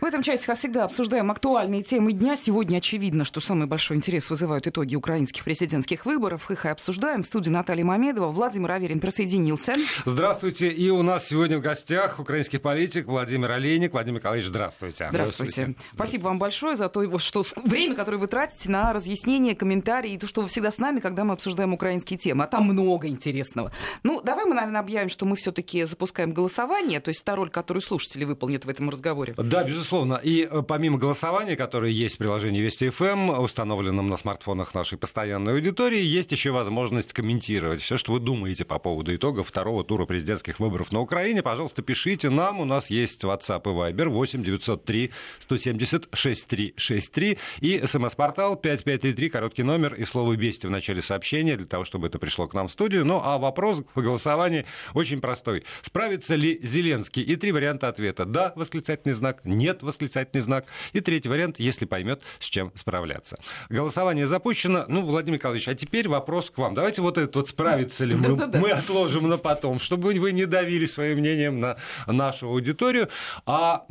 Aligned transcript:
В 0.00 0.04
этом 0.04 0.22
части, 0.22 0.46
как 0.46 0.58
всегда, 0.58 0.84
обсуждаем 0.84 1.30
актуальные 1.30 1.82
темы 1.82 2.12
дня. 2.12 2.36
Сегодня 2.36 2.78
очевидно, 2.78 3.24
что 3.24 3.40
самый 3.40 3.66
большой 3.66 3.96
интерес 3.96 4.30
вызывают 4.30 4.66
итоги 4.66 4.94
украинских 4.94 5.44
президентских 5.44 6.06
выборов. 6.06 6.50
Их 6.50 6.64
и 6.64 6.68
обсуждаем. 6.68 7.22
В 7.22 7.26
студии 7.26 7.50
Наталья 7.50 7.84
Мамедова. 7.84 8.30
Владимир 8.30 8.70
Аверин 8.70 9.00
присоединился. 9.00 9.74
Здравствуйте. 10.04 10.70
И 10.70 10.88
у 10.90 11.02
нас 11.02 11.26
сегодня 11.26 11.58
в 11.58 11.60
гостях 11.60 12.18
украинский 12.18 12.58
политик 12.58 13.06
Владимир 13.06 13.50
Олейник. 13.50 13.92
Владимир 13.92 14.20
Николаевич, 14.20 14.48
здравствуйте. 14.48 15.08
Здравствуйте. 15.10 15.52
здравствуйте. 15.52 15.90
Спасибо 15.94 16.22
вам 16.24 16.38
большое 16.38 16.76
за 16.76 16.88
то, 16.88 17.18
что 17.18 17.44
время, 17.64 17.94
которое 17.94 18.18
вы 18.18 18.26
тратите 18.26 18.70
на 18.70 18.92
разъяснение, 18.92 19.54
комментарии, 19.54 20.12
и 20.12 20.18
то, 20.18 20.26
что 20.26 20.42
вы 20.42 20.48
всегда 20.48 20.70
с 20.70 20.78
нами, 20.78 21.00
когда 21.00 21.24
мы 21.24 21.34
обсуждаем 21.34 21.74
украинские 21.74 22.18
темы. 22.18 22.44
А 22.44 22.46
там 22.46 22.64
много 22.64 23.08
интересного. 23.08 23.72
Ну, 24.02 24.20
давай 24.22 24.44
мы, 24.44 24.54
наверное, 24.54 24.80
объявим, 24.80 25.08
что 25.08 25.26
мы 25.26 25.36
все-таки 25.36 25.84
запускаем 25.84 26.32
голосование, 26.32 27.00
то 27.00 27.08
есть 27.08 27.24
та 27.24 27.36
роль, 27.36 27.50
которую 27.50 27.82
слушатели 27.82 28.24
выполнят 28.24 28.64
в 28.64 28.68
этом 28.68 28.88
разговоре. 28.90 29.34
Да, 29.36 29.64
безусловно 29.64 29.79
безусловно. 29.80 30.20
И 30.22 30.46
э, 30.50 30.62
помимо 30.62 30.98
голосования, 30.98 31.56
которое 31.56 31.90
есть 31.90 32.16
в 32.16 32.18
приложении 32.18 32.60
Вести 32.60 32.90
ФМ, 32.90 33.30
установленном 33.30 34.08
на 34.08 34.18
смартфонах 34.18 34.74
нашей 34.74 34.98
постоянной 34.98 35.54
аудитории, 35.54 36.02
есть 36.02 36.32
еще 36.32 36.50
возможность 36.50 37.14
комментировать 37.14 37.80
все, 37.80 37.96
что 37.96 38.12
вы 38.12 38.20
думаете 38.20 38.66
по 38.66 38.78
поводу 38.78 39.14
итогов 39.14 39.48
второго 39.48 39.82
тура 39.82 40.04
президентских 40.04 40.60
выборов 40.60 40.92
на 40.92 41.00
Украине. 41.00 41.42
Пожалуйста, 41.42 41.80
пишите 41.80 42.28
нам. 42.28 42.60
У 42.60 42.66
нас 42.66 42.90
есть 42.90 43.24
WhatsApp 43.24 43.62
и 43.64 43.92
Viber 43.94 44.08
8 44.08 44.44
903 44.44 45.10
170 45.38 46.08
6363 46.12 47.38
и 47.60 47.82
смс-портал 47.86 48.56
5533, 48.56 49.30
короткий 49.30 49.62
номер 49.62 49.94
и 49.94 50.04
слово 50.04 50.34
«Вести» 50.34 50.66
в 50.66 50.70
начале 50.70 51.00
сообщения, 51.00 51.56
для 51.56 51.66
того, 51.66 51.84
чтобы 51.84 52.08
это 52.08 52.18
пришло 52.18 52.46
к 52.48 52.54
нам 52.54 52.68
в 52.68 52.72
студию. 52.72 53.06
Ну, 53.06 53.20
а 53.24 53.38
вопрос 53.38 53.82
по 53.94 54.02
голосованию 54.02 54.66
очень 54.92 55.22
простой. 55.22 55.64
Справится 55.80 56.34
ли 56.34 56.60
Зеленский? 56.62 57.22
И 57.22 57.36
три 57.36 57.50
варианта 57.52 57.88
ответа. 57.88 58.26
Да, 58.26 58.52
восклицательный 58.56 59.14
знак. 59.14 59.40
Нет, 59.44 59.69
восклицательный 59.82 60.42
знак. 60.42 60.66
И 60.92 61.00
третий 61.00 61.28
вариант, 61.28 61.58
если 61.58 61.86
поймет, 61.86 62.22
с 62.38 62.46
чем 62.46 62.72
справляться. 62.74 63.38
Голосование 63.68 64.26
запущено. 64.26 64.84
Ну, 64.88 65.02
Владимир 65.02 65.38
Николаевич, 65.38 65.68
а 65.68 65.74
теперь 65.74 66.08
вопрос 66.08 66.50
к 66.50 66.58
вам. 66.58 66.74
Давайте 66.74 67.02
вот 67.02 67.18
этот 67.18 67.36
вот 67.36 67.48
справится 67.48 68.04
ли 68.04 68.14
мы, 68.14 68.36
мы 68.36 68.70
отложим 68.70 69.28
на 69.28 69.38
потом, 69.38 69.80
чтобы 69.80 70.12
вы 70.14 70.32
не 70.32 70.46
давили 70.46 70.86
своим 70.86 71.18
мнением 71.18 71.60
на 71.60 71.76
нашу 72.06 72.48
аудиторию. 72.48 73.08
А 73.46 73.86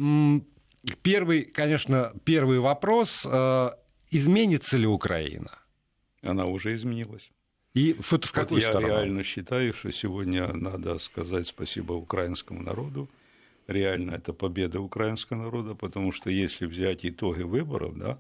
первый, 1.02 1.44
конечно, 1.44 2.14
первый 2.24 2.60
вопрос. 2.60 3.26
Э, 3.30 3.72
изменится 4.12 4.78
ли 4.78 4.88
Украина? 4.88 5.52
Она 6.22 6.46
уже 6.46 6.76
изменилась. 6.76 7.32
И 7.74 7.94
в, 7.94 8.12
в 8.12 8.32
какую 8.32 8.62
вот 8.62 8.70
сторону? 8.70 8.88
Я 8.88 9.02
реально 9.02 9.24
считаю, 9.24 9.74
что 9.74 9.92
сегодня 9.92 10.52
надо 10.54 11.00
сказать 11.00 11.48
спасибо 11.48 11.94
украинскому 11.94 12.62
народу 12.62 13.10
реально 13.70 14.12
это 14.12 14.34
победа 14.34 14.80
украинского 14.80 15.44
народа, 15.44 15.76
потому 15.76 16.12
что 16.12 16.30
если 16.30 16.66
взять 16.66 17.06
итоги 17.06 17.44
выборов, 17.44 17.98
да, 17.98 18.20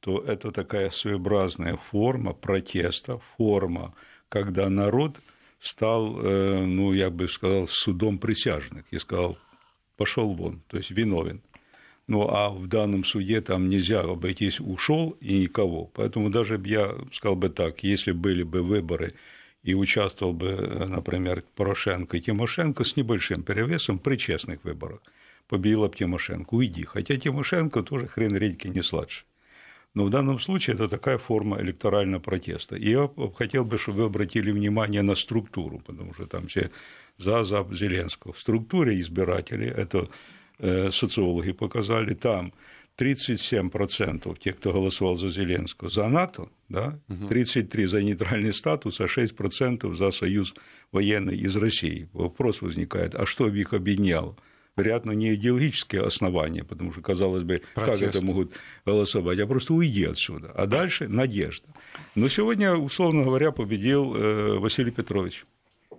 то 0.00 0.18
это 0.20 0.50
такая 0.50 0.90
своеобразная 0.90 1.76
форма 1.76 2.32
протеста, 2.32 3.20
форма, 3.36 3.94
когда 4.28 4.68
народ 4.68 5.20
стал, 5.60 6.18
э, 6.20 6.64
ну, 6.64 6.92
я 6.92 7.10
бы 7.10 7.28
сказал, 7.28 7.66
судом 7.66 8.18
присяжных 8.18 8.84
и 8.90 8.98
сказал, 8.98 9.38
пошел 9.96 10.34
вон, 10.34 10.62
то 10.68 10.78
есть 10.78 10.90
виновен. 10.90 11.42
Ну, 12.06 12.28
а 12.28 12.50
в 12.50 12.66
данном 12.66 13.04
суде 13.04 13.40
там 13.40 13.68
нельзя 13.68 14.00
обойтись, 14.00 14.58
ушел 14.58 15.16
и 15.20 15.38
никого. 15.38 15.90
Поэтому 15.94 16.28
даже 16.30 16.60
я 16.64 16.96
сказал 17.12 17.36
бы 17.36 17.50
так, 17.50 17.84
если 17.84 18.10
были 18.10 18.42
бы 18.42 18.62
выборы 18.62 19.14
и 19.62 19.74
участвовал 19.74 20.32
бы, 20.32 20.86
например, 20.88 21.44
Порошенко 21.54 22.16
и 22.16 22.20
Тимошенко 22.20 22.84
с 22.84 22.96
небольшим 22.96 23.42
перевесом 23.42 23.98
при 23.98 24.16
честных 24.16 24.64
выборах. 24.64 25.00
Победила 25.48 25.88
бы 25.88 25.96
Тимошенко, 25.96 26.54
уйди. 26.54 26.84
Хотя 26.84 27.16
Тимошенко 27.16 27.82
тоже 27.82 28.06
хрен 28.06 28.36
редьки 28.36 28.68
не 28.68 28.82
сладше. 28.82 29.24
Но 29.94 30.04
в 30.04 30.10
данном 30.10 30.38
случае 30.38 30.74
это 30.74 30.88
такая 30.88 31.18
форма 31.18 31.60
электорального 31.60 32.20
протеста. 32.20 32.76
И 32.76 32.90
я 32.90 33.10
хотел 33.36 33.64
бы, 33.64 33.76
чтобы 33.76 33.98
вы 33.98 34.04
обратили 34.04 34.52
внимание 34.52 35.02
на 35.02 35.16
структуру, 35.16 35.80
потому 35.84 36.14
что 36.14 36.26
там 36.26 36.46
все 36.46 36.70
за, 37.18 37.42
за 37.42 37.66
Зеленского. 37.72 38.32
В 38.32 38.38
структуре 38.38 39.00
избирателей, 39.00 39.66
это 39.66 40.08
э, 40.58 40.90
социологи 40.92 41.52
показали, 41.52 42.14
там 42.14 42.52
37% 43.00 44.38
тех, 44.38 44.56
кто 44.58 44.72
голосовал 44.72 45.16
за 45.16 45.30
Зеленского, 45.30 45.88
за 45.88 46.06
НАТО, 46.08 46.48
да, 46.68 46.98
33% 47.08 47.86
за 47.86 48.02
нейтральный 48.02 48.52
статус, 48.52 49.00
а 49.00 49.04
6% 49.04 49.94
за 49.94 50.10
союз 50.10 50.54
военный 50.92 51.36
из 51.36 51.56
России. 51.56 52.08
Вопрос 52.12 52.60
возникает, 52.60 53.14
а 53.14 53.24
что 53.24 53.48
их 53.48 53.72
объединяло? 53.72 54.36
Вероятно, 54.76 55.12
не 55.12 55.34
идеологические 55.34 56.02
основания, 56.02 56.62
потому 56.62 56.92
что, 56.92 57.00
казалось 57.00 57.42
бы, 57.42 57.62
Протест. 57.74 58.00
как 58.00 58.14
это 58.14 58.24
могут 58.24 58.52
голосовать, 58.86 59.38
а 59.40 59.46
просто 59.46 59.74
уйди 59.74 60.04
отсюда. 60.04 60.52
А 60.54 60.66
дальше 60.66 61.08
надежда. 61.08 61.68
Но 62.14 62.28
сегодня, 62.28 62.74
условно 62.74 63.24
говоря, 63.24 63.50
победил 63.50 64.14
э, 64.14 64.58
Василий 64.58 64.92
Петрович 64.92 65.44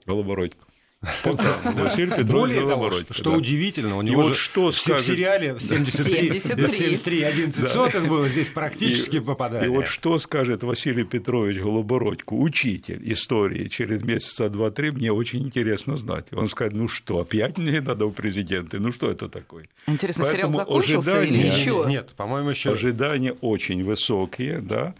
Голобородько. 0.05 0.65
Василий 1.01 2.11
Петрович 2.15 2.31
Более 2.31 2.67
того, 2.67 2.91
что 3.09 3.33
удивительно, 3.33 3.97
у 3.97 4.03
него 4.03 4.33
что 4.33 4.69
в 4.69 4.75
сериале 4.79 5.57
73, 5.59 6.39
73 6.39 7.23
11 7.23 7.71
сотых 7.71 8.07
было 8.07 8.29
здесь 8.29 8.49
практически 8.49 9.19
попадание. 9.19 9.67
И 9.67 9.69
вот 9.69 9.87
что 9.87 10.19
скажет 10.19 10.61
Василий 10.63 11.03
Петрович 11.03 11.57
Голобородько, 11.57 12.33
учитель 12.33 13.01
истории, 13.11 13.67
через 13.67 14.03
месяца 14.03 14.49
два-три, 14.49 14.91
мне 14.91 15.11
очень 15.11 15.39
интересно 15.39 15.97
знать. 15.97 16.27
Он 16.33 16.47
скажет, 16.47 16.73
ну 16.73 16.87
что, 16.87 17.19
опять 17.19 17.57
мне 17.57 17.81
надо 17.81 18.05
у 18.05 18.11
президента, 18.11 18.79
ну 18.79 18.91
что 18.91 19.09
это 19.09 19.27
такое? 19.27 19.67
Интересно, 19.87 20.25
сериал 20.25 20.51
закончился 20.51 21.23
или 21.23 21.47
еще? 21.47 21.85
Нет, 21.87 22.11
по-моему, 22.15 22.51
еще. 22.51 22.71
Ожидания 22.71 23.33
очень 23.41 23.83
высокие, 23.83 24.59
да. 24.59 24.93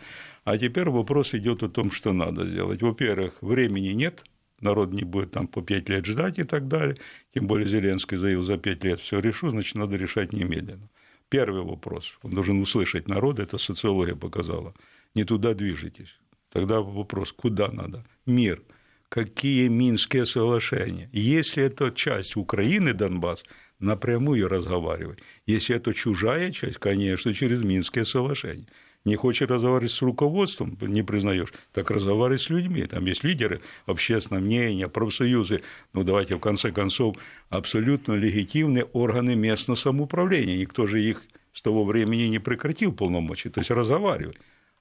А 0.44 0.57
теперь 0.57 0.90
вопрос 0.90 1.35
идет 1.35 1.61
о 1.61 1.69
том, 1.69 1.91
что 1.91 2.13
надо 2.13 2.47
сделать. 2.47 2.81
Во-первых, 2.81 3.34
времени 3.41 3.90
нет, 3.90 4.23
народ 4.61 4.94
не 4.94 5.03
будет 5.03 5.31
там 5.31 5.47
по 5.47 5.61
пять 5.61 5.89
лет 5.89 6.05
ждать 6.05 6.39
и 6.39 6.44
так 6.44 6.67
далее. 6.67 6.97
Тем 7.33 7.47
более 7.47 7.67
Зеленский 7.67 8.17
заявил, 8.17 8.41
за 8.44 8.57
пять 8.57 8.83
лет 8.83 8.99
все 8.99 9.19
решу, 9.19 9.49
значит, 9.49 9.75
надо 9.75 9.97
решать 9.97 10.33
немедленно. 10.33 10.89
Первый 11.29 11.63
вопрос. 11.63 12.17
Он 12.23 12.31
должен 12.31 12.59
услышать 12.59 13.07
народ, 13.07 13.39
это 13.39 13.57
социология 13.57 14.16
показала. 14.16 14.73
Не 15.16 15.23
туда 15.23 15.53
движетесь. 15.53 16.19
Тогда 16.51 16.81
вопрос, 16.81 17.31
куда 17.31 17.69
надо? 17.69 18.05
Мир. 18.25 18.61
Какие 19.09 19.67
Минские 19.67 20.25
соглашения? 20.25 21.09
Если 21.11 21.63
это 21.63 21.91
часть 21.91 22.38
Украины, 22.38 22.93
Донбасс, 22.93 23.43
напрямую 23.79 24.47
разговаривать. 24.47 25.19
Если 25.45 25.75
это 25.75 25.93
чужая 25.93 26.51
часть, 26.51 26.78
конечно, 26.78 27.33
через 27.33 27.61
Минские 27.61 28.05
соглашения 28.05 28.67
не 29.03 29.16
хочешь 29.16 29.47
разговаривать 29.47 29.91
с 29.91 30.01
руководством, 30.01 30.78
не 30.81 31.01
признаешь, 31.01 31.53
так 31.72 31.89
разговаривай 31.89 32.39
с 32.39 32.50
людьми. 32.50 32.85
Там 32.85 33.06
есть 33.06 33.23
лидеры 33.23 33.62
общественного 33.85 34.44
мнения, 34.44 34.88
профсоюзы. 34.88 35.62
Ну, 35.94 36.03
давайте, 36.03 36.35
в 36.35 36.39
конце 36.39 36.72
концов, 36.72 37.17
абсолютно 37.50 38.13
легитимные 38.13 38.84
органы 38.84 39.35
местного 39.35 39.75
самоуправления. 39.75 40.57
Никто 40.57 40.85
же 40.85 41.01
их 41.01 41.23
с 41.51 41.61
того 41.61 41.84
времени 41.84 42.23
не 42.23 42.40
прекратил 42.40 42.94
полномочия. 42.94 43.50
То 43.50 43.61
есть 43.61 43.72
разговаривай. 43.72 44.35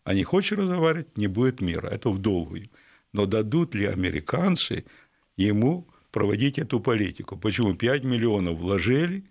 А 0.04 0.14
не 0.14 0.24
хочешь 0.24 0.58
разговаривать, 0.58 1.16
не 1.16 1.26
будет 1.26 1.60
мира. 1.60 1.88
Это 1.88 2.10
в 2.10 2.18
долгую. 2.18 2.68
Но 3.12 3.26
дадут 3.26 3.74
ли 3.74 3.86
американцы 3.86 4.84
ему 5.36 5.88
проводить 6.10 6.58
эту 6.58 6.78
политику? 6.80 7.38
Почему 7.38 7.74
5 7.74 8.04
миллионов 8.04 8.58
вложили, 8.58 9.24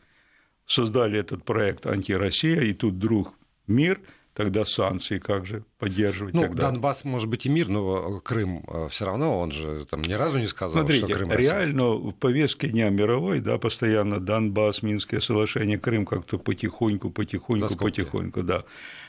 создали 0.66 1.20
этот 1.20 1.44
проект 1.44 1.86
«Антироссия», 1.86 2.62
и 2.62 2.74
тут 2.74 2.96
вдруг 2.96 3.36
мир– 3.68 4.02
Тогда 4.40 4.64
санкции 4.64 5.20
как 5.20 5.46
же 5.46 5.66
поддерживать? 5.80 6.34
Ну, 6.34 6.44
тогда? 6.44 6.72
Донбасс 6.72 7.04
может 7.04 7.28
быть 7.28 7.46
и 7.46 7.50
мир, 7.50 7.68
но 7.68 8.22
Крым 8.22 8.64
э, 8.70 8.88
все 8.90 9.04
равно, 9.04 9.38
он 9.38 9.52
же 9.52 9.84
там 9.84 10.02
ни 10.02 10.14
разу 10.14 10.40
не 10.40 10.48
сказал, 10.48 10.78
Смотрите, 10.78 11.08
что 11.08 11.14
Крым 11.14 11.34
реально 11.34 11.90
в 11.90 12.14
повестке 12.14 12.70
дня 12.70 12.90
мировой, 12.90 13.42
да, 13.42 13.58
постоянно 13.58 14.22
Донбасс, 14.22 14.82
Минское 14.82 15.20
соглашение, 15.20 15.78
Крым 15.78 16.06
как-то 16.06 16.38
потихоньку, 16.38 17.10
потихоньку, 17.10 17.76
потихоньку, 17.76 18.42
да. 18.44 18.64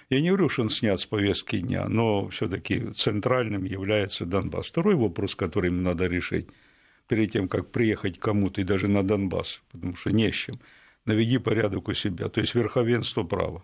Я 0.08 0.20
не 0.20 0.30
говорю, 0.30 0.48
что 0.48 0.62
он 0.62 0.68
снят 0.68 0.98
с 0.98 1.06
повестки 1.06 1.60
дня, 1.60 1.86
но 1.88 2.26
все-таки 2.30 2.90
центральным 2.90 3.62
является 3.62 4.26
Донбасс. 4.26 4.66
Второй 4.66 4.96
вопрос, 4.96 5.36
который 5.36 5.68
им 5.68 5.84
надо 5.84 6.08
решить 6.08 6.48
перед 7.06 7.30
тем, 7.30 7.46
как 7.46 7.70
приехать 7.70 8.18
кому-то 8.18 8.62
и 8.62 8.64
даже 8.64 8.88
на 8.88 9.04
Донбасс, 9.04 9.62
потому 9.70 9.94
что 9.94 10.10
не 10.10 10.32
с 10.32 10.34
чем, 10.34 10.58
наведи 11.06 11.38
порядок 11.38 11.86
у 11.86 11.94
себя, 11.94 12.28
то 12.28 12.40
есть 12.40 12.56
верховенство 12.56 13.22
права. 13.22 13.62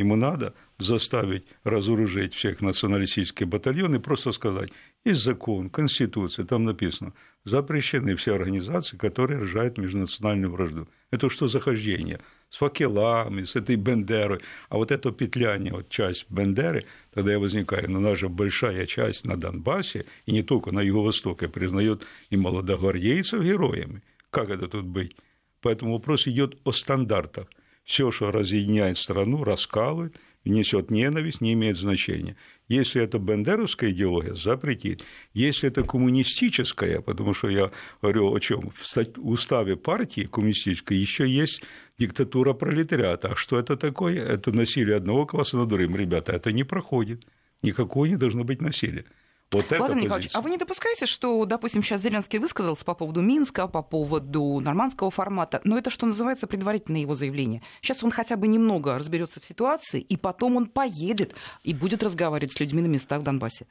Ему 0.00 0.16
надо 0.16 0.54
заставить 0.78 1.44
разоружить 1.62 2.32
всех 2.32 2.62
националистических 2.62 3.46
батальонов 3.46 4.00
и 4.00 4.02
просто 4.02 4.32
сказать, 4.32 4.70
есть 5.04 5.22
закон, 5.22 5.68
конституция, 5.68 6.46
там 6.46 6.64
написано, 6.64 7.12
запрещены 7.44 8.16
все 8.16 8.34
организации, 8.34 8.96
которые 8.96 9.40
рожают 9.40 9.76
межнациональную 9.76 10.50
вражду. 10.50 10.88
Это 11.10 11.28
что 11.28 11.48
за 11.48 11.60
хождение? 11.60 12.20
С 12.48 12.56
факелами, 12.56 13.44
с 13.44 13.56
этой 13.56 13.76
Бендерой. 13.76 14.40
А 14.70 14.76
вот 14.78 14.90
это 14.90 15.12
петляние, 15.12 15.74
вот 15.74 15.90
часть 15.90 16.24
Бендеры, 16.30 16.86
тогда 17.12 17.32
я 17.32 17.38
возникаю, 17.38 17.90
но 17.90 18.00
наша 18.00 18.30
большая 18.30 18.86
часть 18.86 19.26
на 19.26 19.36
Донбассе, 19.36 20.06
и 20.24 20.32
не 20.32 20.42
только 20.42 20.72
на 20.72 20.80
Юго-Востоке, 20.80 21.46
признает 21.48 22.06
и 22.30 22.38
молодогвардейцев 22.38 23.42
героями. 23.42 24.02
Как 24.30 24.48
это 24.48 24.66
тут 24.66 24.86
быть? 24.86 25.14
Поэтому 25.60 25.92
вопрос 25.92 26.26
идет 26.26 26.58
о 26.64 26.72
стандартах 26.72 27.48
Все, 27.90 28.12
что 28.12 28.30
разъединяет 28.30 28.98
страну, 28.98 29.42
раскалывает, 29.42 30.14
несет 30.44 30.92
ненависть, 30.92 31.40
не 31.40 31.54
имеет 31.54 31.76
значения. 31.76 32.36
Если 32.68 33.02
это 33.02 33.18
бендеровская 33.18 33.90
идеология, 33.90 34.34
запретить. 34.34 35.02
Если 35.34 35.68
это 35.68 35.82
коммунистическая, 35.82 37.00
потому 37.00 37.34
что 37.34 37.48
я 37.48 37.72
говорю 38.00 38.32
о 38.32 38.38
чем, 38.38 38.70
в 38.70 39.28
уставе 39.28 39.74
партии 39.74 40.28
коммунистической 40.30 40.98
еще 40.98 41.28
есть 41.28 41.64
диктатура 41.98 42.52
пролетариата. 42.52 43.32
А 43.32 43.34
что 43.34 43.58
это 43.58 43.76
такое? 43.76 44.24
Это 44.24 44.52
насилие 44.52 44.94
одного 44.94 45.26
класса 45.26 45.56
над 45.56 45.68
другим. 45.68 45.96
Ребята, 45.96 46.30
это 46.30 46.52
не 46.52 46.62
проходит. 46.62 47.26
Никакого 47.60 48.04
не 48.04 48.16
должно 48.16 48.44
быть 48.44 48.62
насилия. 48.62 49.04
Вот 49.52 49.66
Владимир 49.68 50.04
Николаевич, 50.04 50.30
а 50.32 50.42
вы 50.42 50.50
не 50.50 50.58
допускаете, 50.58 51.06
что, 51.06 51.44
допустим, 51.44 51.82
сейчас 51.82 52.02
Зеленский 52.02 52.38
высказался 52.38 52.84
по 52.84 52.94
поводу 52.94 53.20
Минска, 53.20 53.66
по 53.66 53.82
поводу 53.82 54.60
нормандского 54.60 55.10
формата, 55.10 55.60
но 55.64 55.76
это, 55.76 55.90
что 55.90 56.06
называется, 56.06 56.46
предварительное 56.46 57.00
его 57.00 57.16
заявление. 57.16 57.60
Сейчас 57.82 58.04
он 58.04 58.12
хотя 58.12 58.36
бы 58.36 58.46
немного 58.46 58.96
разберется 58.96 59.40
в 59.40 59.44
ситуации, 59.44 60.00
и 60.00 60.16
потом 60.16 60.54
он 60.54 60.66
поедет 60.66 61.34
и 61.64 61.74
будет 61.74 62.04
разговаривать 62.04 62.52
с 62.52 62.60
людьми 62.60 62.80
на 62.80 62.86
местах 62.86 63.22
в 63.22 63.24
Донбассе. 63.24 63.66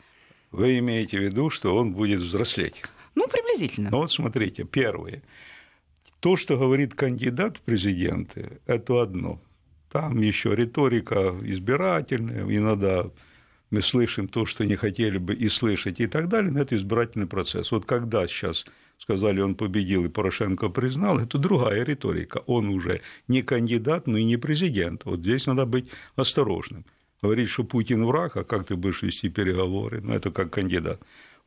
Вы 0.52 0.80
имеете 0.80 1.18
в 1.18 1.22
виду, 1.22 1.50
что 1.50 1.74
он 1.74 1.94
будет 1.94 2.20
взрослеть? 2.20 2.82
Ну, 3.16 3.28
приблизительно. 3.30 3.90
Ну 3.90 4.00
вот 4.00 4.12
смотрите, 4.12 4.66
первое. 4.66 5.24
То, 6.20 6.36
что 6.36 6.58
говорит 6.58 6.94
кандидат 6.94 7.58
в 7.58 7.62
президенты, 7.62 8.60
это 8.66 9.02
одно. 9.02 9.40
Там 9.90 10.20
еще 10.20 10.54
риторика 10.54 11.34
избирательная, 11.42 12.44
иногда 12.44 13.10
мы 13.72 13.82
слышим 13.82 14.28
то, 14.28 14.46
что 14.46 14.66
не 14.66 14.76
хотели 14.76 15.18
бы 15.18 15.34
и 15.34 15.50
слышать, 15.50 16.00
и 16.00 16.08
так 16.08 16.28
далее, 16.28 16.52
но 16.52 16.62
это 16.62 16.76
избирательный 16.76 17.28
процесс. 17.28 17.72
Вот 17.72 17.86
когда 17.86 18.28
сейчас 18.28 18.66
сказали, 18.98 19.42
он 19.42 19.56
победил, 19.56 20.06
и 20.06 20.10
Порошенко 20.10 20.70
признал, 20.70 21.20
это 21.20 21.38
другая 21.38 21.84
риторика. 21.84 22.44
Он 22.48 22.70
уже 22.70 23.02
не 23.28 23.42
кандидат, 23.42 24.08
но 24.08 24.18
и 24.18 24.24
не 24.24 24.38
президент. 24.38 25.06
Вот 25.06 25.20
здесь 25.20 25.46
надо 25.46 25.66
быть 25.66 25.90
осторожным. 26.16 26.86
Говорить, 27.22 27.50
что 27.50 27.64
Путин 27.64 28.06
враг, 28.06 28.38
а 28.38 28.44
как 28.44 28.66
ты 28.68 28.76
будешь 28.76 29.02
вести 29.02 29.30
переговоры, 29.30 30.02
ну, 30.02 30.14
это 30.14 30.32
как 30.32 30.52
кандидат. 30.52 31.02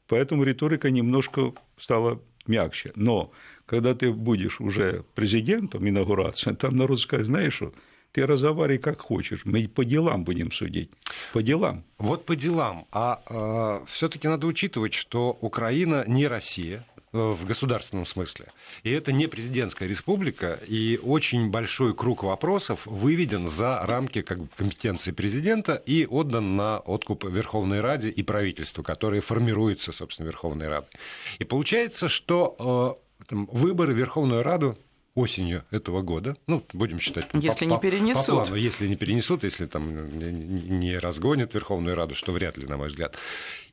Поэтому 0.06 0.44
риторика 0.44 0.90
немножко 0.90 1.54
стала 1.78 2.20
мягче. 2.46 2.92
Но 2.96 3.32
когда 3.66 3.94
ты 3.94 4.12
будешь 4.12 4.60
уже 4.60 5.04
президентом, 5.14 5.88
инаугурация, 5.88 6.54
там 6.54 6.76
народ 6.76 7.00
скажет, 7.00 7.26
знаешь 7.26 7.54
что, 7.54 7.72
ты 8.12 8.26
разговаривай 8.26 8.78
как 8.78 9.00
хочешь, 9.00 9.44
мы 9.44 9.66
по 9.66 9.84
делам 9.84 10.24
будем 10.24 10.52
судить, 10.52 10.90
по 11.32 11.42
делам. 11.42 11.84
Вот 11.98 12.26
по 12.26 12.36
делам. 12.36 12.86
А 12.92 13.22
э, 13.26 13.86
все-таки 13.90 14.28
надо 14.28 14.46
учитывать, 14.46 14.94
что 14.94 15.36
Украина 15.40 16.04
не 16.06 16.26
Россия, 16.26 16.84
э, 17.12 17.18
в 17.18 17.46
государственном 17.46 18.04
смысле. 18.04 18.46
И 18.82 18.90
это 18.90 19.12
не 19.12 19.28
президентская 19.28 19.88
республика, 19.88 20.58
и 20.66 21.00
очень 21.02 21.50
большой 21.50 21.94
круг 21.94 22.22
вопросов 22.22 22.86
выведен 22.86 23.48
за 23.48 23.80
рамки 23.86 24.20
как 24.22 24.40
бы, 24.40 24.48
компетенции 24.56 25.12
президента 25.12 25.74
и 25.74 26.06
отдан 26.06 26.56
на 26.56 26.78
откуп 26.80 27.24
Верховной 27.24 27.80
Раде 27.80 28.10
и 28.10 28.22
правительству, 28.22 28.82
которые 28.82 29.22
формируются, 29.22 29.92
собственно, 29.92 30.26
Верховной 30.26 30.68
Радой. 30.68 30.90
И 31.38 31.44
получается, 31.44 32.08
что 32.08 32.98
э, 33.20 33.24
там, 33.28 33.48
выборы 33.50 33.94
Верховную 33.94 34.42
Раду 34.42 34.76
осенью 35.14 35.64
этого 35.70 36.02
года, 36.02 36.36
ну, 36.46 36.64
будем 36.72 36.98
считать... 36.98 37.28
Если 37.34 37.66
по, 37.66 37.70
не 37.70 37.80
перенесут. 37.80 38.26
По 38.26 38.44
плану, 38.44 38.56
если 38.56 38.86
не 38.86 38.96
перенесут, 38.96 39.44
если 39.44 39.66
там 39.66 40.18
не 40.18 40.96
разгонят 40.96 41.54
Верховную 41.54 41.94
Раду, 41.94 42.14
что 42.14 42.32
вряд 42.32 42.56
ли, 42.56 42.66
на 42.66 42.76
мой 42.76 42.88
взгляд. 42.88 43.16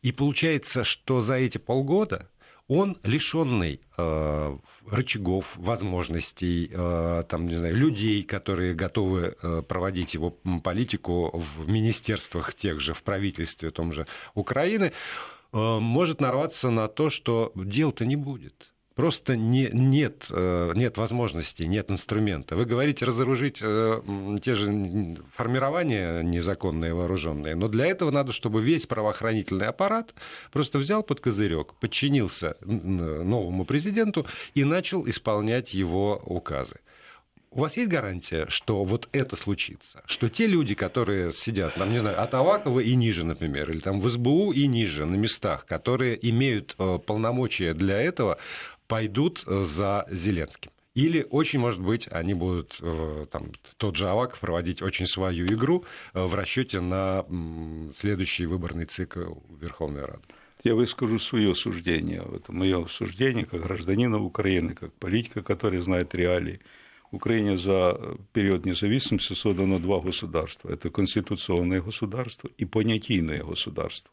И 0.02 0.12
получается, 0.12 0.84
что 0.84 1.22
за 1.22 1.36
эти 1.36 1.58
полгода 1.58 2.30
он 2.68 2.98
лишенный 3.04 3.82
э, 3.98 4.58
рычагов, 4.86 5.56
возможностей, 5.58 6.70
э, 6.72 7.24
там, 7.28 7.48
не 7.48 7.56
знаю, 7.56 7.76
людей, 7.76 8.22
которые 8.24 8.76
готовы 8.76 9.36
э, 9.42 9.64
проводить 9.68 10.14
его 10.14 10.32
политику 10.64 11.32
в 11.34 11.68
министерствах 11.68 12.54
тех 12.54 12.80
же, 12.80 12.94
в 12.94 13.02
правительстве 13.02 13.72
том 13.72 13.92
же 13.92 14.06
Украины, 14.36 14.92
э, 15.52 15.80
может 15.80 16.22
нарваться 16.22 16.70
на 16.70 16.88
то, 16.88 17.10
что 17.10 17.52
дел-то 17.56 18.06
не 18.06 18.16
будет 18.16 18.72
просто 19.00 19.38
не, 19.38 19.70
нет, 19.72 20.26
э, 20.30 20.74
нет 20.76 20.98
возможности, 20.98 21.64
нет 21.64 21.90
инструмента. 21.90 22.58
Вы 22.58 22.66
говорите 22.66 23.06
разоружить 23.06 23.60
э, 23.62 24.02
те 24.44 24.56
же 24.56 25.16
формирования 25.34 26.22
незаконные 26.22 26.94
вооруженные, 26.94 27.56
но 27.56 27.70
для 27.70 27.86
этого 27.86 28.12
надо, 28.12 28.34
чтобы 28.34 28.62
весь 28.62 28.88
правоохранительный 28.88 29.68
аппарат 29.68 30.14
просто 30.52 30.80
взял 30.80 31.02
под 31.02 31.22
козырек, 31.22 31.76
подчинился 31.76 32.58
новому 32.66 33.64
президенту 33.64 34.28
и 34.54 34.66
начал 34.66 35.08
исполнять 35.08 35.74
его 35.74 36.22
указы. 36.26 36.82
У 37.52 37.62
вас 37.62 37.78
есть 37.78 37.90
гарантия, 37.90 38.46
что 38.50 38.84
вот 38.84 39.08
это 39.12 39.36
случится? 39.36 40.04
Что 40.08 40.30
те 40.30 40.46
люди, 40.46 40.76
которые 40.76 41.32
сидят, 41.32 41.74
там, 41.76 41.92
не 41.92 41.98
знаю, 41.98 42.22
от 42.22 42.34
Авакова 42.34 42.80
и 42.80 42.94
ниже, 42.96 43.24
например, 43.24 43.72
или 43.72 43.80
там 43.80 44.02
в 44.02 44.10
СБУ 44.10 44.52
и 44.52 44.68
ниже 44.68 45.06
на 45.06 45.16
местах, 45.16 45.66
которые 45.66 46.20
имеют 46.30 46.76
э, 46.78 47.00
полномочия 47.04 47.74
для 47.74 48.00
этого, 48.00 48.38
пойдут 48.90 49.44
э, 49.46 49.64
за 49.64 50.06
Зеленским. 50.12 50.72
Или 50.96 51.26
очень, 51.30 51.60
может 51.60 51.80
быть, 51.80 52.10
они 52.12 52.34
будут, 52.34 52.80
э, 52.82 53.26
там, 53.32 53.52
тот 53.78 53.96
же 53.96 54.10
Авак 54.10 54.38
проводить 54.40 54.82
очень 54.82 55.06
свою 55.06 55.46
игру 55.46 55.86
э, 56.14 56.26
в 56.26 56.34
расчете 56.34 56.82
на 56.82 57.24
следующий 57.98 58.48
выборный 58.48 58.86
цикл 58.86 59.36
Верховной 59.62 60.06
Рады. 60.06 60.24
Я 60.64 60.76
выскажу 60.76 61.20
свое 61.20 61.54
суждение. 61.54 62.22
Это 62.36 62.52
мое 62.52 62.86
суждение 62.88 63.46
как 63.46 63.62
гражданина 63.62 64.22
Украины, 64.22 64.74
как 64.74 64.92
политика, 64.96 65.42
который 65.42 65.80
знает 65.80 66.16
реалии. 66.16 66.60
В 67.12 67.16
Украине 67.16 67.58
за 67.58 68.18
период 68.34 68.66
независимости 68.66 69.34
создано 69.34 69.80
два 69.80 70.02
государства. 70.02 70.70
Это 70.70 70.90
конституционное 70.90 71.82
государство 71.82 72.50
и 72.58 72.66
понятийное 72.66 73.44
государство 73.44 74.12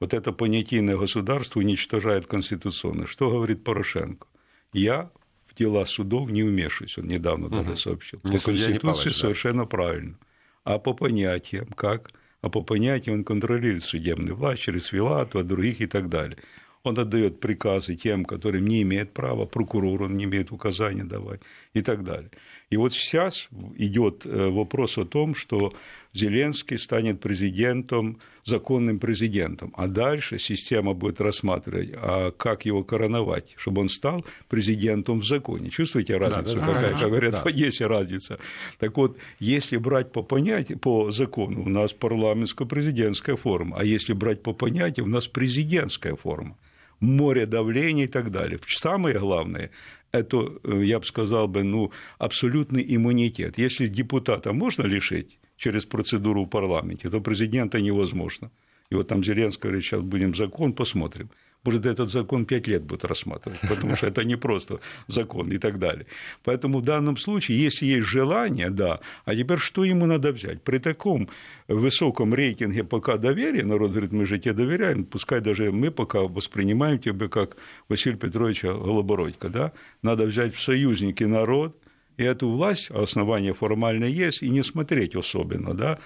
вот 0.00 0.14
это 0.14 0.32
понятийное 0.32 0.96
государство 0.96 1.60
уничтожает 1.60 2.26
конституционное. 2.26 3.06
Что 3.06 3.30
говорит 3.30 3.64
Порошенко? 3.64 4.26
Я 4.72 5.10
в 5.46 5.54
дела 5.54 5.84
судов 5.86 6.30
не 6.30 6.42
вмешиваюсь, 6.42 6.98
он 6.98 7.06
недавно 7.06 7.48
даже 7.48 7.76
сообщил. 7.76 8.20
По 8.20 8.38
Конституции 8.38 9.10
совершенно 9.10 9.62
да. 9.62 9.66
правильно. 9.66 10.18
А 10.64 10.78
по 10.78 10.92
понятиям 10.92 11.66
как? 11.68 12.12
А 12.40 12.48
по 12.48 12.62
понятиям 12.62 13.16
он 13.16 13.24
контролирует 13.24 13.82
судебную 13.82 14.36
власть 14.36 14.62
через 14.62 14.86
Филату, 14.86 15.38
а 15.38 15.42
других 15.42 15.80
и 15.80 15.86
так 15.86 16.08
далее. 16.08 16.38
Он 16.84 16.98
отдает 16.98 17.40
приказы 17.40 17.96
тем, 17.96 18.24
которым 18.24 18.66
не 18.66 18.82
имеет 18.82 19.12
права, 19.12 19.46
прокурору 19.46 20.04
он 20.04 20.16
не 20.16 20.24
имеет 20.24 20.52
указания 20.52 21.04
давать 21.04 21.40
и 21.74 21.82
так 21.82 22.04
далее. 22.04 22.30
И 22.70 22.76
вот 22.76 22.92
сейчас 22.92 23.48
идет 23.76 24.26
э, 24.26 24.50
вопрос 24.50 24.98
о 24.98 25.06
том, 25.06 25.34
что 25.34 25.72
Зеленский 26.12 26.78
станет 26.78 27.20
президентом, 27.20 28.18
законным 28.44 28.98
президентом, 28.98 29.72
а 29.76 29.86
дальше 29.86 30.38
система 30.38 30.94
будет 30.94 31.20
рассматривать, 31.20 31.90
а 31.94 32.30
как 32.30 32.66
его 32.66 32.82
короновать, 32.82 33.54
чтобы 33.56 33.82
он 33.82 33.88
стал 33.88 34.24
президентом 34.48 35.20
в 35.20 35.24
законе. 35.26 35.70
Чувствуете 35.70 36.16
разницу, 36.16 36.56
да, 36.56 36.60
да, 36.60 36.66
какая, 36.66 36.92
да, 36.92 36.98
как 36.98 37.08
говорят, 37.08 37.32
да. 37.32 37.42
в 37.44 37.46
Одессе 37.46 37.86
разница. 37.86 38.38
Так 38.78 38.96
вот, 38.96 39.18
если 39.38 39.76
брать 39.76 40.12
по 40.12 40.22
понятию, 40.22 40.78
по 40.78 41.10
закону, 41.10 41.62
у 41.62 41.68
нас 41.68 41.94
парламентско-президентская 41.94 43.36
форма, 43.36 43.76
а 43.78 43.84
если 43.84 44.12
брать 44.12 44.42
по 44.42 44.52
понятию, 44.52 45.06
у 45.06 45.08
нас 45.08 45.28
президентская 45.28 46.16
форма 46.16 46.56
море 47.00 47.46
давления 47.46 48.04
и 48.04 48.08
так 48.08 48.30
далее. 48.30 48.58
Самое 48.66 49.18
главное 49.18 49.70
это, 50.12 50.52
э, 50.64 50.82
я 50.84 50.98
бы 50.98 51.04
сказал 51.04 51.48
бы, 51.48 51.62
ну, 51.62 51.90
абсолютный 52.18 52.84
иммунитет. 52.96 53.58
Если 53.58 53.88
депутата 53.88 54.52
можно 54.52 54.84
лишить 54.84 55.38
через 55.56 55.84
процедуру 55.84 56.44
в 56.44 56.48
парламенте, 56.48 57.10
то 57.10 57.20
президента 57.20 57.80
невозможно. 57.80 58.50
И 58.90 58.94
вот 58.94 59.08
там 59.08 59.22
Зеленский 59.22 59.62
говорит, 59.62 59.84
сейчас 59.84 60.00
будем 60.02 60.34
закон, 60.34 60.72
посмотрим 60.72 61.30
может, 61.68 61.84
этот 61.84 62.08
закон 62.10 62.46
пять 62.46 62.66
лет 62.66 62.82
будет 62.82 63.04
рассматривать, 63.04 63.60
потому 63.68 63.94
что 63.94 64.06
это 64.06 64.24
не 64.24 64.36
просто 64.36 64.80
закон 65.06 65.52
и 65.52 65.58
так 65.58 65.78
далее. 65.78 66.06
Поэтому 66.44 66.78
в 66.78 66.82
данном 66.82 67.18
случае, 67.18 67.62
если 67.62 67.84
есть 67.84 68.06
желание, 68.06 68.70
да, 68.70 69.00
а 69.26 69.34
теперь 69.34 69.58
что 69.58 69.84
ему 69.84 70.06
надо 70.06 70.32
взять? 70.32 70.62
При 70.62 70.78
таком 70.78 71.28
высоком 71.68 72.32
рейтинге 72.32 72.84
пока 72.84 73.18
доверия, 73.18 73.64
народ 73.64 73.90
говорит, 73.90 74.12
мы 74.12 74.24
же 74.24 74.38
тебе 74.38 74.54
доверяем, 74.54 75.04
пускай 75.04 75.40
даже 75.40 75.70
мы 75.70 75.90
пока 75.90 76.20
воспринимаем 76.20 76.98
тебя 76.98 77.28
как 77.28 77.58
Василия 77.90 78.16
Петровича 78.16 78.72
Голобородько, 78.72 79.50
да, 79.50 79.72
надо 80.02 80.24
взять 80.24 80.54
в 80.54 80.60
союзники 80.60 81.24
народ, 81.24 81.76
и 82.16 82.22
эту 82.22 82.48
власть, 82.48 82.90
основание 82.90 83.52
формально 83.52 84.06
есть, 84.06 84.42
и 84.42 84.48
не 84.48 84.62
смотреть 84.62 85.14
особенно, 85.14 85.74
да, 85.74 85.98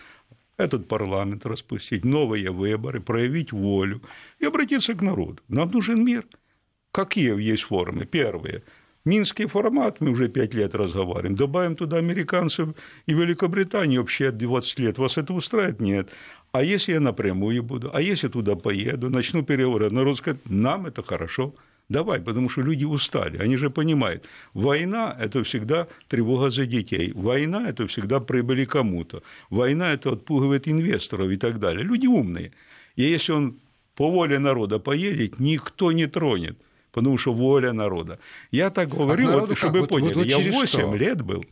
этот 0.57 0.89
парламент 0.89 1.47
распустить, 1.47 2.05
новые 2.05 2.51
выборы, 2.51 3.01
проявить 3.01 3.53
волю 3.53 4.03
и 4.39 4.47
обратиться 4.47 4.95
к 4.95 5.03
народу. 5.03 5.43
Нам 5.49 5.71
нужен 5.71 6.05
мир. 6.05 6.27
Какие 6.93 7.41
есть 7.41 7.65
формы? 7.65 8.05
Первые. 8.05 8.63
Минский 9.05 9.47
формат, 9.47 10.01
мы 10.01 10.11
уже 10.11 10.29
пять 10.29 10.55
лет 10.55 10.77
разговариваем, 10.77 11.35
добавим 11.35 11.75
туда 11.75 11.97
американцев 11.97 12.69
и 13.07 13.15
Великобританию 13.15 14.01
вообще 14.01 14.31
20 14.31 14.79
лет. 14.79 14.99
Вас 14.99 15.19
это 15.19 15.33
устраивает? 15.33 15.81
Нет. 15.81 16.11
А 16.53 16.63
если 16.63 16.93
я 16.93 17.01
напрямую 17.01 17.65
буду? 17.65 17.91
А 17.93 18.01
если 18.01 18.29
туда 18.29 18.55
поеду, 18.55 19.11
начну 19.11 19.43
переговоры? 19.43 19.91
Народ 19.91 20.19
скажет, 20.19 20.41
нам 20.45 20.87
это 20.87 21.03
хорошо, 21.03 21.55
Давай, 21.93 22.21
потому 22.21 22.49
что 22.49 22.63
люди 22.63 22.87
устали. 22.87 23.37
Они 23.37 23.57
же 23.57 23.69
понимают, 23.69 24.25
война– 24.55 25.17
это 25.21 25.43
всегда 25.45 25.87
тревога 26.09 26.51
за 26.51 26.65
детей. 26.67 27.13
Война– 27.15 27.69
это 27.69 27.87
всегда 27.87 28.19
прибыли 28.21 28.65
кому-то. 28.65 29.23
Война– 29.51 29.93
это 29.95 30.13
отпугивает 30.13 30.69
инвесторов 30.69 31.31
и 31.31 31.37
так 31.37 31.59
далее. 31.59 31.85
Люди 31.85 32.07
умные. 32.07 32.53
И 32.97 33.03
если 33.03 33.33
он 33.33 33.57
по 33.95 34.11
воле 34.11 34.39
народа 34.39 34.79
поедет, 34.79 35.41
никто 35.41 35.93
не 35.93 36.07
тронет, 36.07 36.57
потому 36.93 37.19
что 37.19 37.35
воля 37.35 37.73
народа. 37.73 38.19
Я 38.51 38.71
так 38.71 38.89
говорю, 38.89 39.29
а 39.29 39.39
вот, 39.39 39.59
чтобы 39.59 39.81
вы 39.81 39.87
поняли, 39.87 40.15
вот, 40.15 40.27
вот 40.27 40.27
я 40.27 40.39
8 40.39 40.67
что? 40.67 40.97
лет 40.97 41.21
был 41.21 41.45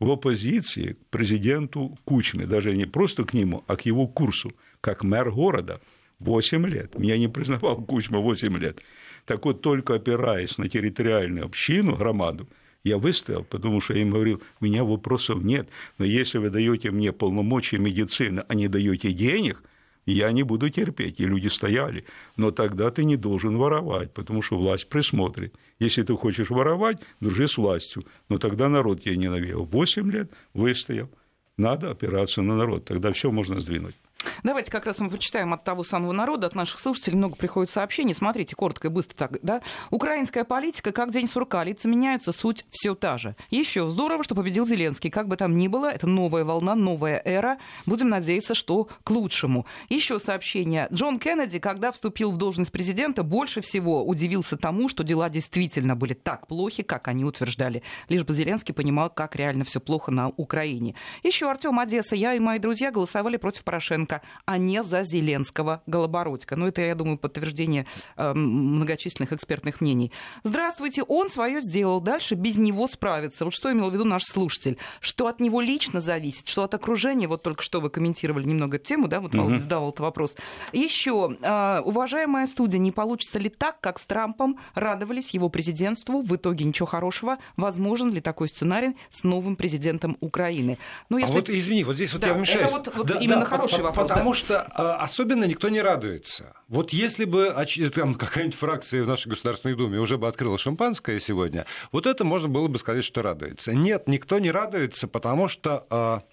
в 0.00 0.10
оппозиции 0.10 0.92
к 0.92 0.98
президенту 1.10 1.98
Кучме, 2.04 2.46
даже 2.46 2.76
не 2.76 2.86
просто 2.86 3.24
к 3.24 3.34
нему, 3.34 3.62
а 3.66 3.76
к 3.76 3.86
его 3.86 4.06
курсу, 4.06 4.52
как 4.80 5.04
мэр 5.04 5.30
города. 5.30 5.78
8 6.20 6.66
лет. 6.66 6.98
Меня 6.98 7.18
не 7.18 7.28
признавал 7.28 7.76
Кучма 7.76 8.18
8 8.20 8.58
лет. 8.58 8.80
Так 9.26 9.44
вот, 9.44 9.62
только 9.62 9.94
опираясь 9.94 10.58
на 10.58 10.68
территориальную 10.68 11.46
общину, 11.46 11.96
громаду, 11.96 12.48
я 12.82 12.98
выстоял, 12.98 13.44
потому 13.44 13.80
что 13.80 13.94
я 13.94 14.02
им 14.02 14.10
говорил, 14.10 14.42
у 14.60 14.64
меня 14.64 14.84
вопросов 14.84 15.42
нет, 15.42 15.68
но 15.96 16.04
если 16.04 16.38
вы 16.38 16.50
даете 16.50 16.90
мне 16.90 17.12
полномочия 17.12 17.78
медицины, 17.78 18.44
а 18.46 18.54
не 18.54 18.68
даете 18.68 19.12
денег, 19.12 19.62
я 20.06 20.32
не 20.32 20.42
буду 20.42 20.68
терпеть. 20.68 21.18
И 21.18 21.24
люди 21.24 21.48
стояли. 21.48 22.04
Но 22.36 22.50
тогда 22.50 22.90
ты 22.90 23.04
не 23.04 23.16
должен 23.16 23.56
воровать, 23.56 24.12
потому 24.12 24.42
что 24.42 24.58
власть 24.58 24.88
присмотрит. 24.88 25.54
Если 25.78 26.02
ты 26.02 26.14
хочешь 26.14 26.50
воровать, 26.50 26.98
дружи 27.20 27.48
с 27.48 27.56
властью. 27.56 28.04
Но 28.28 28.38
тогда 28.38 28.68
народ 28.68 29.02
тебя 29.02 29.16
ненавидел. 29.16 29.64
Восемь 29.64 30.10
лет 30.10 30.30
выстоял. 30.52 31.10
Надо 31.56 31.90
опираться 31.90 32.42
на 32.42 32.56
народ. 32.56 32.84
Тогда 32.84 33.12
все 33.12 33.30
можно 33.30 33.60
сдвинуть. 33.60 33.96
Давайте 34.42 34.70
как 34.70 34.86
раз 34.86 34.98
мы 34.98 35.10
почитаем 35.10 35.52
от 35.52 35.64
того 35.64 35.84
самого 35.84 36.12
народа, 36.12 36.46
от 36.46 36.54
наших 36.54 36.78
слушателей 36.78 37.16
много 37.16 37.36
приходит 37.36 37.70
сообщений. 37.70 38.14
Смотрите, 38.14 38.56
коротко 38.56 38.88
и 38.88 38.90
быстро 38.90 39.16
так, 39.16 39.38
да. 39.42 39.62
Украинская 39.90 40.44
политика, 40.44 40.92
как 40.92 41.12
день 41.12 41.28
сурка, 41.28 41.64
лица 41.64 41.88
меняются, 41.88 42.32
суть 42.32 42.64
все 42.70 42.94
та 42.94 43.18
же. 43.18 43.36
Еще 43.50 43.88
здорово, 43.88 44.24
что 44.24 44.34
победил 44.34 44.66
Зеленский. 44.66 45.10
Как 45.10 45.28
бы 45.28 45.36
там 45.36 45.56
ни 45.56 45.68
было, 45.68 45.86
это 45.86 46.06
новая 46.06 46.44
волна, 46.44 46.74
новая 46.74 47.20
эра. 47.24 47.58
Будем 47.86 48.08
надеяться, 48.08 48.54
что 48.54 48.88
к 49.02 49.10
лучшему. 49.10 49.66
Еще 49.88 50.18
сообщение. 50.18 50.88
Джон 50.92 51.18
Кеннеди, 51.18 51.58
когда 51.58 51.92
вступил 51.92 52.32
в 52.32 52.38
должность 52.38 52.72
президента, 52.72 53.22
больше 53.22 53.60
всего 53.60 54.04
удивился 54.06 54.56
тому, 54.56 54.88
что 54.88 55.04
дела 55.04 55.28
действительно 55.28 55.96
были 55.96 56.14
так 56.14 56.46
плохи, 56.46 56.82
как 56.82 57.08
они 57.08 57.24
утверждали. 57.24 57.82
Лишь 58.08 58.24
бы 58.24 58.34
Зеленский 58.34 58.74
понимал, 58.74 59.10
как 59.10 59.36
реально 59.36 59.64
все 59.64 59.80
плохо 59.80 60.10
на 60.10 60.28
Украине. 60.28 60.94
Еще 61.22 61.50
Артем 61.50 61.78
Одесса, 61.78 62.16
я 62.16 62.34
и 62.34 62.38
мои 62.38 62.58
друзья 62.58 62.90
голосовали 62.90 63.36
против 63.36 63.64
Порошенко 63.64 64.13
Порошенко, 64.14 64.22
а 64.44 64.58
не 64.58 64.82
за 64.82 65.02
Зеленского 65.02 65.82
Голобородько. 65.86 66.56
Ну, 66.56 66.66
это, 66.66 66.82
я 66.82 66.94
думаю, 66.94 67.18
подтверждение 67.18 67.86
э, 68.16 68.32
многочисленных 68.32 69.32
экспертных 69.32 69.80
мнений. 69.80 70.12
Здравствуйте, 70.42 71.02
он 71.02 71.28
свое 71.28 71.60
сделал, 71.60 72.00
дальше 72.00 72.34
без 72.34 72.56
него 72.56 72.86
справится. 72.86 73.44
Вот 73.44 73.54
что 73.54 73.72
имел 73.72 73.90
в 73.90 73.94
виду 73.94 74.04
наш 74.04 74.24
слушатель? 74.24 74.78
Что 75.00 75.26
от 75.26 75.40
него 75.40 75.60
лично 75.60 76.00
зависит, 76.00 76.48
что 76.48 76.64
от 76.64 76.74
окружения, 76.74 77.28
вот 77.28 77.42
только 77.42 77.62
что 77.62 77.80
вы 77.80 77.90
комментировали 77.90 78.44
немного 78.44 78.76
эту 78.76 78.86
тему, 78.86 79.08
да, 79.08 79.20
вот 79.20 79.34
Володя 79.34 79.58
задавал 79.58 79.90
этот 79.90 80.00
вопрос. 80.00 80.36
Еще, 80.72 81.36
э, 81.40 81.80
уважаемая 81.84 82.46
студия, 82.46 82.78
не 82.78 82.92
получится 82.92 83.38
ли 83.38 83.48
так, 83.48 83.80
как 83.80 83.98
с 83.98 84.04
Трампом 84.04 84.58
радовались 84.74 85.30
его 85.30 85.48
президентству, 85.48 86.22
в 86.22 86.36
итоге 86.36 86.64
ничего 86.64 86.86
хорошего? 86.86 87.38
Возможен 87.56 88.12
ли 88.12 88.20
такой 88.20 88.48
сценарий 88.48 88.96
с 89.10 89.24
новым 89.24 89.56
президентом 89.56 90.16
Украины? 90.20 90.78
Ну, 91.08 91.18
если... 91.18 91.32
А 91.32 91.36
вот, 91.36 91.50
извини, 91.50 91.84
вот 91.84 91.96
здесь 91.96 92.12
вот 92.12 92.22
да, 92.22 92.28
я 92.28 92.34
вмешаюсь. 92.34 92.66
Это 92.66 92.70
вот, 92.70 92.94
вот 92.94 93.06
да, 93.06 93.18
именно 93.18 93.40
да, 93.40 93.44
хороший 93.44 93.82
вопрос. 93.82 93.93
Потому 93.94 94.30
да? 94.30 94.36
что 94.36 94.62
а, 94.62 94.96
особенно 94.96 95.44
никто 95.44 95.68
не 95.68 95.80
радуется. 95.80 96.54
Вот 96.74 96.92
если 96.92 97.24
бы 97.24 97.54
там 97.94 98.16
какая-нибудь 98.16 98.58
фракция 98.58 99.04
в 99.04 99.06
нашей 99.06 99.28
Государственной 99.28 99.76
Думе 99.76 100.00
уже 100.00 100.18
бы 100.18 100.26
открыла 100.26 100.58
шампанское 100.58 101.20
сегодня, 101.20 101.66
вот 101.92 102.08
это 102.08 102.24
можно 102.24 102.48
было 102.48 102.66
бы 102.66 102.80
сказать, 102.80 103.04
что 103.04 103.22
радуется. 103.22 103.72
Нет, 103.72 104.08
никто 104.08 104.40
не 104.40 104.50
радуется, 104.50 105.06
потому 105.06 105.46
что 105.46 105.86
а, 105.88 106.24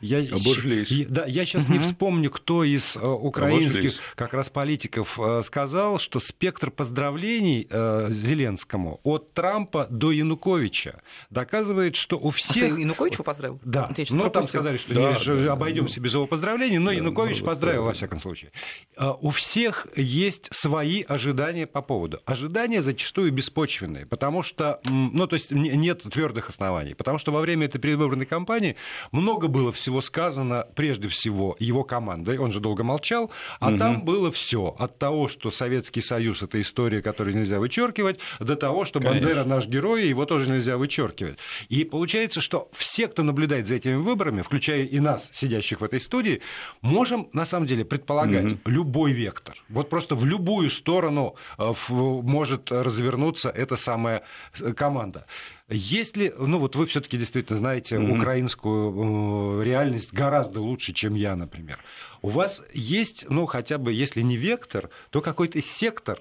я, 0.00 0.20
Обожглись. 0.20 1.04
да, 1.06 1.26
я 1.26 1.44
сейчас 1.44 1.64
угу. 1.64 1.74
не 1.74 1.78
вспомню, 1.80 2.30
кто 2.30 2.64
из 2.64 2.96
а, 2.96 3.10
украинских 3.10 3.78
Обожглись. 3.78 4.00
как 4.14 4.32
раз 4.32 4.48
политиков 4.48 5.20
а, 5.20 5.42
сказал, 5.42 5.98
что 5.98 6.18
спектр 6.18 6.70
поздравлений 6.70 7.68
а, 7.68 8.08
Зеленскому 8.08 9.00
от 9.02 9.34
Трампа 9.34 9.86
до 9.90 10.12
Януковича 10.12 11.02
доказывает, 11.28 11.96
что 11.96 12.18
у 12.18 12.30
всех... 12.30 12.56
А 12.56 12.68
что, 12.68 12.78
Януковича 12.78 13.22
поздравил? 13.22 13.60
Да. 13.62 13.90
Ну, 14.08 14.30
там 14.30 14.48
сказали, 14.48 14.78
что 14.78 14.94
да, 14.94 15.12
не, 15.12 15.44
да, 15.44 15.52
обойдемся 15.52 15.96
да. 15.96 16.04
без 16.04 16.14
его 16.14 16.26
поздравлений, 16.26 16.78
но 16.78 16.88
да, 16.88 16.96
Янукович 16.96 17.42
поздравил, 17.42 17.84
во 17.84 17.92
всяком 17.92 18.18
случае. 18.18 18.50
А, 18.96 19.12
у 19.12 19.28
всех 19.28 19.88
есть 19.96 20.48
свои 20.52 21.02
ожидания 21.02 21.66
по 21.66 21.82
поводу. 21.82 22.20
Ожидания 22.24 22.82
зачастую 22.82 23.32
беспочвенные, 23.32 24.06
потому 24.06 24.42
что, 24.42 24.80
ну, 24.84 25.26
то 25.26 25.34
есть 25.34 25.50
нет 25.50 26.02
твердых 26.02 26.48
оснований, 26.48 26.94
потому 26.94 27.18
что 27.18 27.32
во 27.32 27.40
время 27.40 27.66
этой 27.66 27.78
предвыборной 27.78 28.26
кампании 28.26 28.76
много 29.12 29.48
было 29.48 29.72
всего 29.72 30.00
сказано, 30.00 30.66
прежде 30.74 31.08
всего, 31.08 31.56
его 31.58 31.84
командой, 31.84 32.38
он 32.38 32.52
же 32.52 32.60
долго 32.60 32.82
молчал, 32.82 33.30
а 33.58 33.70
угу. 33.70 33.78
там 33.78 34.04
было 34.04 34.30
все 34.30 34.74
от 34.78 34.98
того, 34.98 35.28
что 35.28 35.50
Советский 35.50 36.00
Союз 36.00 36.42
это 36.42 36.60
история, 36.60 37.02
которую 37.02 37.36
нельзя 37.36 37.58
вычеркивать, 37.58 38.18
до 38.38 38.56
того, 38.56 38.84
что 38.84 39.00
Конечно. 39.00 39.20
Бандера 39.20 39.44
наш 39.44 39.66
герой, 39.66 40.06
его 40.06 40.26
тоже 40.26 40.50
нельзя 40.50 40.76
вычеркивать. 40.76 41.38
И 41.68 41.84
получается, 41.84 42.40
что 42.40 42.68
все, 42.72 43.08
кто 43.08 43.22
наблюдает 43.22 43.66
за 43.66 43.76
этими 43.76 43.94
выборами, 43.94 44.42
включая 44.42 44.84
и 44.84 45.00
нас, 45.00 45.28
сидящих 45.32 45.80
в 45.80 45.84
этой 45.84 46.00
студии, 46.00 46.40
можем 46.80 47.28
на 47.32 47.44
самом 47.44 47.66
деле 47.66 47.84
предполагать 47.84 48.52
угу. 48.52 48.60
любой 48.66 49.12
вектор. 49.12 49.56
Вот 49.70 49.88
просто 49.88 50.16
в 50.16 50.24
любую 50.24 50.70
сторону 50.70 51.36
э, 51.58 51.72
может 51.88 52.72
развернуться 52.72 53.50
эта 53.50 53.76
самая 53.76 54.22
э, 54.58 54.72
команда. 54.72 55.26
Если, 55.68 56.34
ну 56.36 56.58
вот 56.58 56.74
вы 56.74 56.86
все-таки 56.86 57.16
действительно 57.16 57.58
знаете 57.58 57.96
mm-hmm. 57.96 58.18
украинскую 58.18 59.60
э, 59.60 59.64
реальность 59.64 60.12
гораздо 60.12 60.60
лучше, 60.60 60.92
чем 60.92 61.14
я, 61.14 61.36
например. 61.36 61.78
У 62.22 62.28
вас 62.28 62.62
есть, 62.72 63.26
ну 63.28 63.46
хотя 63.46 63.78
бы, 63.78 63.92
если 63.92 64.22
не 64.22 64.36
вектор, 64.36 64.90
то 65.10 65.20
какой-то 65.20 65.60
сектор 65.62 66.20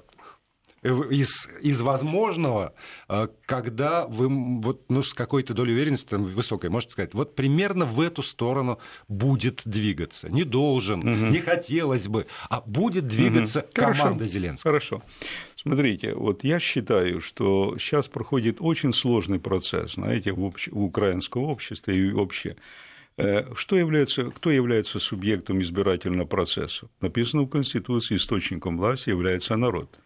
из, 0.82 1.50
из 1.62 1.82
возможного, 1.82 2.74
э, 3.08 3.28
когда 3.46 4.06
вы 4.06 4.28
вот, 4.62 4.86
ну, 4.90 5.04
с 5.04 5.14
какой-то 5.14 5.54
долей 5.54 5.74
уверенности 5.74 6.08
там, 6.08 6.24
высокой 6.24 6.70
можете 6.70 6.94
сказать, 6.94 7.14
вот 7.14 7.36
примерно 7.36 7.86
в 7.86 8.00
эту 8.02 8.24
сторону 8.24 8.80
будет 9.08 9.62
двигаться. 9.66 10.30
Не 10.30 10.44
должен, 10.44 11.00
угу. 11.00 11.32
не 11.32 11.40
хотелось 11.40 12.08
бы, 12.08 12.28
а 12.50 12.62
будет 12.62 13.08
двигаться 13.08 13.62
угу. 13.62 13.68
команда 13.74 14.04
Хорошо. 14.04 14.26
Зеленского. 14.26 14.72
Хорошо. 14.72 15.04
Смотрите, 15.56 16.16
вот 16.16 16.44
я 16.44 16.60
считаю, 16.60 17.20
что 17.20 17.78
сейчас 17.78 18.08
проходит 18.08 18.58
очень 18.60 18.94
сложный 18.94 19.40
процесс, 19.40 19.96
знаете, 19.96 20.32
в, 20.32 20.44
общ... 20.44 20.70
в 20.70 20.84
украинском 20.84 21.44
обществе 21.44 21.98
и 21.98 22.12
вообще. 22.12 22.56
Э, 23.18 23.54
что 23.54 23.76
является, 23.76 24.32
кто 24.32 24.50
является 24.50 25.00
субъектом 25.00 25.62
избирательного 25.62 26.26
процесса? 26.26 26.88
Написано 27.02 27.44
в 27.44 27.50
Конституции, 27.50 28.16
источником 28.16 28.78
власти 28.78 29.10
является 29.10 29.58
народ. 29.58 30.00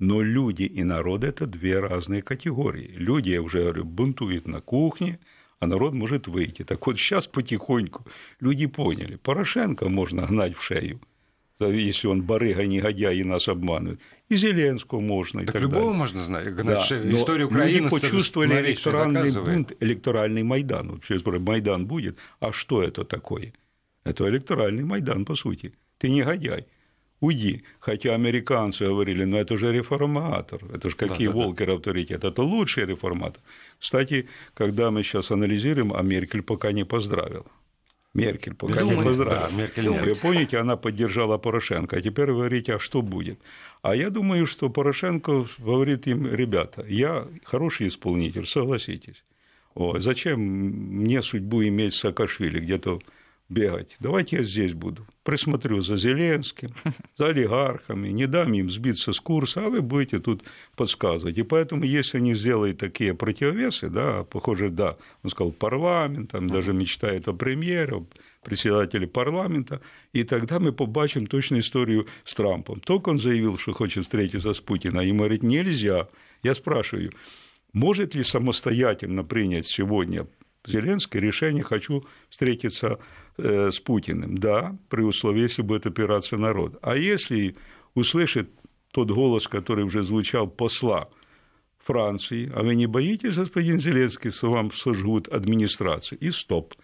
Но 0.00 0.22
люди 0.22 0.62
и 0.62 0.82
народ– 0.82 1.24
это 1.24 1.46
две 1.46 1.78
разные 1.78 2.22
категории. 2.22 2.90
Люди, 2.96 3.28
я 3.28 3.42
уже 3.42 3.62
говорю, 3.62 3.84
бунтуют 3.84 4.48
на 4.48 4.62
кухне, 4.62 5.18
а 5.58 5.66
народ 5.66 5.92
может 5.92 6.26
выйти. 6.26 6.64
Так 6.64 6.86
вот, 6.86 6.98
сейчас 6.98 7.26
потихоньку 7.26 8.06
люди 8.40 8.66
поняли, 8.66 9.16
Порошенко 9.16 9.90
можно 9.90 10.26
гнать 10.26 10.56
в 10.56 10.62
шею, 10.62 11.00
если 11.60 12.08
он 12.08 12.22
барыга, 12.22 12.64
негодяй 12.64 13.18
и 13.18 13.24
нас 13.24 13.46
обманывает. 13.46 14.00
И 14.30 14.36
Зеленского 14.36 15.00
можно. 15.00 15.44
Так, 15.44 15.52
так 15.52 15.62
любого 15.62 15.82
далее. 15.82 15.98
можно 15.98 16.22
знать. 16.22 16.56
Да, 16.56 16.80
Историю 16.80 17.48
Украины 17.48 17.84
люди 17.84 17.90
почувствовали 17.90 18.54
электоральный 18.58 19.32
бунт, 19.32 19.76
электоральный 19.80 20.42
Майдан. 20.42 20.92
Вот 20.92 21.04
сейчас 21.04 21.22
Майдан 21.26 21.86
будет. 21.86 22.16
А 22.38 22.52
что 22.52 22.82
это 22.82 23.04
такое? 23.04 23.52
Это 24.04 24.26
электоральный 24.26 24.84
Майдан, 24.84 25.26
по 25.26 25.34
сути. 25.34 25.74
Ты 25.98 26.08
негодяй 26.08 26.66
уйди. 27.20 27.62
Хотя 27.78 28.14
американцы 28.14 28.86
говорили, 28.86 29.24
ну 29.24 29.36
это 29.36 29.56
же 29.56 29.72
реформатор, 29.72 30.60
это 30.74 30.90
же 30.90 30.96
какие 30.96 31.28
да, 31.28 31.32
Волкер 31.32 31.66
да. 31.66 31.74
авторитет, 31.74 32.24
это 32.24 32.42
лучший 32.42 32.86
реформатор. 32.86 33.42
Кстати, 33.78 34.28
когда 34.54 34.90
мы 34.90 35.02
сейчас 35.02 35.30
анализируем, 35.30 35.92
а 35.94 36.02
Меркель 36.02 36.42
пока 36.42 36.72
не 36.72 36.84
поздравил. 36.84 37.46
Меркель 38.12 38.54
пока 38.54 38.80
Думаю, 38.80 38.98
не 38.98 39.04
поздравил. 39.04 39.48
Да, 39.50 39.56
Меркель 39.56 39.88
нет. 39.88 40.04
Вы 40.04 40.14
помните, 40.16 40.58
она 40.58 40.76
поддержала 40.76 41.38
Порошенко, 41.38 41.96
а 41.96 42.02
теперь 42.02 42.32
вы 42.32 42.38
говорите, 42.38 42.74
а 42.74 42.78
что 42.80 43.02
будет? 43.02 43.38
А 43.82 43.94
я 43.94 44.10
думаю, 44.10 44.46
что 44.46 44.68
Порошенко 44.68 45.46
говорит 45.58 46.08
им, 46.08 46.26
ребята, 46.26 46.84
я 46.88 47.28
хороший 47.44 47.86
исполнитель, 47.86 48.46
согласитесь. 48.46 49.22
О, 49.74 49.98
зачем 50.00 50.40
мне 50.40 51.22
судьбу 51.22 51.62
иметь 51.62 51.94
Саакашвили 51.94 52.58
где-то 52.58 53.00
бегать. 53.50 53.96
Давайте 54.00 54.36
я 54.36 54.42
здесь 54.44 54.72
буду. 54.72 55.06
Присмотрю 55.24 55.82
за 55.82 55.96
Зеленским, 55.96 56.72
за 57.18 57.26
олигархами, 57.26 58.08
не 58.08 58.26
дам 58.26 58.54
им 58.54 58.70
сбиться 58.70 59.12
с 59.12 59.20
курса, 59.20 59.66
а 59.66 59.68
вы 59.68 59.82
будете 59.82 60.20
тут 60.20 60.44
подсказывать. 60.76 61.36
И 61.36 61.42
поэтому, 61.42 61.84
если 61.84 62.18
они 62.18 62.34
сделают 62.34 62.78
такие 62.78 63.12
противовесы, 63.12 63.90
да, 63.90 64.24
похоже, 64.24 64.70
да, 64.70 64.96
он 65.22 65.30
сказал 65.30 65.52
парламент, 65.52 66.30
там 66.30 66.48
даже 66.48 66.72
мечтает 66.72 67.28
о 67.28 67.32
премьере, 67.32 67.96
о 67.96 68.06
председателе 68.42 69.06
парламента, 69.06 69.80
и 70.12 70.24
тогда 70.24 70.60
мы 70.60 70.72
побачим 70.72 71.26
точную 71.26 71.60
историю 71.60 72.06
с 72.24 72.34
Трампом. 72.34 72.80
Только 72.80 73.10
он 73.10 73.18
заявил, 73.18 73.58
что 73.58 73.72
хочет 73.72 74.04
встретиться 74.04 74.54
с 74.54 74.60
Путиным, 74.60 74.98
а 74.98 75.04
ему 75.04 75.18
говорит, 75.18 75.42
нельзя. 75.42 76.08
Я 76.42 76.54
спрашиваю, 76.54 77.12
может 77.72 78.14
ли 78.14 78.22
самостоятельно 78.22 79.24
принять 79.24 79.66
сегодня 79.66 80.26
Зеленский 80.66 81.20
решение 81.20 81.62
«хочу 81.62 82.04
встретиться 82.28 82.98
с 83.40 83.80
Путиным». 83.80 84.38
Да, 84.38 84.76
при 84.88 85.02
условии, 85.02 85.42
если 85.42 85.62
будет 85.62 85.86
опираться 85.86 86.36
народ. 86.36 86.78
А 86.82 86.96
если 86.96 87.56
услышит 87.94 88.50
тот 88.92 89.10
голос, 89.10 89.48
который 89.48 89.84
уже 89.84 90.02
звучал 90.02 90.48
посла 90.48 91.08
Франции, 91.78 92.50
а 92.54 92.62
вы 92.62 92.74
не 92.74 92.86
боитесь, 92.86 93.36
господин 93.36 93.80
Зеленский, 93.80 94.30
что 94.30 94.50
вам 94.50 94.72
сожгут 94.72 95.28
администрацию? 95.28 96.18
И 96.18 96.30
стоп. 96.30 96.74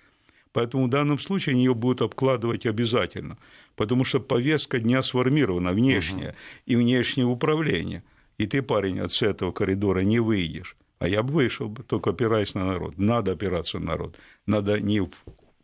Поэтому 0.53 0.87
в 0.87 0.91
данном 0.91 1.19
случае 1.19 1.53
они 1.53 1.65
ее 1.65 1.75
будут 1.75 2.01
обкладывать 2.01 2.65
обязательно, 2.65 3.37
потому 3.75 4.05
что 4.05 4.21
повестка 4.21 4.79
дня 4.79 5.03
сформирована 5.03 5.73
внешняя 5.73 6.31
угу. 6.31 6.37
и 6.65 6.77
внешнее 6.77 7.27
управление. 7.27 8.03
И 8.39 8.47
ты, 8.47 8.63
парень, 8.63 9.01
от 9.01 9.23
этого 9.23 9.53
коридора 9.53 10.01
не 10.01 10.19
выйдешь. 10.19 10.77
А 10.99 11.09
я 11.09 11.23
бы 11.23 11.35
вышел, 11.35 11.75
только 11.87 12.11
опираясь 12.11 12.55
на 12.55 12.65
народ. 12.65 12.97
Надо 12.97 13.33
опираться 13.33 13.79
на 13.79 13.87
народ. 13.87 14.17
Надо 14.47 14.81
не 14.81 15.01
в 15.01 15.11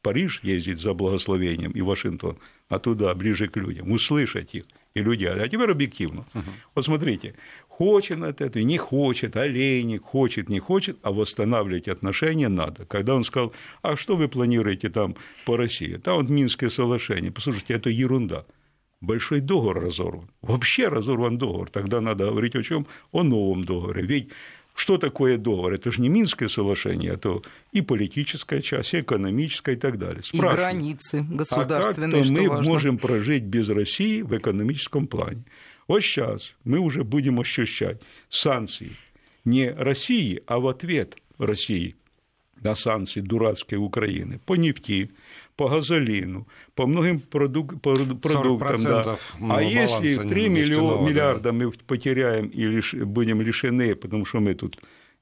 Париж 0.03 0.41
ездить 0.43 0.79
за 0.79 0.95
благословением 0.95 1.73
и 1.73 1.81
Вашингтон, 1.81 2.37
а 2.69 2.79
туда, 2.79 3.15
ближе 3.15 3.49
к 3.49 3.57
людям, 3.57 3.93
услышать 3.93 4.55
их. 4.55 4.65
И 4.95 5.01
люди, 5.01 5.25
а 5.25 5.49
теперь 5.49 5.71
объективно. 5.71 6.27
Угу. 6.35 6.45
Вот 6.75 6.85
смотрите, 6.85 7.35
хочет 7.69 8.23
от 8.23 8.41
этого, 8.41 8.63
не 8.63 8.77
хочет, 8.77 9.37
олейник, 9.37 10.03
хочет, 10.03 10.49
не 10.49 10.59
хочет, 10.59 10.99
а 11.03 11.13
восстанавливать 11.13 11.89
отношения 11.89 12.49
надо. 12.49 12.85
Когда 12.85 13.15
он 13.15 13.25
сказал, 13.25 13.53
а 13.81 13.97
что 13.97 14.17
вы 14.17 14.29
планируете 14.29 14.91
там 14.91 15.17
по 15.47 15.57
России? 15.57 15.97
Там 15.97 16.17
вот 16.17 16.29
Минское 16.29 16.69
соглашение. 16.69 17.31
Послушайте, 17.31 17.75
это 17.75 17.89
ерунда. 17.89 18.45
Большой 19.01 19.41
договор 19.41 19.81
разорван. 19.81 20.29
Вообще 20.43 20.89
разорван 20.89 21.39
договор. 21.39 21.71
Тогда 21.71 22.01
надо 22.01 22.27
говорить 22.27 22.55
о 22.55 22.63
чем? 22.63 22.87
О 23.13 23.23
новом 23.23 23.65
договоре. 23.65 24.03
Ведь 24.03 24.29
что 24.75 24.99
такое 24.99 25.37
договор? 25.37 25.75
Это 25.75 25.93
же 25.93 26.01
не 26.01 26.09
Минское 26.09 26.49
соглашение, 26.49 27.13
это 27.13 27.43
и 27.73 27.83
политическая 27.83 28.63
часть, 28.63 28.95
и 28.95 29.01
экономическая 29.01 29.75
и 29.75 29.79
так 29.79 29.99
далее. 29.99 30.23
Спрашиваю, 30.23 30.53
и 30.53 30.57
границы 30.57 31.27
государственные, 31.29 32.21
а 32.21 32.25
как 32.25 32.31
мы 32.31 32.49
важно? 32.49 32.73
можем 32.73 32.99
прожить 32.99 33.45
без 33.45 33.69
России 33.69 34.23
в 34.23 34.37
экономическом 34.37 35.07
плане? 35.07 35.45
Вот 35.89 36.01
сейчас 36.01 36.55
мы 36.65 36.79
уже 36.79 37.05
будем 37.05 37.41
ощущать 37.41 38.01
санкции 38.29 38.93
не 39.45 39.71
России, 39.71 40.43
а 40.47 40.59
в 40.59 40.69
ответ 40.69 41.17
России 41.39 41.97
на 42.61 42.75
санкции 42.75 43.21
дурацкой 43.21 43.79
Украины 43.79 44.41
по 44.47 44.55
нефти, 44.55 45.11
по 45.63 45.69
газолину, 45.69 46.47
по 46.75 46.87
многим 46.87 47.21
продук- 47.21 47.81
продуктам. 47.81 48.83
Да. 48.83 49.19
А 49.41 49.63
если 49.63 50.17
3 50.17 50.49
миллион, 50.49 51.05
миллиарда 51.05 51.43
да. 51.43 51.53
мы 51.53 51.71
потеряем 51.87 52.49
и 52.49 52.65
лиш, 52.65 52.95
будем 52.95 53.43
лишены, 53.43 53.95
потому 53.95 54.25
что 54.25 54.41
мы 54.41 54.55
тут 54.55 54.79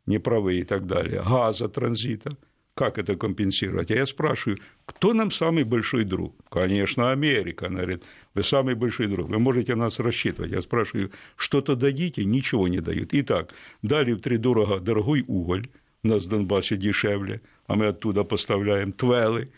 неправы 0.07 0.61
и 0.61 0.65
так 0.65 0.87
далее, 0.87 1.23
газа 1.29 1.69
транзита, 1.69 2.31
как 2.75 2.99
это 2.99 3.17
компенсировать? 3.17 3.91
А 3.91 3.95
я 3.95 4.07
спрашиваю, 4.07 4.59
кто 4.87 5.13
нам 5.13 5.31
самый 5.31 5.65
большой 5.65 6.05
друг? 6.05 6.33
Конечно, 6.49 7.13
Америка. 7.13 7.67
Она 7.67 7.81
говорит, 7.81 8.03
вы 8.35 8.43
самый 8.43 8.75
большой 8.75 9.07
друг, 9.07 9.29
вы 9.29 9.39
можете 9.39 9.75
нас 9.75 10.01
рассчитывать. 10.01 10.53
Я 10.53 10.63
спрашиваю, 10.63 11.11
что-то 11.37 11.77
дадите? 11.77 12.25
Ничего 12.25 12.69
не 12.69 12.81
дают. 12.81 13.11
Итак, 13.13 13.53
дали 13.83 14.15
в 14.15 14.21
три 14.21 14.39
дорого 14.39 14.81
дорогой 14.81 15.25
уголь, 15.29 15.67
у 16.03 16.09
нас 16.09 16.25
в 16.25 16.29
Донбассе 16.29 16.77
дешевле, 16.77 17.41
а 17.67 17.75
мы 17.75 17.89
оттуда 17.89 18.25
поставляем 18.25 18.93
твелы, 18.93 19.49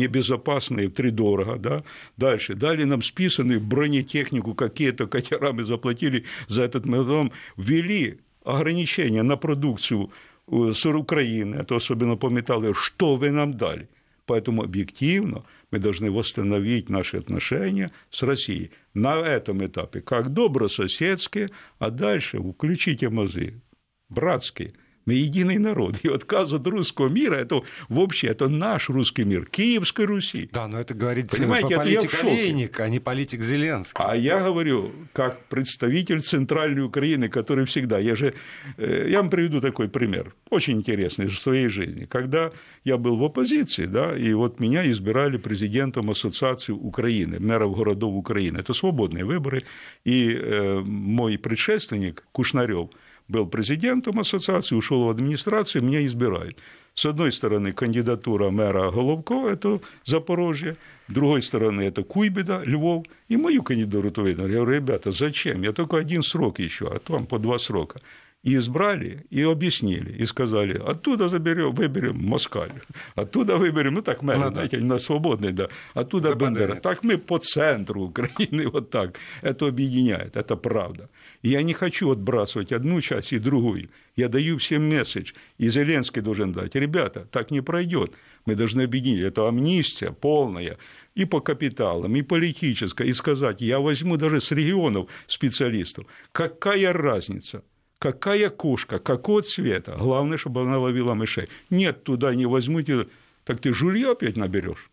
небезопасные, 0.00 0.88
втридорого, 0.88 1.56
да. 1.58 1.84
Дальше, 2.16 2.54
дали 2.54 2.84
нам 2.84 3.02
списанную 3.02 3.60
бронетехнику, 3.60 4.54
какие-то 4.54 5.06
катера 5.06 5.52
мы 5.52 5.64
заплатили 5.64 6.24
за 6.48 6.62
этот, 6.62 6.84
потом 6.84 7.32
ввели 7.56 8.18
ограничения 8.44 9.22
на 9.22 9.36
продукцию 9.36 10.10
э, 10.48 10.72
с 10.74 10.86
Украины, 10.86 11.56
это 11.56 11.76
особенно 11.76 12.16
по 12.16 12.28
металлу, 12.30 12.74
что 12.74 13.16
вы 13.16 13.30
нам 13.30 13.56
дали. 13.56 13.88
Поэтому 14.26 14.62
объективно 14.62 15.44
мы 15.72 15.78
должны 15.78 16.10
восстановить 16.10 16.88
наши 16.88 17.18
отношения 17.18 17.90
с 18.10 18.22
Россией 18.22 18.70
на 18.94 19.16
этом 19.16 19.64
этапе, 19.64 20.00
как 20.00 20.32
добрососедские, 20.32 21.48
а 21.78 21.90
дальше 21.90 22.38
включите 22.38 23.08
мозы, 23.08 23.60
братские– 24.08 24.72
мы 25.06 25.14
единый 25.14 25.58
народ. 25.58 25.96
И 26.02 26.08
отказ 26.08 26.52
от 26.52 26.66
русского 26.66 27.08
мира, 27.08 27.34
это 27.34 27.62
вообще 27.88 28.28
это 28.28 28.48
наш 28.48 28.90
русский 28.90 29.24
мир, 29.24 29.46
Киевской 29.46 30.04
Руси. 30.06 30.48
Да, 30.52 30.68
но 30.68 30.80
это 30.80 30.94
говорит 30.94 31.30
Понимаете, 31.30 31.74
это 31.74 31.82
политик 31.82 32.24
Олейник, 32.24 32.80
а 32.80 32.88
не 32.88 33.00
политик 33.00 33.42
Зеленский. 33.42 34.04
А 34.04 34.14
я 34.16 34.40
говорю, 34.42 34.92
как 35.12 35.46
представитель 35.46 36.20
Центральной 36.20 36.82
Украины, 36.82 37.28
который 37.28 37.64
всегда... 37.64 37.98
Я 37.98 38.14
же... 38.14 38.34
Э, 38.76 39.06
я 39.08 39.18
вам 39.18 39.30
приведу 39.30 39.60
такой 39.60 39.88
пример, 39.88 40.34
очень 40.50 40.76
интересный 40.76 41.26
из 41.26 41.38
своей 41.38 41.68
жизни. 41.68 42.04
Когда 42.04 42.52
я 42.84 42.96
был 42.96 43.16
в 43.16 43.24
оппозиции, 43.24 43.86
да, 43.86 44.16
и 44.16 44.32
вот 44.34 44.60
меня 44.60 44.88
избирали 44.90 45.38
президентом 45.38 46.10
Ассоциации 46.10 46.72
Украины, 46.72 47.40
мэров 47.40 47.76
городов 47.76 48.14
Украины. 48.14 48.58
Это 48.58 48.74
свободные 48.74 49.24
выборы, 49.24 49.64
и 50.04 50.32
э, 50.34 50.80
мой 50.80 51.38
предшественник 51.38 52.24
Кушнарев– 52.32 52.90
был 53.30 53.46
президентом 53.46 54.18
ассоциации, 54.18 54.74
ушел 54.74 55.06
в 55.06 55.10
администрацию, 55.10 55.82
меня 55.82 56.04
избирают. 56.04 56.58
С 56.94 57.06
одной 57.06 57.32
стороны, 57.32 57.72
кандидатура 57.72 58.50
мэра 58.50 58.90
Головко, 58.90 59.48
это 59.48 59.80
Запорожье, 60.04 60.76
с 61.08 61.12
другой 61.12 61.40
стороны, 61.40 61.82
это 61.82 62.02
Куйбеда, 62.02 62.62
Львов, 62.64 63.06
и 63.28 63.36
мою 63.36 63.62
кандидатуру 63.62 64.26
Я 64.26 64.34
говорю, 64.34 64.64
ребята, 64.64 65.12
зачем? 65.12 65.62
Я 65.62 65.72
только 65.72 65.96
один 65.96 66.22
срок 66.22 66.58
еще, 66.58 66.88
а 66.88 66.98
там 66.98 67.26
по 67.26 67.38
два 67.38 67.58
срока. 67.58 68.00
И 68.42 68.56
избрали, 68.56 69.26
и 69.28 69.42
объяснили, 69.42 70.22
и 70.22 70.26
сказали, 70.26 70.78
оттуда 70.78 71.28
заберем, 71.28 71.74
выберем 71.74 72.16
Москаль, 72.16 72.72
оттуда 73.14 73.58
выберем, 73.58 73.94
ну 73.94 74.02
так, 74.02 74.22
мэра, 74.22 74.46
ну, 74.46 74.52
знаете, 74.52 74.78
да. 74.78 74.86
на 74.86 74.98
свободный, 74.98 75.52
да, 75.52 75.68
оттуда 75.92 76.34
Бендера. 76.34 76.74
Так 76.74 77.02
мы 77.02 77.18
по 77.18 77.38
центру 77.38 78.04
Украины, 78.04 78.66
вот 78.68 78.88
так. 78.90 79.18
Это 79.42 79.66
объединяет, 79.66 80.36
это 80.36 80.56
правда. 80.56 81.10
И 81.42 81.50
я 81.50 81.62
не 81.62 81.74
хочу 81.74 82.10
отбрасывать 82.10 82.72
одну 82.72 83.02
часть 83.02 83.34
и 83.34 83.38
другую. 83.38 83.90
Я 84.16 84.28
даю 84.28 84.56
всем 84.56 84.88
месседж, 84.88 85.32
и 85.58 85.68
Зеленский 85.68 86.22
должен 86.22 86.52
дать. 86.52 86.74
Ребята, 86.74 87.26
так 87.30 87.50
не 87.50 87.60
пройдет. 87.62 88.14
Мы 88.46 88.54
должны 88.54 88.82
объединить. 88.82 89.22
Это 89.22 89.48
амнистия 89.48 90.12
полная 90.12 90.78
и 91.14 91.26
по 91.26 91.40
капиталам, 91.40 92.16
и 92.16 92.22
политическая, 92.22 93.06
и 93.06 93.12
сказать, 93.12 93.60
я 93.60 93.80
возьму 93.80 94.16
даже 94.16 94.40
с 94.40 94.50
регионов 94.50 95.08
специалистов. 95.26 96.06
Какая 96.32 96.92
разница? 96.92 97.62
Какая 98.00 98.48
кошка, 98.48 98.98
какого 98.98 99.42
цвета? 99.42 99.94
Главное, 99.98 100.38
чтобы 100.38 100.62
она 100.62 100.78
ловила 100.78 101.12
мышей. 101.12 101.50
Нет, 101.68 102.02
туда 102.02 102.34
не 102.34 102.46
возьмите, 102.46 103.08
так 103.44 103.60
ты 103.60 103.74
жулье 103.74 104.12
опять 104.12 104.38
наберешь. 104.38 104.90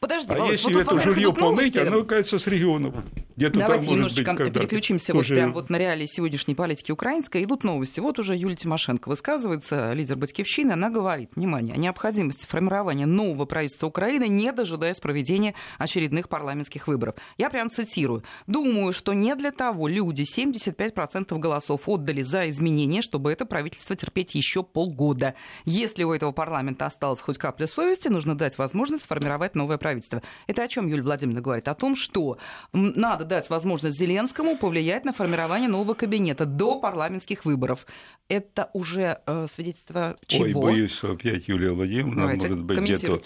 Подожди, 0.00 0.32
а 0.32 0.38
если 0.46 0.72
вот 0.72 0.82
это 0.82 0.98
жилье 0.98 1.32
помыть, 1.32 1.76
оно, 1.76 2.04
кажется, 2.04 2.38
с 2.38 2.46
регионов. 2.46 2.94
Где-то 3.36 3.58
Давайте 3.60 3.86
там, 3.86 3.94
немножечко 3.94 4.32
быть, 4.34 4.52
переключимся 4.52 5.12
тоже... 5.12 5.34
вот 5.34 5.38
прямо 5.38 5.52
вот 5.52 5.70
на 5.70 5.78
реалии 5.78 6.06
сегодняшней 6.06 6.54
политики 6.54 6.90
украинской. 6.90 7.44
Идут 7.44 7.62
новости. 7.62 8.00
Вот 8.00 8.18
уже 8.18 8.36
Юлия 8.36 8.56
Тимошенко 8.56 9.08
высказывается, 9.08 9.92
лидер 9.92 10.16
Батькивщины. 10.16 10.72
Она 10.72 10.90
говорит, 10.90 11.30
внимание, 11.36 11.74
о 11.74 11.78
необходимости 11.78 12.46
формирования 12.46 13.06
нового 13.06 13.44
правительства 13.44 13.86
Украины, 13.86 14.26
не 14.28 14.50
дожидаясь 14.52 14.98
проведения 14.98 15.54
очередных 15.78 16.28
парламентских 16.28 16.88
выборов. 16.88 17.14
Я 17.36 17.50
прям 17.50 17.70
цитирую. 17.70 18.24
Думаю, 18.46 18.92
что 18.92 19.12
не 19.12 19.34
для 19.36 19.52
того 19.52 19.88
люди 19.88 20.24
75% 20.24 21.38
голосов 21.38 21.82
отдали 21.88 22.22
за 22.22 22.50
изменения, 22.50 23.02
чтобы 23.02 23.32
это 23.32 23.44
правительство 23.44 23.94
терпеть 23.94 24.34
еще 24.34 24.62
полгода. 24.62 25.34
Если 25.64 26.02
у 26.02 26.12
этого 26.12 26.32
парламента 26.32 26.86
осталась 26.86 27.20
хоть 27.20 27.38
капля 27.38 27.66
совести, 27.66 28.08
нужно 28.08 28.36
дать 28.36 28.58
возможность 28.58 29.04
сформировать 29.04 29.54
новое 29.58 29.76
правительство. 29.76 30.22
Это 30.46 30.62
о 30.62 30.68
чем 30.68 30.88
Юлия 30.88 31.02
Владимировна 31.02 31.42
говорит? 31.42 31.68
О 31.68 31.74
том, 31.74 31.96
что 31.96 32.38
надо 32.72 33.24
дать 33.24 33.50
возможность 33.50 33.98
Зеленскому 33.98 34.56
повлиять 34.56 35.04
на 35.04 35.12
формирование 35.12 35.68
нового 35.68 35.94
кабинета 35.94 36.46
до 36.46 36.80
парламентских 36.80 37.44
выборов. 37.44 37.86
Это 38.28 38.70
уже 38.72 39.18
э, 39.26 39.46
свидетельство 39.50 40.16
чего? 40.26 40.44
Ой, 40.44 40.52
боюсь, 40.52 40.92
что 40.92 41.12
опять 41.12 41.48
Юлия 41.48 41.72
Владимировна, 41.72 42.22
Давайте, 42.22 42.48
может 42.48 42.64
быть, 42.64 42.78
где-то 42.78 43.20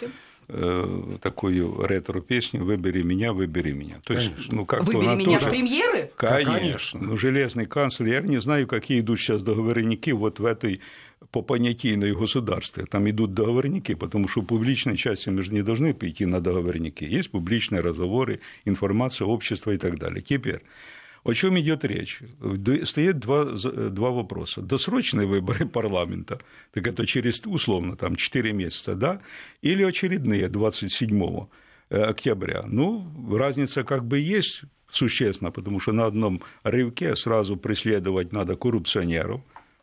э, 0.49 1.19
такую 1.21 1.87
ретро-песню 1.87 2.65
«Выбери 2.65 3.03
меня, 3.03 3.33
выбери 3.33 3.73
меня». 3.73 3.97
То 4.05 4.15
есть, 4.15 4.53
ну, 4.53 4.65
как 4.67 4.85
«Выбери 4.85 5.15
меня 5.15 5.39
тоже... 5.39 5.51
премьеры? 5.51 6.11
Конечно. 6.17 6.53
Конечно. 6.53 7.01
Ну, 7.01 7.17
железный 7.17 7.67
канцлер. 7.67 8.23
Я 8.23 8.29
не 8.29 8.41
знаю, 8.41 8.67
какие 8.67 9.01
идут 9.01 9.21
сейчас 9.21 9.43
договорники 9.43 10.11
вот 10.11 10.41
в 10.41 10.45
этой 10.45 10.81
по 11.31 11.43
понятийной 11.43 12.15
государстве. 12.15 12.87
Там 12.87 13.09
идут 13.09 13.35
договорники, 13.35 13.95
потому 13.95 14.29
что 14.29 14.41
в 14.41 14.47
публичной 14.47 14.97
части 14.97 15.29
мы 15.31 15.43
же 15.43 15.53
не 15.53 15.63
должны 15.63 15.95
пойти 15.95 16.27
на 16.27 16.41
договорники. 16.41 17.05
Есть 17.05 17.31
публичные 17.31 17.81
разговоры, 17.81 18.41
информация, 18.65 19.27
общество 19.27 19.71
и 19.71 19.77
так 19.77 19.99
далее. 19.99 20.23
Теперь, 20.23 20.63
о 21.25 21.35
чем 21.35 21.59
идет 21.59 21.85
речь? 21.85 22.21
Стоит 22.85 23.19
два, 23.19 23.45
два 23.45 24.11
вопроса. 24.11 24.61
Досрочные 24.61 25.27
выборы 25.27 25.67
парламента, 25.73 26.41
так 26.73 26.87
это 26.87 27.07
через, 27.07 27.43
условно, 27.47 27.97
там, 27.97 28.17
4 28.17 28.53
месяца, 28.53 28.95
да, 28.95 29.21
или 29.63 29.85
очередные 29.85 30.49
27 30.49 31.47
э, 31.91 32.03
октября. 32.03 32.65
Ну, 32.67 33.37
разница 33.37 33.85
как 33.85 34.05
бы 34.05 34.19
есть 34.19 34.63
существенно, 34.91 35.51
потому 35.51 35.81
что 35.81 35.93
на 35.93 36.07
одном 36.07 36.43
рывке 36.65 37.17
сразу 37.17 37.57
преследовать 37.57 38.33
надо 38.33 38.57
коррупционеров, 38.57 39.41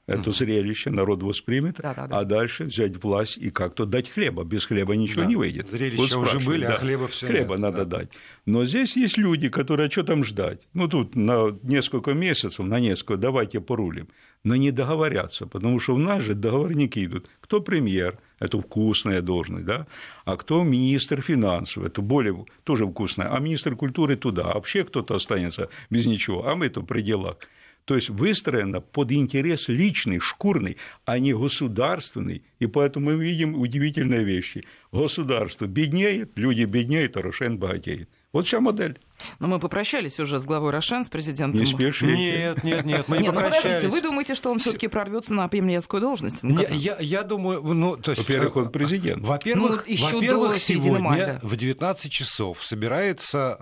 это 0.09 0.31
зрелище, 0.31 0.89
народ 0.89 1.23
воспримет, 1.23 1.77
да, 1.77 1.93
да, 1.93 2.07
да. 2.07 2.19
а 2.19 2.23
дальше 2.23 2.65
взять 2.65 3.01
власть 3.03 3.37
и 3.37 3.51
как-то 3.51 3.85
дать 3.85 4.09
хлеба. 4.09 4.43
Без 4.43 4.65
хлеба 4.65 4.95
ничего 4.95 5.21
да. 5.21 5.27
не 5.27 5.35
выйдет. 5.35 5.69
Зрелища 5.69 6.17
вот 6.17 6.27
уже 6.27 6.39
были, 6.39 6.65
а 6.65 6.69
да, 6.69 6.75
а 6.75 6.79
хлеба 6.79 7.07
все 7.07 7.27
Хлеба 7.27 7.53
нет, 7.53 7.59
надо 7.59 7.85
да. 7.85 7.97
дать. 7.97 8.09
Но 8.45 8.65
здесь 8.65 8.95
есть 8.97 9.17
люди, 9.17 9.49
которые, 9.49 9.87
а 9.87 9.91
что 9.91 10.03
там 10.03 10.23
ждать? 10.23 10.61
Ну, 10.73 10.87
тут 10.87 11.15
на 11.15 11.57
несколько 11.63 12.13
месяцев, 12.13 12.65
на 12.65 12.79
несколько, 12.79 13.17
давайте 13.17 13.59
порулим. 13.59 14.07
Но 14.43 14.55
не 14.55 14.71
договорятся, 14.71 15.47
потому 15.47 15.79
что 15.79 15.95
у 15.95 15.97
нас 15.97 16.23
же 16.23 16.33
договорники 16.33 17.03
идут. 17.03 17.29
Кто 17.41 17.59
премьер, 17.59 18.17
это 18.39 18.59
вкусная 18.59 19.21
должность, 19.21 19.65
да? 19.65 19.85
а 20.25 20.37
кто 20.37 20.63
министр 20.63 21.21
финансов, 21.21 21.83
это 21.83 22.01
более 22.01 22.45
тоже 22.63 22.87
вкусная, 22.87 23.35
а 23.35 23.39
министр 23.39 23.75
культуры 23.75 24.15
туда, 24.15 24.43
а 24.43 24.53
вообще 24.53 24.83
кто-то 24.83 25.15
останется 25.15 25.69
без 25.89 26.05
ничего, 26.05 26.47
а 26.47 26.55
мы-то 26.55 26.81
в 26.81 26.85
пределах. 26.85 27.37
То 27.85 27.95
есть 27.95 28.09
выстроено 28.09 28.81
под 28.81 29.11
интерес 29.11 29.67
личный, 29.67 30.19
шкурный, 30.19 30.77
а 31.05 31.17
не 31.17 31.33
государственный. 31.33 32.43
И 32.59 32.67
поэтому 32.67 33.07
мы 33.07 33.23
видим 33.23 33.59
удивительные 33.59 34.23
вещи. 34.23 34.63
Государство 34.91 35.65
беднеет, 35.65 36.31
люди 36.35 36.65
беднеют, 36.65 37.17
а 37.17 37.21
Рошен 37.21 37.57
богатеет. 37.57 38.09
Вот 38.31 38.45
вся 38.45 38.59
модель. 38.59 38.99
Но 39.39 39.47
мы 39.47 39.59
попрощались 39.59 40.19
уже 40.19 40.37
с 40.37 40.45
главой 40.45 40.71
Рошен, 40.71 41.03
с 41.03 41.09
президентом. 41.09 41.59
Не 41.59 41.65
спешите. 41.65 42.15
Нет, 42.15 42.63
нет, 42.63 42.85
нет, 42.85 43.07
мы 43.07 43.17
не 43.17 43.23
нет, 43.23 43.33
ну 43.33 43.41
подождите, 43.41 43.87
вы 43.87 44.01
думаете, 44.01 44.35
что 44.35 44.51
он 44.51 44.59
все-таки 44.59 44.87
прорвется 44.87 45.33
на 45.33 45.47
премьерскую 45.47 45.99
должность? 45.99 46.43
Ну, 46.43 46.61
я, 46.61 46.69
я, 46.69 46.97
я 46.99 47.23
думаю, 47.23 47.61
ну, 47.63 47.97
то 47.97 48.11
есть... 48.11 48.27
Во-первых, 48.27 48.55
он 48.55 48.71
президент. 48.71 49.23
Во-первых, 49.23 49.85
ну, 49.87 50.11
во-первых 50.11 50.59
сегодня 50.59 51.39
в 51.41 51.55
19 51.55 52.11
часов 52.11 52.63
собирается 52.63 53.57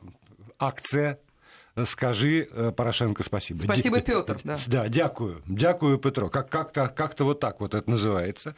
э, 0.00 0.06
акция 0.58 1.20
скажи 1.86 2.48
э, 2.50 2.72
Порошенко 2.76 3.22
спасибо. 3.22 3.58
Спасибо, 3.58 4.00
Петр. 4.00 4.38
Да. 4.44 4.56
да, 4.66 4.88
дякую. 4.88 5.42
Дякую, 5.46 5.98
Петро. 5.98 6.28
Как- 6.28 6.48
как-то, 6.50 6.88
как-то 6.88 7.24
вот 7.24 7.40
так 7.40 7.60
вот 7.60 7.74
это 7.74 7.88
называется. 7.90 8.54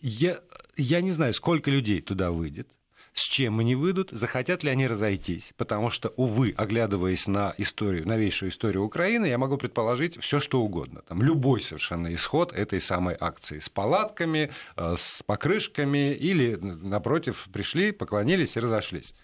Я, 0.00 0.40
я 0.76 1.00
не 1.00 1.12
знаю, 1.12 1.34
сколько 1.34 1.70
людей 1.70 2.00
туда 2.00 2.30
выйдет 2.30 2.68
с 3.14 3.24
чем 3.24 3.58
они 3.58 3.74
выйдут, 3.74 4.10
захотят 4.10 4.62
ли 4.62 4.70
они 4.70 4.86
разойтись. 4.86 5.52
Потому 5.56 5.90
что, 5.90 6.12
увы, 6.16 6.54
оглядываясь 6.56 7.26
на 7.26 7.54
историю, 7.58 8.06
новейшую 8.06 8.50
историю 8.50 8.84
Украины, 8.84 9.26
я 9.26 9.38
могу 9.38 9.56
предположить 9.58 10.20
все, 10.22 10.40
что 10.40 10.62
угодно. 10.62 11.02
Там 11.06 11.22
любой 11.22 11.60
совершенно 11.60 12.14
исход 12.14 12.52
этой 12.52 12.80
самой 12.80 13.16
акции 13.18 13.58
с 13.58 13.68
палатками, 13.68 14.50
э, 14.76 14.94
с 14.98 15.22
покрышками 15.24 16.14
или, 16.14 16.56
напротив, 16.56 17.48
пришли, 17.52 17.92
поклонились 17.92 18.56
и 18.56 18.60
разошлись. 18.60 19.14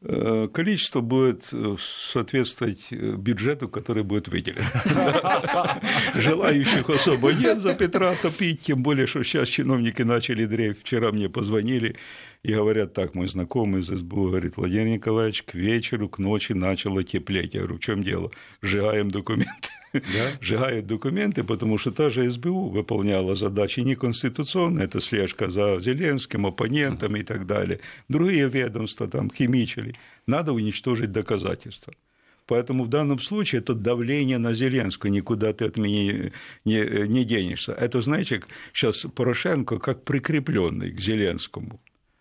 Э, 0.00 0.46
количество 0.52 1.00
будет 1.00 1.48
э, 1.52 1.76
соответствовать 1.80 2.86
э, 2.92 3.16
бюджету, 3.16 3.68
который 3.68 4.04
будет 4.04 4.28
выделен. 4.28 4.62
Желающих 6.14 6.88
особо 6.88 7.32
нет 7.32 7.60
за 7.60 7.74
Петра 7.74 8.14
топить, 8.14 8.62
тем 8.62 8.84
более, 8.84 9.08
что 9.08 9.24
сейчас 9.24 9.48
чиновники 9.48 10.02
начали 10.02 10.44
дрейф. 10.44 10.80
Вчера 10.80 11.10
мне 11.10 11.28
позвонили 11.28 11.96
и 12.42 12.54
говорят, 12.54 12.94
так, 12.94 13.14
мой 13.14 13.26
знакомый 13.26 13.80
из 13.80 13.88
СБУ 13.88 14.28
говорит, 14.28 14.56
Владимир 14.56 14.86
Николаевич, 14.86 15.42
к 15.42 15.54
вечеру, 15.54 16.08
к 16.08 16.18
ночи 16.18 16.52
начало 16.52 17.02
теплеть. 17.02 17.54
Я 17.54 17.60
говорю, 17.60 17.76
в 17.76 17.80
чем 17.80 18.02
дело? 18.02 18.30
Сжигаем 18.62 19.10
документы. 19.10 19.70
Да? 19.92 20.00
Сжигают 20.40 20.86
документы, 20.86 21.42
потому 21.42 21.78
что 21.78 21.90
та 21.90 22.10
же 22.10 22.30
СБУ 22.30 22.68
выполняла 22.68 23.34
задачи 23.34 23.80
неконституционные, 23.80 24.84
это 24.84 25.00
слежка 25.00 25.48
за 25.48 25.80
Зеленским, 25.80 26.46
оппонентом 26.46 27.16
и 27.16 27.22
так 27.22 27.46
далее. 27.46 27.80
Другие 28.08 28.48
ведомства 28.48 29.08
там 29.08 29.30
химичили. 29.30 29.94
Надо 30.26 30.52
уничтожить 30.52 31.10
доказательства. 31.10 31.94
Поэтому 32.46 32.84
в 32.84 32.88
данном 32.88 33.18
случае 33.18 33.60
это 33.60 33.74
давление 33.74 34.38
на 34.38 34.54
Зеленскую, 34.54 35.12
никуда 35.12 35.52
ты 35.52 35.66
от 35.66 35.76
меня 35.76 36.30
не, 36.64 37.08
не 37.08 37.24
денешься. 37.24 37.72
Это, 37.72 38.00
знаете, 38.00 38.42
сейчас 38.72 39.04
Порошенко 39.14 39.78
как 39.78 40.04
прикрепленный 40.04 40.90
к 40.92 40.98
Зеленскому. 40.98 41.78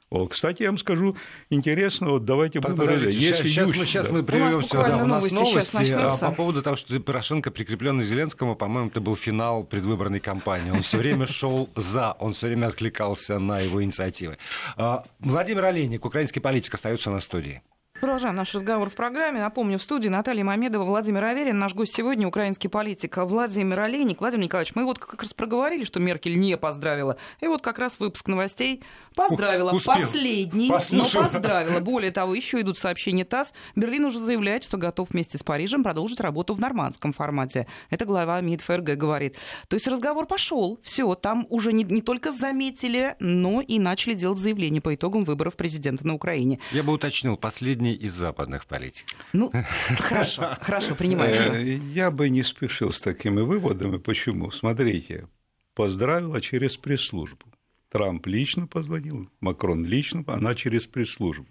О, 0.09 0.25
кстати, 0.27 0.63
я 0.63 0.69
вам 0.69 0.77
скажу 0.77 1.17
интересно, 1.49 2.11
вот 2.11 2.23
давайте 2.23 2.61
выборы. 2.61 2.93
Если 2.93 3.49
сейчас, 3.49 3.67
мы, 3.67 3.85
сейчас 3.85 4.07
да. 4.07 4.13
мы 4.13 4.23
прервемся. 4.23 4.77
Да, 4.77 5.03
у 5.03 5.05
нас 5.05 5.31
новости, 5.31 5.93
а, 5.93 6.17
по 6.17 6.31
поводу 6.31 6.61
того, 6.61 6.77
что 6.77 6.97
Порошенко 7.01 7.51
прикрепленный 7.51 8.05
Зеленскому, 8.05 8.55
по-моему, 8.55 8.89
это 8.89 9.01
был 9.01 9.17
финал 9.17 9.65
предвыборной 9.65 10.21
кампании. 10.21 10.71
Он 10.71 10.81
все 10.81 10.97
время 10.97 11.27
шел 11.27 11.69
за, 11.75 12.13
он 12.13 12.31
все 12.31 12.47
время 12.47 12.67
откликался 12.67 13.37
на 13.37 13.59
его 13.59 13.83
инициативы. 13.83 14.37
А, 14.77 15.03
Владимир 15.19 15.65
Олейник, 15.65 16.05
украинский 16.05 16.39
политик, 16.39 16.73
остается 16.73 17.11
на 17.11 17.19
студии. 17.19 17.61
Продолжаем 17.99 18.35
наш 18.35 18.53
разговор 18.53 18.91
в 18.91 18.93
программе. 18.93 19.39
Напомню, 19.39 19.79
в 19.79 19.81
студии 19.81 20.07
Наталья 20.07 20.43
Мамедова, 20.43 20.83
Владимир 20.83 21.23
Аверин. 21.23 21.57
Наш 21.57 21.73
гость 21.73 21.95
сегодня 21.95 22.27
украинский 22.27 22.69
политик 22.69 23.17
Владимир 23.17 23.79
Олейник. 23.79 24.19
Владимир 24.19 24.43
Николаевич, 24.43 24.75
мы 24.75 24.85
вот 24.85 24.99
как 24.99 25.23
раз 25.23 25.33
проговорили, 25.33 25.83
что 25.83 25.99
Меркель 25.99 26.37
не 26.37 26.55
поздравила. 26.57 27.17
И 27.41 27.47
вот 27.47 27.63
как 27.63 27.79
раз 27.79 27.99
выпуск 27.99 28.27
новостей 28.27 28.83
поздравила. 29.15 29.71
Успел. 29.71 29.95
Последний, 29.95 30.69
Послушал. 30.69 31.23
но 31.23 31.27
поздравила. 31.27 31.79
Более 31.79 32.11
того, 32.11 32.35
еще 32.35 32.61
идут 32.61 32.77
сообщения 32.77 33.25
ТАСС. 33.25 33.51
Берлин 33.75 34.05
уже 34.05 34.19
заявляет, 34.19 34.63
что 34.63 34.77
готов 34.77 35.09
вместе 35.09 35.39
с 35.39 35.43
Парижем 35.43 35.83
продолжить 35.83 36.19
работу 36.19 36.53
в 36.53 36.59
нормандском 36.59 37.13
формате. 37.13 37.65
Это 37.89 38.05
глава 38.05 38.39
МИД 38.41 38.61
ФРГ 38.61 38.95
говорит. 38.95 39.37
То 39.69 39.75
есть 39.75 39.87
разговор 39.87 40.27
пошел. 40.27 40.79
Все, 40.83 41.15
там 41.15 41.47
уже 41.49 41.73
не, 41.73 41.83
не 41.83 42.03
только 42.03 42.31
заметили, 42.31 43.15
но 43.19 43.61
и 43.61 43.79
начали 43.79 44.13
делать 44.13 44.37
заявления 44.37 44.81
по 44.81 44.93
итогам 44.93 45.23
выборов 45.23 45.55
президента 45.55 46.05
на 46.05 46.13
Украине. 46.13 46.59
Я 46.71 46.83
бы 46.83 46.93
уточнил, 46.93 47.37
последний 47.37 47.86
последний 47.87 48.07
из 48.07 48.13
западных 48.13 48.65
политиков. 48.65 49.17
Ну, 49.33 49.51
хорошо, 49.99 50.57
хорошо, 50.61 50.95
принимается. 50.95 51.53
Э, 51.53 51.77
я 51.93 52.11
бы 52.11 52.29
не 52.29 52.43
спешил 52.43 52.91
с 52.91 53.01
такими 53.01 53.41
выводами. 53.41 53.97
Почему? 53.97 54.51
Смотрите, 54.51 55.27
поздравила 55.73 56.41
через 56.41 56.77
пресс-службу. 56.77 57.45
Трамп 57.89 58.27
лично 58.27 58.67
позвонил, 58.67 59.29
Макрон 59.39 59.85
лично, 59.85 60.23
она 60.27 60.55
через 60.55 60.87
пресс-службу. 60.87 61.47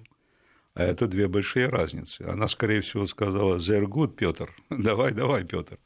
А 0.77 0.83
это 0.83 1.07
две 1.07 1.27
большие 1.27 1.69
разницы. 1.69 2.21
Она, 2.21 2.49
скорее 2.49 2.83
всего, 2.83 3.07
сказала, 3.07 3.59
«Зергут, 3.59 4.15
Петр, 4.15 4.55
давай, 4.71 5.11
давай, 5.13 5.43
Петр». 5.43 5.79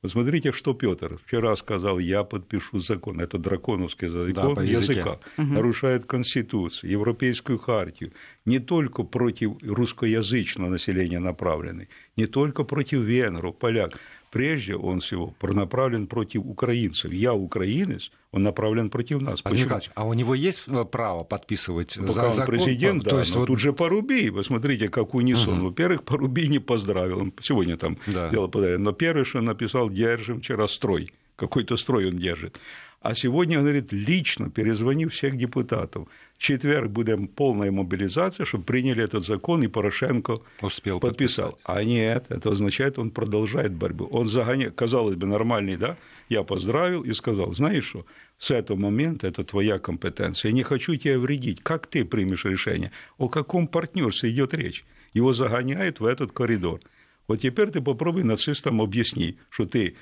Вот 0.00 0.10
смотрите, 0.10 0.52
что 0.52 0.72
Петр 0.72 1.18
вчера 1.26 1.54
сказал, 1.54 1.98
я 1.98 2.24
подпишу 2.24 2.78
закон. 2.78 3.20
Это 3.20 3.36
драконовский 3.36 4.08
закон 4.08 4.54
да, 4.54 4.62
языка. 4.62 5.18
Угу. 5.36 5.46
Нарушает 5.46 6.06
Конституцию, 6.06 6.90
Европейскую 6.90 7.58
хартию. 7.58 8.12
Не 8.46 8.58
только 8.58 9.02
против 9.02 9.52
русскоязычного 9.62 10.70
населения 10.70 11.18
направленный, 11.18 11.90
не 12.16 12.26
только 12.26 12.64
против 12.64 13.00
венгров, 13.00 13.58
поляк 13.58 13.98
прежде 14.30 14.76
он 14.76 15.00
всего 15.00 15.34
направлен 15.42 16.06
против 16.06 16.42
украинцев. 16.44 17.12
Я 17.12 17.34
украинец, 17.34 18.10
он 18.32 18.42
направлен 18.42 18.90
против 18.90 19.20
нас. 19.20 19.42
Почему? 19.42 19.80
а 19.94 20.06
у 20.06 20.14
него 20.14 20.34
есть 20.34 20.62
э, 20.66 20.84
право 20.84 21.24
подписывать 21.24 21.96
Пока 21.96 22.12
за 22.12 22.24
он 22.26 22.32
закон? 22.32 22.46
президент, 22.46 23.04
да, 23.04 23.10
То 23.10 23.18
есть 23.20 23.34
но 23.34 23.40
вот... 23.40 23.46
тут 23.46 23.58
же 23.58 23.72
Паруби, 23.72 24.30
вы 24.30 24.44
смотрите, 24.44 24.88
как 24.88 25.14
унисон. 25.14 25.58
Угу. 25.58 25.66
Во-первых, 25.68 26.02
Паруби 26.04 26.48
не 26.48 26.58
поздравил, 26.58 27.20
он 27.20 27.32
сегодня 27.40 27.76
там 27.76 27.98
да. 28.06 28.28
дело 28.28 28.48
подарил, 28.48 28.78
но 28.78 28.92
первое, 28.92 29.24
что 29.24 29.40
написал, 29.40 29.90
держим 29.90 30.40
вчера 30.40 30.68
строй, 30.68 31.10
какой-то 31.36 31.76
строй 31.76 32.08
он 32.08 32.16
держит. 32.16 32.58
А 33.00 33.14
сегодня, 33.14 33.58
он 33.58 33.64
говорит, 33.64 33.92
лично 33.92 34.50
перезвонив 34.50 35.12
всех 35.12 35.36
депутатов. 35.36 36.08
В 36.36 36.42
четверг 36.42 36.90
будем 36.90 37.28
полная 37.28 37.70
мобилизация, 37.70 38.44
чтобы 38.44 38.64
приняли 38.64 39.04
этот 39.04 39.24
закон, 39.24 39.62
и 39.62 39.68
Порошенко 39.68 40.40
Успел 40.62 40.98
подписал. 40.98 41.52
Подписать. 41.52 41.76
А 41.76 41.84
нет, 41.84 42.26
это 42.28 42.50
означает, 42.50 42.98
он 42.98 43.12
продолжает 43.12 43.72
борьбу. 43.72 44.06
Он 44.06 44.26
загоняет, 44.26 44.74
казалось 44.74 45.14
бы, 45.14 45.28
нормальный, 45.28 45.76
да? 45.76 45.96
Я 46.28 46.42
поздравил 46.42 47.02
и 47.02 47.12
сказал, 47.12 47.54
знаешь 47.54 47.84
что, 47.84 48.04
с 48.36 48.50
этого 48.50 48.76
момента 48.76 49.28
это 49.28 49.44
твоя 49.44 49.78
компетенция. 49.78 50.48
Я 50.48 50.54
не 50.54 50.62
хочу 50.64 50.96
тебе 50.96 51.18
вредить. 51.18 51.62
Как 51.62 51.86
ты 51.86 52.04
примешь 52.04 52.44
решение? 52.44 52.90
О 53.16 53.28
каком 53.28 53.68
партнерстве 53.68 54.30
идет 54.30 54.54
речь? 54.54 54.84
Его 55.14 55.32
загоняют 55.32 56.00
в 56.00 56.04
этот 56.04 56.32
коридор. 56.32 56.80
Вот 57.28 57.40
теперь 57.42 57.70
ты 57.70 57.80
попробуй 57.80 58.24
нацистам 58.24 58.82
объясни, 58.82 59.38
что 59.50 59.66
ты 59.66 59.96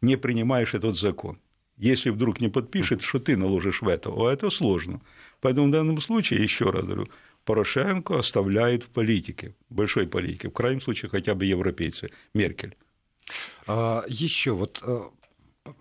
не 0.00 0.16
принимаешь 0.16 0.74
этот 0.74 0.96
закон 0.96 1.38
если 1.76 2.10
вдруг 2.10 2.40
не 2.40 2.48
подпишет, 2.48 3.02
что 3.02 3.18
ты 3.18 3.36
наложишь 3.36 3.82
вето, 3.82 4.12
а 4.16 4.32
это 4.32 4.50
сложно. 4.50 5.00
Поэтому 5.40 5.68
в 5.68 5.70
данном 5.70 6.00
случае, 6.00 6.42
еще 6.42 6.70
раз 6.70 6.84
говорю, 6.84 7.08
Порошенко 7.44 8.18
оставляет 8.18 8.82
в 8.82 8.88
политике, 8.88 9.54
большой 9.70 10.06
политике, 10.06 10.48
в 10.48 10.52
крайнем 10.52 10.80
случае 10.80 11.10
хотя 11.10 11.34
бы 11.34 11.44
европейцы, 11.44 12.10
Меркель. 12.34 12.76
А, 13.66 14.04
еще 14.08 14.52
вот 14.52 14.82
э, 14.82 15.02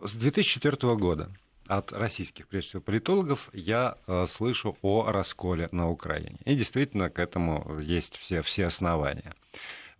С 0.03 0.13
2004 0.13 0.95
года 0.95 1.31
от 1.67 1.91
российских, 1.91 2.47
прежде 2.47 2.69
всего, 2.69 2.81
политологов 2.81 3.49
я 3.53 3.97
э, 4.05 4.25
слышу 4.27 4.77
о 4.83 5.11
расколе 5.11 5.67
на 5.71 5.89
Украине. 5.89 6.37
И 6.45 6.55
действительно 6.55 7.09
к 7.09 7.17
этому 7.17 7.79
есть 7.79 8.17
все, 8.17 8.41
все 8.43 8.67
основания. 8.67 9.33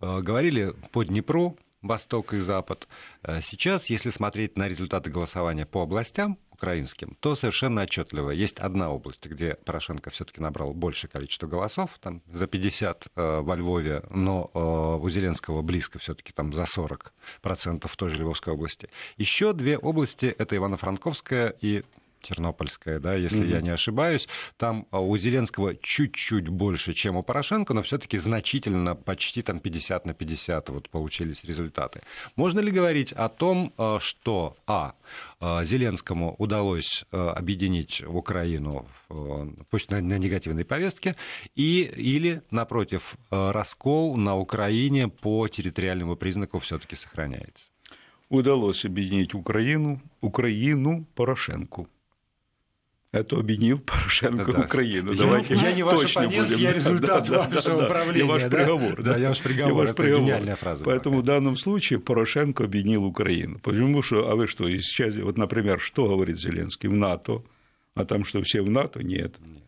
Э, 0.00 0.20
говорили 0.20 0.74
по 0.92 1.02
Днепру, 1.02 1.58
Восток 1.86 2.34
и 2.34 2.38
Запад. 2.38 2.88
Э, 3.22 3.40
сейчас, 3.40 3.90
если 3.90 4.10
смотреть 4.10 4.56
на 4.56 4.68
результаты 4.68 5.10
голосования 5.10 5.66
по 5.66 5.82
областям, 5.82 6.38
украинским, 6.56 7.16
то 7.20 7.36
совершенно 7.36 7.82
отчетливо. 7.82 8.30
Есть 8.30 8.58
одна 8.58 8.90
область, 8.90 9.26
где 9.26 9.54
Порошенко 9.54 10.10
все-таки 10.10 10.40
набрал 10.40 10.72
большее 10.72 11.10
количество 11.10 11.46
голосов, 11.46 11.90
там 12.00 12.22
за 12.32 12.46
50 12.46 13.08
э, 13.14 13.40
во 13.40 13.56
Львове, 13.56 14.02
но 14.10 14.50
э, 14.54 15.04
у 15.04 15.08
Зеленского 15.10 15.62
близко 15.62 15.98
все-таки 15.98 16.32
там 16.32 16.52
за 16.54 16.64
40 16.64 17.12
процентов 17.42 17.92
в 17.92 17.96
той 17.96 18.08
же 18.08 18.16
Львовской 18.16 18.54
области. 18.54 18.88
Еще 19.18 19.52
две 19.52 19.76
области 19.76 20.26
это 20.26 20.56
Ивано-Франковская 20.56 21.54
и 21.60 21.84
Тернопольская, 22.22 22.98
да, 22.98 23.14
если 23.14 23.42
mm-hmm. 23.42 23.50
я 23.50 23.60
не 23.60 23.70
ошибаюсь. 23.70 24.28
Там 24.56 24.86
а, 24.90 25.00
у 25.00 25.16
Зеленского 25.16 25.76
чуть-чуть 25.76 26.48
больше, 26.48 26.92
чем 26.92 27.16
у 27.16 27.22
Порошенко, 27.22 27.74
но 27.74 27.82
все-таки 27.82 28.18
значительно, 28.18 28.94
почти 28.94 29.42
там 29.42 29.60
50 29.60 30.06
на 30.06 30.14
50 30.14 30.68
вот 30.70 30.88
получились 30.88 31.44
результаты. 31.44 32.02
Можно 32.36 32.60
ли 32.60 32.70
говорить 32.70 33.12
о 33.12 33.28
том, 33.28 33.72
а, 33.76 33.98
что, 34.00 34.56
а, 34.66 34.94
а, 35.40 35.64
Зеленскому 35.64 36.34
удалось 36.38 37.04
объединить 37.10 38.02
Украину, 38.06 38.86
пусть 39.70 39.90
на, 39.90 40.00
на 40.00 40.18
негативной 40.18 40.64
повестке, 40.64 41.16
и, 41.54 41.82
или, 41.96 42.42
напротив, 42.50 43.16
раскол 43.30 44.16
на 44.16 44.36
Украине 44.36 45.08
по 45.08 45.48
территориальному 45.48 46.16
признаку 46.16 46.58
все-таки 46.58 46.96
сохраняется? 46.96 47.70
Удалось 48.28 48.84
объединить 48.84 49.34
Украину, 49.34 50.00
Украину 50.20 51.06
Порошенку 51.14 51.88
это 53.20 53.36
объединил 53.38 53.78
Порошенко 53.78 54.52
да, 54.52 54.60
Украину. 54.60 55.12
Я, 55.12 55.18
Давайте 55.18 55.54
я 55.54 55.72
не 55.72 55.82
ваш 55.82 56.16
оппонент, 56.16 56.48
будем. 56.48 56.58
я 56.58 56.72
результат 56.72 57.28
да, 57.28 57.48
вашего 57.48 57.78
да, 57.78 57.84
управления. 57.86 58.26
Я 58.26 58.32
ваш 58.32 58.42
да? 58.42 58.48
приговор. 58.48 59.02
Да, 59.02 59.12
да, 59.12 59.18
я 59.18 59.28
ваш 59.28 59.40
приговор. 59.40 59.72
Я 59.72 59.74
ваш 59.74 59.88
это 59.90 60.02
приговор. 60.02 60.24
гениальная 60.24 60.56
фраза. 60.56 60.84
Поэтому 60.84 61.18
в 61.18 61.22
данном 61.22 61.56
случае 61.56 61.98
Порошенко 61.98 62.64
объединил 62.64 63.04
Украину. 63.04 63.58
Потому 63.58 64.02
что, 64.02 64.30
а 64.30 64.36
вы 64.36 64.46
что, 64.46 64.68
сейчас, 64.70 65.16
вот, 65.16 65.36
например, 65.36 65.80
что 65.80 66.06
говорит 66.06 66.38
Зеленский 66.38 66.88
в 66.88 66.94
НАТО, 66.94 67.42
а 67.94 68.04
там 68.04 68.24
что, 68.24 68.42
все 68.42 68.62
в 68.62 68.70
НАТО? 68.70 69.02
Нет. 69.02 69.34
Нет. 69.40 69.62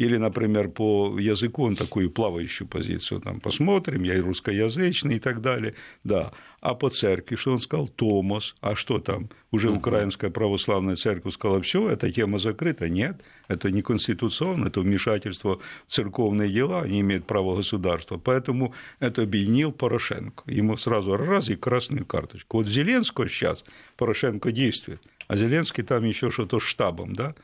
Или, 0.00 0.16
например, 0.16 0.70
по 0.70 1.18
языку 1.18 1.64
он 1.64 1.76
такую 1.76 2.10
плавающую 2.10 2.66
позицию 2.66 3.20
там 3.20 3.38
посмотрим, 3.38 4.02
я 4.04 4.14
и 4.16 4.20
русскоязычный 4.20 5.16
и 5.16 5.18
так 5.18 5.42
далее, 5.42 5.74
да. 6.04 6.32
А 6.62 6.74
по 6.74 6.88
церкви, 6.88 7.36
что 7.36 7.52
он 7.52 7.58
сказал? 7.58 7.86
Томас. 7.86 8.56
А 8.62 8.74
что 8.76 8.98
там? 8.98 9.28
Уже 9.50 9.68
uh-huh. 9.68 9.76
Украинская 9.76 10.30
православная 10.30 10.96
церковь 10.96 11.34
сказала, 11.34 11.60
все, 11.60 11.86
эта 11.90 12.10
тема 12.10 12.38
закрыта. 12.38 12.88
Нет, 12.88 13.20
это 13.46 13.70
не 13.70 13.82
конституционно, 13.82 14.68
это 14.68 14.80
вмешательство 14.80 15.60
в 15.86 15.92
церковные 15.92 16.50
дела, 16.50 16.80
они 16.80 17.00
имеют 17.00 17.26
право 17.26 17.56
государства. 17.56 18.16
Поэтому 18.16 18.72
это 19.00 19.20
объединил 19.22 19.70
Порошенко. 19.70 20.44
Ему 20.46 20.78
сразу 20.78 21.14
раз 21.14 21.50
и 21.50 21.56
красную 21.56 22.06
карточку. 22.06 22.56
Вот 22.56 22.66
Зеленского 22.66 23.28
сейчас 23.28 23.64
Порошенко 23.98 24.50
действует, 24.50 25.02
а 25.28 25.36
Зеленский 25.36 25.84
там 25.84 26.04
еще 26.04 26.30
что-то 26.30 26.58
штабом, 26.58 27.14
да? 27.14 27.34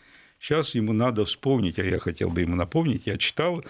Сейчас 0.46 0.76
ему 0.76 0.92
надо 0.92 1.24
вспомнить, 1.24 1.80
а 1.80 1.84
я 1.84 1.98
хотел 1.98 2.30
бы 2.30 2.42
ему 2.42 2.54
напомнить, 2.54 3.02
я 3.06 3.18
читал 3.18 3.64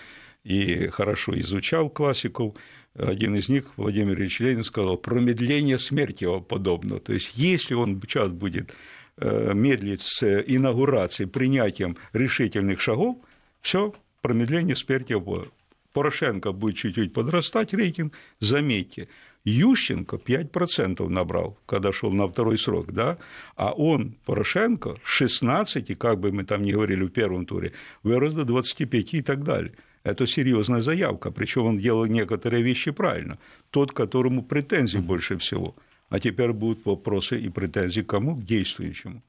и 0.45 0.89
хорошо 0.89 1.39
изучал 1.41 1.89
классиков. 1.89 2.55
Один 2.95 3.35
из 3.35 3.49
них, 3.49 3.73
Владимир 3.79 4.21
Ильич 4.21 4.41
Ленин, 4.41 4.63
сказал, 4.63 4.99
промедление 4.99 5.79
смерти 5.79 6.25
его 6.25 6.43
подобно. 6.43 7.01
То 7.01 7.15
есть, 7.15 7.33
если 7.35 7.73
он 7.73 7.99
сейчас 8.03 8.29
будет 8.31 8.75
э, 9.17 9.53
медлить 9.55 10.03
с 10.03 10.23
инаугурацией, 10.23 11.31
принятием 11.31 11.97
решительных 12.13 12.79
шагов, 12.83 13.17
все, 13.63 13.95
промедление 14.21 14.77
смерти 14.77 15.13
его. 15.13 15.47
Порошенко 15.95 16.53
будет 16.53 16.77
чуть-чуть 16.77 17.15
подрастать 17.15 17.73
рейтинг, 17.73 18.13
заметьте, 18.39 19.09
Ющенко 19.47 20.17
5% 20.17 21.09
набрал, 21.09 21.57
когда 21.67 21.93
шел 21.93 22.11
на 22.11 22.27
второй 22.27 22.59
срок, 22.59 22.93
да, 22.93 23.17
а 23.55 23.73
он, 23.73 24.17
Порошенко, 24.27 24.97
16, 25.05 25.97
как 25.97 26.19
бы 26.19 26.33
мы 26.33 26.45
там 26.45 26.63
ни 26.63 26.73
говорили 26.73 27.05
в 27.05 27.11
первом 27.11 27.47
туре, 27.47 27.73
вырос 28.03 28.35
до 28.35 28.45
25 28.45 29.15
и 29.15 29.23
так 29.23 29.45
далее. 29.45 29.73
Это 30.03 30.27
серьезная 30.27 30.81
заявка, 30.81 31.31
причем 31.31 31.67
он 31.67 31.79
делал 31.79 32.07
некоторые 32.07 32.63
вещи 32.63 32.91
правильно. 32.91 33.39
Тот, 33.71 33.93
которому 33.93 34.43
претензий 34.43 34.99
больше 34.99 35.37
всего. 35.39 35.77
А 36.09 36.19
теперь 36.19 36.53
будут 36.53 36.85
вопросы 36.85 37.41
и 37.41 37.49
претензии 37.49 38.01
к 38.01 38.09
кому? 38.09 38.37
К 38.37 38.45
действующему. 38.45 39.23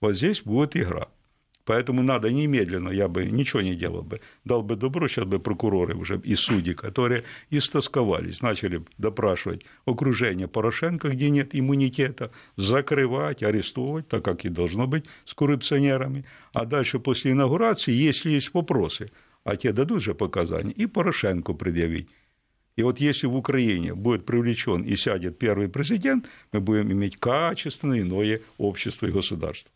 Вот 0.00 0.16
здесь 0.16 0.42
будет 0.42 0.76
игра. 0.76 1.08
Поэтому 1.64 2.02
надо 2.02 2.32
немедленно, 2.32 2.88
я 2.88 3.06
бы 3.06 3.24
ничего 3.24 3.62
не 3.62 3.74
делал 3.74 4.02
бы, 4.02 4.20
дал 4.44 4.62
бы 4.62 4.74
добро, 4.74 5.06
сейчас 5.06 5.26
бы 5.26 5.38
прокуроры 5.38 5.94
уже 5.94 6.20
и 6.24 6.34
судьи, 6.34 6.74
которые 6.74 7.22
истосковались, 7.50 8.42
начали 8.42 8.82
допрашивать 8.98 9.64
окружение 9.84 10.48
Порошенко, 10.48 11.10
где 11.10 11.30
нет 11.30 11.50
иммунитета, 11.52 12.32
закрывать, 12.56 13.42
арестовывать, 13.44 14.08
так 14.08 14.24
как 14.24 14.44
и 14.44 14.48
должно 14.48 14.88
быть 14.88 15.04
с 15.24 15.34
коррупционерами. 15.34 16.24
А 16.52 16.64
дальше 16.64 16.98
после 16.98 17.30
инаугурации, 17.30 17.92
если 17.92 18.30
есть 18.30 18.52
вопросы, 18.54 19.10
а 19.44 19.56
те 19.56 19.72
дадут 19.72 20.02
же 20.02 20.14
показания, 20.14 20.72
и 20.72 20.86
Порошенко 20.86 21.52
предъявить. 21.52 22.08
И 22.74 22.82
вот 22.82 23.00
если 23.00 23.28
в 23.28 23.36
Украине 23.36 23.94
будет 23.94 24.26
привлечен 24.26 24.82
и 24.82 24.96
сядет 24.96 25.38
первый 25.38 25.68
президент, 25.68 26.26
мы 26.52 26.60
будем 26.60 26.90
иметь 26.90 27.18
качественное 27.18 28.00
иное 28.00 28.40
общество 28.58 29.06
и 29.06 29.12
государство. 29.12 29.70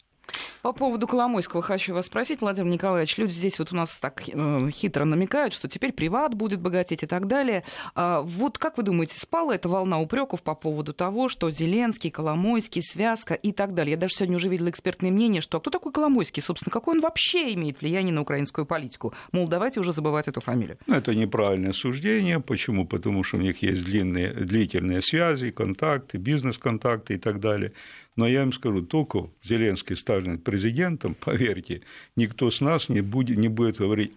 По 0.62 0.72
поводу 0.72 1.06
Коломойского 1.06 1.62
хочу 1.62 1.94
вас 1.94 2.06
спросить, 2.06 2.40
Владимир 2.40 2.72
Николаевич. 2.72 3.16
Люди 3.18 3.32
здесь 3.32 3.58
вот 3.58 3.72
у 3.72 3.76
нас 3.76 3.96
так 4.00 4.22
э, 4.26 4.70
хитро 4.70 5.04
намекают, 5.04 5.54
что 5.54 5.68
теперь 5.68 5.92
приват 5.92 6.34
будет 6.34 6.60
богатеть 6.60 7.02
и 7.02 7.06
так 7.06 7.26
далее. 7.26 7.62
А 7.94 8.22
вот 8.22 8.58
как 8.58 8.76
вы 8.76 8.82
думаете, 8.82 9.18
спала 9.18 9.54
эта 9.54 9.68
волна 9.68 10.00
упреков 10.00 10.42
по 10.42 10.54
поводу 10.54 10.92
того, 10.92 11.28
что 11.28 11.50
Зеленский, 11.50 12.10
Коломойский, 12.10 12.82
связка 12.82 13.34
и 13.34 13.52
так 13.52 13.74
далее? 13.74 13.92
Я 13.92 13.96
даже 13.96 14.14
сегодня 14.14 14.36
уже 14.36 14.48
видела 14.48 14.70
экспертное 14.70 15.10
мнение, 15.10 15.40
что 15.40 15.58
а 15.58 15.60
кто 15.60 15.70
такой 15.70 15.92
Коломойский, 15.92 16.42
собственно, 16.42 16.72
какой 16.72 16.96
он 16.96 17.00
вообще 17.00 17.54
имеет 17.54 17.80
влияние 17.80 18.12
на 18.12 18.22
украинскую 18.22 18.66
политику? 18.66 19.14
Мол, 19.32 19.46
давайте 19.48 19.80
уже 19.80 19.92
забывать 19.92 20.26
эту 20.26 20.40
фамилию. 20.40 20.78
Ну, 20.86 20.96
это 20.96 21.14
неправильное 21.14 21.72
суждение. 21.72 22.40
Почему? 22.40 22.86
Потому 22.86 23.22
что 23.22 23.36
у 23.36 23.40
них 23.40 23.62
есть 23.62 23.84
длинные, 23.84 24.32
длительные 24.32 25.00
связи, 25.02 25.50
контакты, 25.50 26.18
бизнес-контакты 26.18 27.14
и 27.14 27.18
так 27.18 27.40
далее. 27.40 27.72
Но 28.16 28.26
я 28.26 28.42
им 28.42 28.52
скажу, 28.52 28.82
только 28.82 29.30
Зеленский 29.42 29.94
станет 29.94 30.42
президентом, 30.42 31.14
поверьте, 31.14 31.82
никто 32.16 32.50
с 32.50 32.60
нас 32.60 32.88
не 32.88 33.02
будет, 33.02 33.36
не 33.36 33.48
будет 33.48 33.76
говорить, 33.76 34.12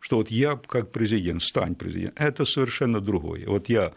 что 0.00 0.16
вот 0.16 0.30
я 0.30 0.56
как 0.56 0.90
президент, 0.90 1.42
стань 1.42 1.76
президентом. 1.76 2.26
Это 2.26 2.44
совершенно 2.44 3.00
другое. 3.00 3.46
Вот 3.46 3.68
я 3.68 3.94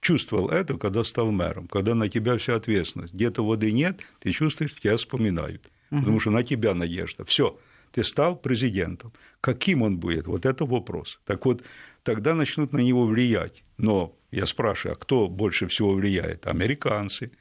чувствовал 0.00 0.50
это, 0.50 0.76
когда 0.76 1.02
стал 1.04 1.32
мэром, 1.32 1.66
когда 1.68 1.94
на 1.94 2.08
тебя 2.08 2.36
вся 2.36 2.54
ответственность. 2.54 3.14
Где-то 3.14 3.44
воды 3.44 3.72
нет, 3.72 4.00
ты 4.20 4.30
чувствуешь, 4.30 4.74
тебя 4.74 4.96
вспоминают, 4.96 5.62
угу. 5.90 6.00
потому 6.00 6.20
что 6.20 6.30
на 6.30 6.42
тебя 6.44 6.74
надежда. 6.74 7.24
Все, 7.24 7.58
ты 7.92 8.04
стал 8.04 8.36
президентом. 8.36 9.12
Каким 9.40 9.82
он 9.82 9.98
будет? 9.98 10.26
Вот 10.26 10.44
это 10.44 10.66
вопрос. 10.66 11.18
Так 11.24 11.46
вот, 11.46 11.64
тогда 12.02 12.34
начнут 12.34 12.72
на 12.72 12.78
него 12.78 13.06
влиять. 13.06 13.64
Но 13.78 14.14
я 14.30 14.44
спрашиваю, 14.44 14.96
а 14.96 14.96
кто 14.96 15.28
больше 15.28 15.66
всего 15.66 15.94
влияет? 15.94 16.46
Американцы– 16.46 17.32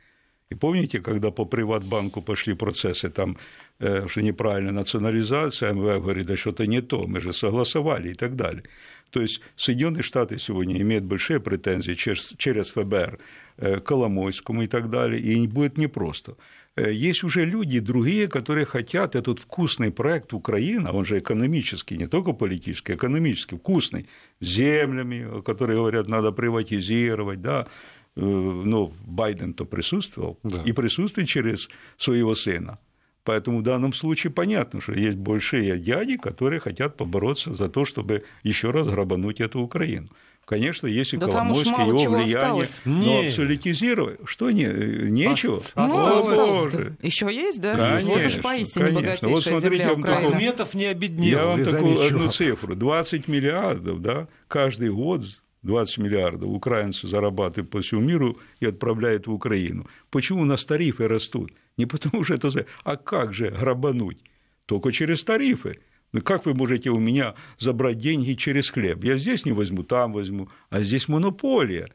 и 0.49 0.55
помните, 0.55 0.99
когда 0.99 1.31
по 1.31 1.45
Приватбанку 1.45 2.21
пошли 2.21 2.55
процессы, 2.55 3.09
там, 3.09 3.37
э, 3.79 4.07
что 4.07 4.21
неправильная 4.21 4.73
национализация, 4.73 5.73
МВФ 5.73 6.01
говорит, 6.01 6.27
да 6.27 6.37
что-то 6.37 6.65
не 6.67 6.81
то, 6.81 7.07
мы 7.07 7.19
же 7.19 7.33
согласовали 7.33 8.09
и 8.09 8.13
так 8.13 8.35
далее. 8.35 8.63
То 9.09 9.21
есть 9.21 9.41
Соединенные 9.55 10.03
Штаты 10.03 10.39
сегодня 10.39 10.81
имеют 10.81 11.03
большие 11.03 11.39
претензии 11.39 11.93
через, 11.95 12.33
через 12.37 12.69
ФБР 12.69 13.19
э, 13.57 13.79
Коломойскому 13.79 14.63
и 14.63 14.67
так 14.67 14.89
далее, 14.89 15.21
и 15.21 15.47
будет 15.47 15.77
непросто. 15.77 16.35
Э, 16.77 16.93
есть 16.93 17.23
уже 17.23 17.45
люди 17.45 17.79
другие, 17.79 18.27
которые 18.27 18.65
хотят 18.65 19.15
этот 19.15 19.39
вкусный 19.39 19.91
проект 19.91 20.33
Украина, 20.33 20.93
он 20.93 21.05
же 21.05 21.19
экономический, 21.19 21.97
не 21.97 22.07
только 22.07 22.33
политический, 22.33 22.93
экономический, 22.93 23.57
вкусный, 23.57 24.07
землями, 24.41 25.41
которые 25.41 25.77
говорят, 25.77 26.07
надо 26.07 26.31
приватизировать, 26.31 27.41
да, 27.41 27.67
Э, 28.17 28.19
ну, 28.19 28.93
Байден-то 29.05 29.63
присутствовал, 29.65 30.39
да. 30.41 30.63
и 30.63 30.71
присутствует 30.71 31.27
через 31.27 31.69
своего 31.97 32.33
сына. 32.33 32.79
Поэтому 33.23 33.59
в 33.59 33.63
данном 33.63 33.93
случае 33.93 34.31
понятно, 34.31 34.81
что 34.81 34.93
есть 34.93 35.17
большие 35.17 35.77
дяди, 35.77 36.17
которые 36.17 36.59
хотят 36.59 36.97
побороться 36.97 37.53
за 37.53 37.69
то, 37.69 37.85
чтобы 37.85 38.23
еще 38.41 38.71
раз 38.71 38.87
грабануть 38.87 39.39
эту 39.39 39.59
Украину. 39.59 40.09
Конечно, 40.45 40.87
если 40.87 41.17
да 41.17 41.27
Коломойский, 41.27 41.73
его 41.73 42.17
влияние, 42.17 42.67
но 42.85 43.19
абсолютизировать, 43.19 44.19
что 44.23 44.49
не, 44.49 44.63
нечего. 44.63 45.61
Мало 45.75 46.69
Еще 47.01 47.31
есть, 47.31 47.59
да? 47.59 47.75
Конечно, 47.75 48.09
вот 48.09 48.25
уж 48.25 48.41
поистине 48.41 48.93
конечно. 48.93 49.29
Вот 49.29 49.43
смотрите, 49.43 49.75
земля 49.75 49.93
Украины. 49.93 50.33
Ахметов 50.33 50.73
не 50.73 50.85
обеднел. 50.85 51.37
Я 51.37 51.45
вам 51.45 51.65
такую 51.65 52.01
одну 52.01 52.29
цифру. 52.29 52.75
20 52.75 53.27
миллиардов, 53.27 54.01
да, 54.01 54.27
каждый 54.47 54.89
год 54.89 55.25
20 55.63 55.97
миллиардов 55.97 56.49
украинцы 56.49 57.07
зарабатывают 57.07 57.69
по 57.69 57.81
всему 57.81 58.01
миру 58.01 58.37
и 58.59 58.65
отправляют 58.65 59.27
в 59.27 59.33
Украину. 59.33 59.87
Почему 60.09 60.41
у 60.41 60.45
нас 60.45 60.65
тарифы 60.65 61.07
растут? 61.07 61.51
Не 61.77 61.85
потому 61.85 62.23
что 62.23 62.35
это... 62.35 62.65
А 62.83 62.97
как 62.97 63.33
же 63.33 63.49
грабануть? 63.49 64.19
Только 64.65 64.91
через 64.91 65.23
тарифы. 65.23 65.79
Ну 66.13 66.21
как 66.21 66.45
вы 66.45 66.53
можете 66.53 66.89
у 66.89 66.99
меня 66.99 67.35
забрать 67.57 67.97
деньги 67.97 68.33
через 68.33 68.69
хлеб? 68.69 69.03
Я 69.03 69.17
здесь 69.17 69.45
не 69.45 69.51
возьму, 69.51 69.83
там 69.83 70.13
возьму, 70.13 70.49
а 70.69 70.81
здесь 70.81 71.07
монополия. 71.07 71.87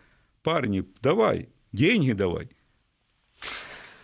Парни, 0.42 0.84
давай, 1.00 1.48
деньги 1.72 2.12
давай. 2.12 2.50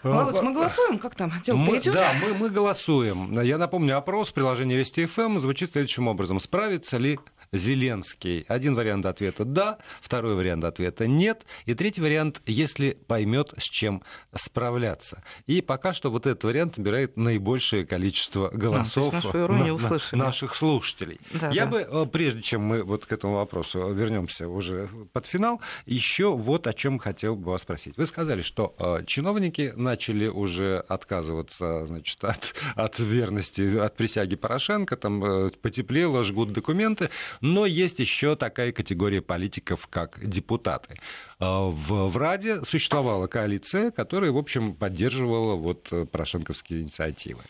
Володь, 0.02 0.40
мы 0.42 0.54
голосуем? 0.54 0.98
Как 0.98 1.14
там? 1.14 1.32
Дело 1.44 1.56
мы, 1.56 1.80
да, 1.80 2.12
мы, 2.22 2.34
мы 2.34 2.50
голосуем. 2.50 3.32
Я 3.42 3.58
напомню, 3.58 3.96
опрос 3.96 4.30
приложения 4.30 4.76
Вести 4.76 5.06
ФМ 5.06 5.38
звучит 5.38 5.72
следующим 5.72 6.06
образом. 6.06 6.38
Справится 6.38 6.98
ли 6.98 7.18
Зеленский? 7.52 8.44
Один 8.48 8.74
вариант 8.74 9.06
ответа 9.06 9.44
«да», 9.44 9.78
второй 10.00 10.34
вариант 10.34 10.64
ответа 10.64 11.06
«нет», 11.06 11.44
и 11.66 11.74
третий 11.74 12.00
вариант 12.00 12.42
«если 12.46 12.92
поймет, 13.06 13.52
с 13.56 13.64
чем 13.64 14.02
справляться». 14.34 15.22
И 15.46 15.62
пока 15.62 15.92
что 15.92 16.10
вот 16.10 16.26
этот 16.26 16.44
вариант 16.44 16.78
набирает 16.78 17.16
наибольшее 17.16 17.86
количество 17.86 18.48
голосов 18.48 19.12
а, 19.12 19.48
на, 19.48 19.76
на, 19.76 20.24
наших 20.24 20.54
слушателей. 20.54 21.20
Да, 21.32 21.50
Я 21.50 21.66
да. 21.66 21.70
бы, 21.70 21.78
э, 21.78 22.06
прежде 22.06 22.42
чем 22.42 22.62
мы 22.62 22.82
вот 22.82 23.06
к 23.06 23.12
этому 23.12 23.34
вопросу 23.34 23.92
вернемся 23.92 24.48
уже 24.48 24.88
под 25.12 25.26
финал, 25.26 25.60
еще 25.86 26.34
вот 26.34 26.66
о 26.66 26.72
чем 26.72 26.98
хотел 26.98 27.36
бы 27.36 27.52
вас 27.52 27.62
спросить. 27.62 27.96
Вы 27.96 28.06
сказали, 28.06 28.42
что 28.42 28.74
э, 28.78 29.04
чиновники 29.06 29.72
начали 29.76 30.26
уже 30.26 30.84
отказываться 30.88 31.86
значит, 31.86 32.22
от, 32.24 32.54
от 32.74 32.98
верности, 32.98 33.78
от 33.78 33.96
присяги 33.96 34.36
Порошенко, 34.36 34.96
там 34.96 35.24
э, 35.24 35.50
потеплело, 35.50 36.22
жгут 36.22 36.52
документы. 36.52 37.10
Но 37.40 37.66
есть 37.66 37.98
еще 37.98 38.36
такая 38.36 38.72
категория 38.72 39.22
политиков, 39.22 39.86
как 39.86 40.18
депутаты. 40.26 40.94
А, 41.38 41.68
в, 41.68 42.08
в 42.08 42.16
Раде 42.16 42.64
существовала 42.64 43.26
коалиция, 43.26 43.90
которая, 43.90 44.32
в 44.32 44.38
общем, 44.38 44.74
поддерживала 44.74 45.54
вот 45.54 45.88
э, 45.92 46.04
порошенковские 46.04 46.82
инициативы. 46.82 47.42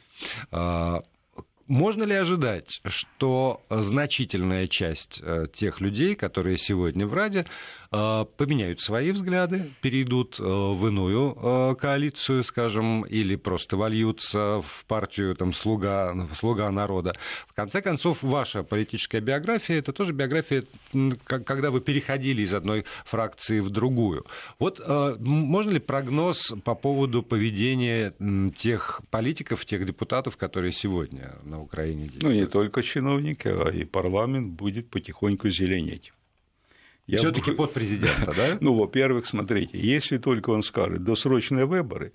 А, 0.51 1.03
можно 1.69 2.05
ли 2.05 2.15
ожидать, 2.15 2.81
что 2.87 3.63
значительная 3.69 4.67
часть 4.69 5.21
э, 5.23 5.45
тех 5.53 5.83
людей, 5.83 6.15
которые 6.15 6.57
сегодня 6.57 7.07
в 7.07 7.13
Раде, 7.13 7.45
поменяют 7.91 8.81
свои 8.81 9.13
взгляды, 9.13 9.71
перейдут 9.81 10.39
э, 10.39 10.43
в 10.43 10.87
иную 10.87 11.77
коалицию, 11.77 12.45
скажем, 12.45 13.03
или 13.03 13.37
просто 13.37 13.77
вольются 13.77 14.63
в 14.63 14.85
партию 14.87 15.35
там, 15.35 15.53
слуга, 15.53 16.29
слуга 16.39 16.71
народа? 16.71 17.15
В 17.47 17.55
конце 17.55 17.81
концов, 17.81 18.23
ваша 18.23 18.63
политическая 18.63 19.21
биография– 19.21 19.79
это 19.79 19.93
тоже 19.93 20.13
биография, 20.13 20.65
когда 21.25 21.71
вы 21.71 21.81
переходили 21.81 22.43
из 22.43 22.53
одной 22.55 22.85
фракции 23.05 23.61
в 23.61 23.71
другую. 23.71 24.27
Вот 24.59 24.81
можно 25.19 25.71
ли 25.71 25.79
прогноз 25.79 26.53
по 26.65 26.75
поводу 26.75 27.23
поведения 27.23 28.15
тех 28.57 29.01
политиков, 29.11 29.65
тех 29.65 29.87
депутатов, 29.87 30.37
которые 30.37 30.73
сегодня 30.73 31.37
на 31.43 31.63
Украине 31.63 32.09
действуют. 32.09 32.35
Ну, 32.35 32.41
не 32.41 32.47
только 32.47 32.83
чиновники, 32.83 33.49
а 33.49 33.71
и 33.71 33.85
парламент 33.85 34.53
будет 34.53 34.91
потихоньку 34.91 35.49
зеленеть. 35.49 36.13
Все-таки 37.17 37.51
бы... 37.51 37.57
под 37.57 37.73
президента, 37.73 38.35
да? 38.35 38.59
Ну, 38.61 38.75
во-первых, 38.75 39.27
смотрите, 39.27 39.79
если 39.79 40.19
только 40.19 40.51
он 40.51 40.63
скажет 40.63 41.03
досрочные 41.03 41.65
выборы, 41.65 42.13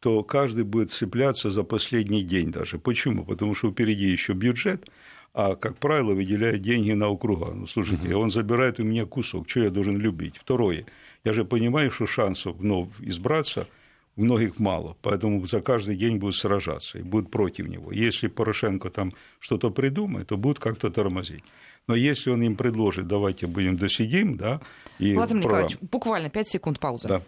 то 0.00 0.22
каждый 0.22 0.64
будет 0.64 0.90
цепляться 0.90 1.50
за 1.50 1.62
последний 1.62 2.22
день 2.22 2.52
даже. 2.52 2.78
Почему? 2.78 3.24
Потому 3.24 3.54
что 3.54 3.70
впереди 3.70 4.06
еще 4.06 4.34
бюджет, 4.34 4.90
а, 5.32 5.56
как 5.56 5.78
правило, 5.78 6.14
выделяет 6.14 6.60
деньги 6.60 6.92
на 6.92 7.08
округа. 7.08 7.52
Ну, 7.54 7.66
слушайте, 7.66 8.08
угу. 8.08 8.24
он 8.24 8.30
забирает 8.30 8.78
у 8.80 8.84
меня 8.84 9.06
кусок, 9.06 9.48
что 9.48 9.60
я 9.60 9.70
должен 9.70 9.96
любить? 9.98 10.36
Второе, 10.36 10.86
я 11.24 11.32
же 11.32 11.44
понимаю, 11.44 11.90
что 11.90 12.06
шансов 12.06 12.56
вновь 12.56 12.88
избраться– 13.00 13.66
многих 14.16 14.58
мало, 14.58 14.96
поэтому 15.02 15.44
за 15.46 15.60
каждый 15.60 15.96
день 15.96 16.18
будут 16.18 16.36
сражаться 16.36 16.98
и 16.98 17.02
будут 17.02 17.30
против 17.30 17.68
него. 17.68 17.92
Если 17.92 18.28
Порошенко 18.28 18.90
там 18.90 19.12
что-то 19.40 19.70
придумает, 19.70 20.28
то 20.28 20.36
будут 20.36 20.58
как-то 20.58 20.90
тормозить. 20.90 21.44
Но 21.86 21.94
если 21.94 22.30
он 22.30 22.42
им 22.42 22.56
предложит, 22.56 23.06
давайте 23.06 23.46
будем 23.46 23.76
досидим, 23.76 24.36
да, 24.36 24.60
и... 24.98 25.14
Владимир 25.14 25.42
прав... 25.42 25.52
Николаевич, 25.52 25.78
буквально 25.90 26.30
5 26.30 26.48
секунд 26.48 26.80
паузы. 26.80 27.08
Да. 27.08 27.22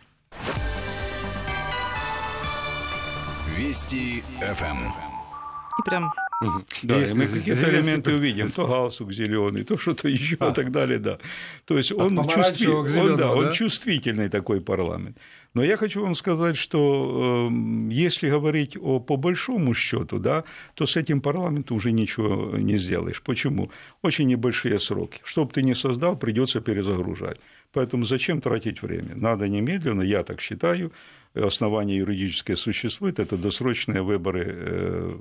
Вести 3.57 4.23
ФМ. 4.41 4.89
И 5.79 5.83
прям 5.85 6.11
да, 6.83 7.05
и 7.05 7.15
мы 7.15 7.27
какие-то 7.27 7.71
элементы 7.71 8.15
увидим, 8.15 8.51
то 8.51 8.67
галстук 8.67 9.13
зеленый, 9.13 9.65
то 9.65 9.79
что-то 9.79 10.09
еще 10.09 10.37
а. 10.41 10.51
и 10.51 10.55
так 10.55 10.71
далее, 10.71 10.99
да. 10.99 11.19
То 11.65 11.79
есть 11.79 11.93
он, 11.93 12.29
чувстви... 12.29 12.69
он, 12.69 13.17
да, 13.17 13.33
он 13.33 13.53
чувствительный 13.53 14.29
такой 14.29 14.61
парламент. 14.61 15.17
Но 15.57 15.65
я 15.65 15.79
хочу 15.79 16.03
вам 16.03 16.15
сказать, 16.15 16.59
что 16.59 17.49
э, 17.51 17.55
если 17.91 18.29
говорить 18.29 18.77
о, 18.77 19.01
по 19.01 19.17
большому 19.17 19.73
счету, 19.73 20.19
да, 20.19 20.45
то 20.75 20.85
с 20.85 20.97
этим 20.97 21.23
парламентом 21.23 21.79
уже 21.79 21.93
ничего 21.93 22.59
не 22.59 22.77
сделаешь. 22.77 23.23
Почему? 23.23 23.71
Очень 24.03 24.27
небольшие 24.27 24.79
сроки. 24.79 25.23
Что 25.25 25.47
бы 25.47 25.53
ты 25.55 25.63
ни 25.63 25.73
создал, 25.73 26.19
придется 26.19 26.61
перезагружать. 26.61 27.41
Поэтому 27.73 28.05
зачем 28.05 28.43
тратить 28.43 28.83
время? 28.83 29.15
Надо 29.17 29.49
немедленно, 29.49 30.03
я 30.03 30.25
так 30.25 30.43
считаю, 30.43 30.93
основание 31.35 31.97
юридическое 31.97 32.57
существует, 32.57 33.19
это 33.19 33.39
досрочные 33.39 34.03
выборы 34.03 34.45
Э, 34.47 35.19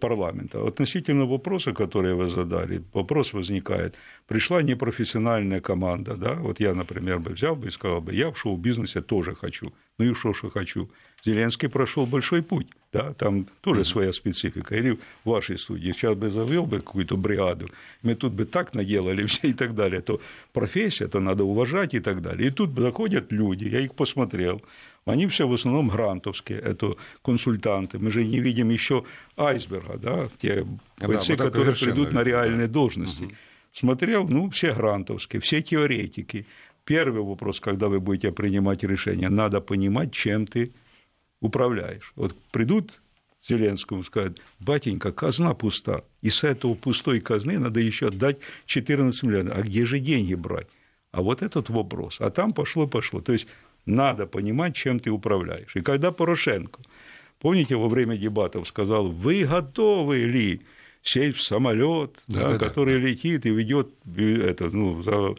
парламента. 0.00 0.66
Относительно 0.66 1.26
вопроса, 1.26 1.72
который 1.72 2.14
вы 2.14 2.28
задали, 2.28 2.82
вопрос 2.92 3.32
возникает. 3.32 3.94
Пришла 4.26 4.62
непрофессиональная 4.62 5.60
команда, 5.60 6.16
да, 6.16 6.34
вот 6.34 6.60
я, 6.60 6.74
например, 6.74 7.18
бы 7.18 7.32
взял 7.32 7.56
бы 7.56 7.68
и 7.68 7.70
сказал 7.70 8.00
бы, 8.00 8.14
я 8.14 8.30
в 8.30 8.38
шоу-бизнесе 8.38 9.00
тоже 9.02 9.34
хочу. 9.34 9.72
Ну 9.98 10.04
и 10.04 10.14
что, 10.14 10.32
что 10.32 10.50
хочу? 10.50 10.88
Зеленский 11.24 11.68
прошел 11.68 12.06
большой 12.06 12.42
путь, 12.42 12.68
да, 12.92 13.12
там 13.12 13.46
тоже 13.60 13.84
своя 13.84 14.12
специфика. 14.12 14.76
Или 14.76 14.92
в 15.24 15.30
вашей 15.30 15.58
студии 15.58 15.92
сейчас 15.92 16.14
бы 16.14 16.30
завел 16.30 16.66
бы 16.66 16.76
какую-то 16.76 17.16
бригаду, 17.16 17.66
мы 18.02 18.14
тут 18.14 18.32
бы 18.32 18.44
так 18.44 18.74
наделали 18.74 19.26
все 19.26 19.48
и 19.48 19.52
так 19.52 19.74
далее, 19.74 20.00
то 20.00 20.20
профессия, 20.52 21.08
то 21.08 21.20
надо 21.20 21.44
уважать 21.44 21.94
и 21.94 22.00
так 22.00 22.22
далее. 22.22 22.48
И 22.48 22.50
тут 22.52 22.78
заходят 22.78 23.32
люди, 23.32 23.64
я 23.64 23.80
их 23.80 23.94
посмотрел, 23.94 24.62
они 25.10 25.26
все 25.26 25.46
в 25.46 25.52
основном 25.52 25.88
грантовские, 25.88 26.58
это 26.58 26.96
консультанты. 27.22 27.98
Мы 27.98 28.10
же 28.10 28.24
не 28.24 28.40
видим 28.40 28.70
еще 28.70 29.04
айсберга, 29.36 29.98
да, 29.98 30.28
те 30.40 30.66
бойцы, 30.98 31.36
да, 31.36 31.44
которые 31.44 31.74
придут 31.74 32.12
на 32.12 32.22
реальные 32.22 32.68
должности. 32.68 33.24
Угу. 33.24 33.32
Смотрел, 33.72 34.28
ну, 34.28 34.50
все 34.50 34.74
грантовские, 34.74 35.40
все 35.40 35.62
теоретики. 35.62 36.46
Первый 36.84 37.22
вопрос, 37.22 37.60
когда 37.60 37.88
вы 37.88 38.00
будете 38.00 38.32
принимать 38.32 38.82
решение, 38.82 39.28
надо 39.28 39.60
понимать, 39.60 40.12
чем 40.12 40.46
ты 40.46 40.72
управляешь. 41.40 42.12
Вот 42.16 42.34
придут 42.50 42.98
Зеленскому 43.46 44.04
скажут, 44.04 44.40
батенька, 44.58 45.12
казна 45.12 45.54
пуста, 45.54 46.02
и 46.22 46.30
с 46.30 46.44
этого 46.44 46.74
пустой 46.74 47.20
казны 47.20 47.58
надо 47.58 47.80
еще 47.80 48.08
отдать 48.08 48.38
14 48.66 49.22
миллионов. 49.22 49.56
А 49.56 49.62
где 49.62 49.84
же 49.84 49.98
деньги 50.00 50.34
брать? 50.34 50.66
А 51.12 51.22
вот 51.22 51.42
этот 51.42 51.70
вопрос. 51.70 52.20
А 52.20 52.30
там 52.30 52.52
пошло-пошло. 52.52 53.20
То 53.20 53.32
есть 53.32 53.46
надо 53.88 54.26
понимать, 54.26 54.76
чем 54.76 55.00
ты 55.00 55.10
управляешь. 55.10 55.74
И 55.74 55.80
когда 55.80 56.12
Порошенко, 56.12 56.80
помните, 57.40 57.76
во 57.76 57.88
время 57.88 58.16
дебатов 58.16 58.68
сказал, 58.68 59.08
вы 59.10 59.44
готовы 59.44 60.18
ли 60.18 60.60
сесть 61.02 61.38
в 61.38 61.42
самолет, 61.42 62.22
да, 62.28 62.52
да, 62.52 62.58
который 62.58 63.00
да. 63.00 63.08
летит 63.08 63.46
и 63.46 63.50
ведет 63.50 63.88
это, 64.16 64.70
ну, 64.70 65.02
за 65.02 65.34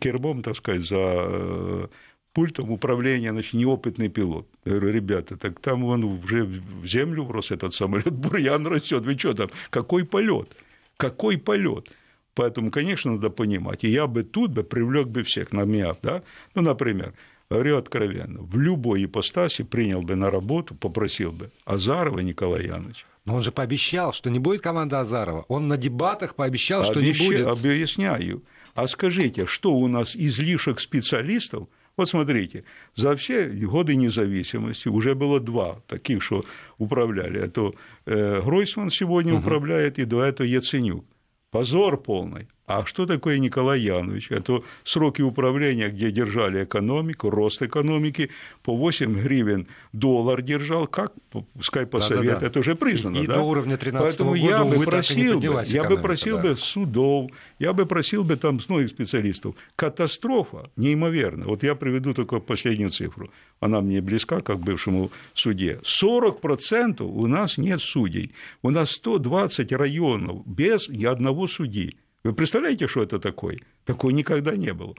кербом, 0.00 0.42
так 0.42 0.56
сказать, 0.56 0.82
за 0.82 0.96
э, 0.96 1.86
пультом 2.32 2.70
управления, 2.70 3.30
значит, 3.30 3.54
неопытный 3.54 4.08
пилот. 4.08 4.48
Я 4.64 4.72
говорю, 4.72 4.92
ребята, 4.92 5.36
так 5.36 5.60
там 5.60 5.84
он 5.84 6.04
уже 6.04 6.44
в 6.44 6.86
землю 6.86 7.24
врос 7.24 7.50
этот 7.50 7.74
самолет, 7.74 8.12
бурьян 8.12 8.66
растет, 8.66 9.04
вы 9.04 9.16
что 9.16 9.34
там, 9.34 9.50
какой 9.70 10.04
полет? 10.04 10.48
Какой 10.96 11.38
полет? 11.38 11.90
Поэтому, 12.34 12.70
конечно, 12.70 13.12
надо 13.12 13.28
понимать. 13.28 13.84
И 13.84 13.88
я 13.88 14.06
бы 14.06 14.22
тут 14.22 14.52
бы 14.52 14.64
привлек 14.64 15.08
бы 15.08 15.22
всех 15.22 15.52
на 15.52 15.64
МИАФ, 15.64 15.98
да? 16.02 16.22
Ну, 16.54 16.62
например, 16.62 17.12
говорю 17.52 17.76
откровенно, 17.76 18.42
в 18.42 18.58
любой 18.58 19.04
ипостаси 19.04 19.64
принял 19.64 20.02
бы 20.02 20.16
на 20.16 20.30
работу, 20.30 20.74
попросил 20.74 21.32
бы 21.32 21.50
Азарова 21.64 22.20
Николая 22.20 22.62
Яновича. 22.62 23.06
Но 23.24 23.36
он 23.36 23.42
же 23.42 23.52
пообещал, 23.52 24.12
что 24.12 24.30
не 24.30 24.38
будет 24.38 24.62
команда 24.62 25.00
Азарова. 25.00 25.44
Он 25.48 25.68
на 25.68 25.76
дебатах 25.76 26.34
пообещал, 26.34 26.84
что 26.84 26.98
Обещ... 26.98 27.20
не 27.20 27.26
будет. 27.26 27.46
Объясняю. 27.46 28.42
А 28.74 28.86
скажите, 28.88 29.46
что 29.46 29.74
у 29.74 29.86
нас 29.88 30.16
излишек 30.16 30.80
специалистов? 30.80 31.68
Вот 31.96 32.08
смотрите, 32.08 32.64
за 32.96 33.14
все 33.16 33.48
годы 33.48 33.96
независимости 33.96 34.88
уже 34.88 35.14
было 35.14 35.40
два 35.40 35.82
таких, 35.86 36.22
что 36.22 36.44
управляли. 36.78 37.40
Это 37.40 37.72
э, 38.06 38.40
Гройсман 38.42 38.90
сегодня 38.90 39.34
угу. 39.34 39.42
управляет, 39.42 39.98
и 39.98 40.04
до 40.04 40.22
этого 40.22 40.46
Яценюк. 40.46 41.04
Позор 41.50 42.02
полный. 42.02 42.48
А 42.78 42.86
что 42.86 43.04
такое 43.04 43.38
Николай 43.38 43.80
Янович? 43.80 44.30
Это 44.30 44.62
сроки 44.82 45.20
управления, 45.20 45.88
где 45.88 46.10
держали 46.10 46.64
экономику, 46.64 47.28
рост 47.28 47.60
экономики, 47.60 48.30
по 48.62 48.74
8 48.74 49.20
гривен 49.20 49.66
доллар 49.92 50.40
держал, 50.40 50.86
как, 50.86 51.12
пускай 51.54 51.84
по 51.84 52.00
совету, 52.00 52.46
это 52.46 52.60
уже 52.60 52.74
признано. 52.74 53.18
И, 53.18 53.26
да? 53.26 53.36
до 53.36 53.42
уровня 53.42 53.76
13 53.76 54.08
Поэтому 54.08 54.30
года, 54.30 54.42
я 54.42 54.64
бы 54.64 54.84
просил, 54.84 55.40
бы, 55.40 55.62
я 55.66 55.84
бы 55.84 55.98
просил 55.98 56.36
да. 56.36 56.42
бы 56.42 56.56
судов, 56.56 57.30
я 57.58 57.72
бы 57.74 57.84
просил 57.84 58.24
бы 58.24 58.36
там 58.36 58.58
многих 58.68 58.88
специалистов. 58.88 59.54
Катастрофа 59.76 60.70
неимоверна. 60.76 61.46
Вот 61.46 61.62
я 61.62 61.74
приведу 61.74 62.14
только 62.14 62.40
последнюю 62.40 62.90
цифру. 62.90 63.30
Она 63.60 63.80
мне 63.80 64.00
близка, 64.00 64.40
как 64.40 64.60
бывшему 64.60 65.10
суде. 65.34 65.80
40% 66.02 67.02
у 67.02 67.26
нас 67.26 67.58
нет 67.58 67.82
судей. 67.82 68.32
У 68.62 68.70
нас 68.70 68.92
120 68.92 69.72
районов 69.72 70.46
без 70.46 70.88
ни 70.88 71.04
одного 71.04 71.46
судьи. 71.46 71.96
Вы 72.24 72.32
представляете, 72.34 72.86
что 72.86 73.02
это 73.02 73.18
такое? 73.18 73.58
Такое 73.84 74.12
никогда 74.12 74.56
не 74.56 74.72
было. 74.72 74.94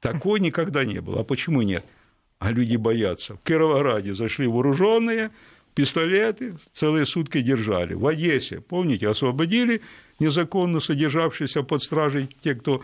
Такого 0.00 0.36
никогда 0.36 0.84
не 0.84 1.00
было. 1.00 1.20
А 1.20 1.24
почему 1.24 1.62
нет? 1.62 1.84
А 2.38 2.50
люди 2.50 2.76
боятся. 2.76 3.36
В 3.36 3.42
Кировограде 3.42 4.14
зашли 4.14 4.46
вооруженные, 4.46 5.30
пистолеты 5.74 6.56
целые 6.72 7.06
сутки 7.06 7.40
держали. 7.40 7.94
В 7.94 8.06
Одессе, 8.06 8.60
помните, 8.60 9.08
освободили 9.08 9.82
незаконно 10.18 10.80
содержавшиеся 10.80 11.62
под 11.62 11.82
стражей 11.82 12.28
те, 12.42 12.54
кто 12.54 12.82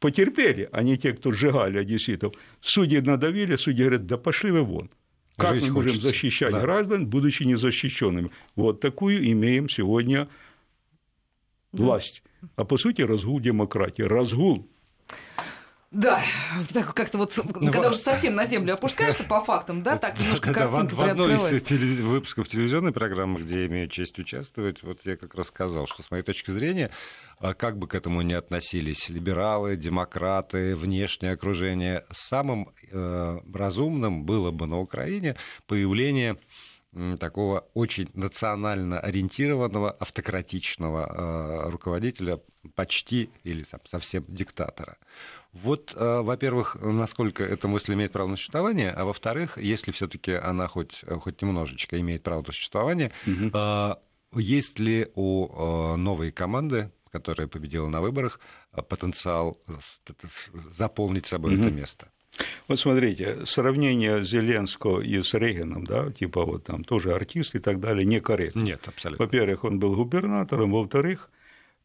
потерпели, 0.00 0.68
а 0.72 0.82
не 0.82 0.96
те, 0.96 1.12
кто 1.12 1.32
сжигали 1.32 1.78
одесситов. 1.78 2.34
Судьи 2.60 3.00
надавили, 3.00 3.56
судьи 3.56 3.84
говорят, 3.84 4.06
да 4.06 4.16
пошли 4.16 4.50
вы 4.50 4.62
вон. 4.62 4.90
Как 5.36 5.54
Жить 5.54 5.64
мы 5.64 5.74
можем 5.74 5.90
хочется. 5.90 6.08
защищать 6.08 6.52
да. 6.52 6.60
граждан, 6.60 7.06
будучи 7.06 7.42
незащищенными? 7.42 8.30
Вот 8.54 8.80
такую 8.80 9.30
имеем 9.30 9.68
сегодня 9.68 10.28
власть. 11.78 12.22
А 12.56 12.64
по 12.64 12.76
сути 12.76 13.02
разгул 13.02 13.40
демократии. 13.40 14.02
Разгул 14.02 14.68
да, 15.92 16.20
так 16.74 16.92
как-то 16.94 17.16
вот, 17.16 17.32
ну, 17.36 17.72
когда 17.72 17.88
уже 17.88 17.98
совсем 17.98 18.34
на 18.34 18.44
землю 18.44 18.74
опускаешься 18.74 19.22
по 19.22 19.40
фактам, 19.40 19.82
да, 19.82 19.96
так 19.96 20.18
немножко 20.20 20.52
картинка 20.52 20.94
В 20.94 21.00
одной 21.00 21.34
из 21.34 21.62
теле- 21.62 22.02
выпусков 22.02 22.48
телевизионной 22.48 22.92
программы, 22.92 23.40
где 23.40 23.60
я 23.60 23.66
имею 23.66 23.88
честь 23.88 24.18
участвовать, 24.18 24.82
вот 24.82 25.00
я 25.04 25.16
как 25.16 25.34
раз 25.34 25.46
сказал, 25.46 25.86
что 25.86 26.02
с 26.02 26.10
моей 26.10 26.24
точки 26.24 26.50
зрения, 26.50 26.90
а 27.38 27.54
как 27.54 27.78
бы 27.78 27.86
к 27.86 27.94
этому 27.94 28.20
ни 28.22 28.34
относились 28.34 29.08
либералы, 29.08 29.76
демократы, 29.76 30.74
внешнее 30.74 31.32
окружение, 31.32 32.04
самым 32.10 32.70
э, 32.90 33.38
разумным 33.54 34.24
было 34.24 34.50
бы 34.50 34.66
на 34.66 34.80
Украине 34.80 35.36
появление 35.66 36.36
такого 37.18 37.66
очень 37.74 38.08
национально 38.14 39.00
ориентированного, 39.00 39.90
автократичного 39.90 41.06
э, 41.66 41.70
руководителя, 41.70 42.40
почти 42.74 43.30
или 43.44 43.64
совсем 43.88 44.24
диктатора. 44.28 44.96
Вот, 45.52 45.94
э, 45.94 46.20
во-первых, 46.20 46.76
насколько 46.80 47.44
эта 47.44 47.68
мысль 47.68 47.94
имеет 47.94 48.12
право 48.12 48.28
на 48.28 48.36
существование, 48.36 48.90
а 48.90 49.04
во-вторых, 49.04 49.58
если 49.58 49.92
все-таки 49.92 50.32
она 50.32 50.68
хоть, 50.68 51.04
хоть 51.20 51.42
немножечко 51.42 52.00
имеет 52.00 52.22
право 52.22 52.42
на 52.46 52.52
существование, 52.52 53.12
угу. 53.26 54.40
есть 54.40 54.78
ли 54.78 55.08
у 55.14 55.96
новой 55.96 56.30
команды, 56.32 56.90
которая 57.10 57.46
победила 57.46 57.88
на 57.88 58.00
выборах, 58.00 58.40
потенциал 58.88 59.58
заполнить 60.70 61.26
собой 61.26 61.54
угу. 61.54 61.62
это 61.64 61.70
место? 61.70 62.08
Вот 62.68 62.78
смотрите, 62.78 63.46
сравнение 63.46 64.24
Зеленского 64.24 65.00
и 65.00 65.22
с 65.22 65.34
Рейганом, 65.34 65.84
да, 65.84 66.10
типа 66.10 66.44
вот 66.44 66.64
там 66.64 66.84
тоже 66.84 67.14
артист 67.14 67.54
и 67.54 67.58
так 67.58 67.80
далее, 67.80 68.04
некорректно. 68.04 68.60
Нет, 68.60 68.80
абсолютно. 68.86 69.24
Во-первых, 69.24 69.64
он 69.64 69.78
был 69.78 69.94
губернатором, 69.94 70.72
во-вторых, 70.72 71.30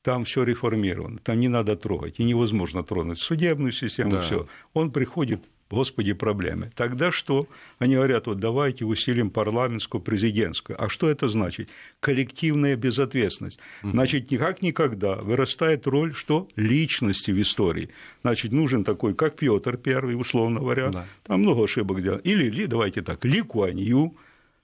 там 0.02 0.26
все 0.26 0.44
реформировано, 0.44 1.20
там 1.20 1.40
не 1.40 1.48
надо 1.48 1.76
трогать, 1.76 2.20
и 2.20 2.24
невозможно 2.24 2.84
тронуть 2.84 3.20
судебную 3.20 3.72
систему, 3.72 4.12
да. 4.12 4.22
все. 4.22 4.48
Он 4.74 4.92
приходит 4.92 5.42
Господи, 5.72 6.12
проблемы. 6.12 6.70
Тогда 6.76 7.12
что? 7.12 7.48
Они 7.80 7.96
говорят, 7.96 8.28
вот 8.28 8.40
давайте 8.40 8.84
усилим 8.84 9.30
парламентскую, 9.30 10.02
президентскую. 10.02 10.82
А 10.84 10.90
что 10.90 11.10
это 11.10 11.30
значит? 11.30 11.70
Коллективная 12.02 12.76
безответственность. 12.76 13.58
Значит, 13.82 14.30
никак 14.32 14.62
никогда 14.62 15.16
вырастает 15.16 15.88
роль, 15.88 16.14
что 16.14 16.50
личности 16.58 17.32
в 17.32 17.42
истории. 17.42 17.90
Значит, 18.22 18.52
нужен 18.52 18.84
такой, 18.84 19.16
как 19.16 19.38
Петр 19.38 19.78
Первый, 19.78 20.20
условно 20.20 20.60
говоря. 20.60 20.90
Да. 20.90 21.08
Там 21.24 21.40
много 21.40 21.64
ошибок 21.64 22.04
делал. 22.04 22.20
Или, 22.20 22.66
давайте 22.66 23.02
так, 23.02 23.24
Ли 23.24 23.42
Куань 23.42 23.80
Ю, 23.80 24.18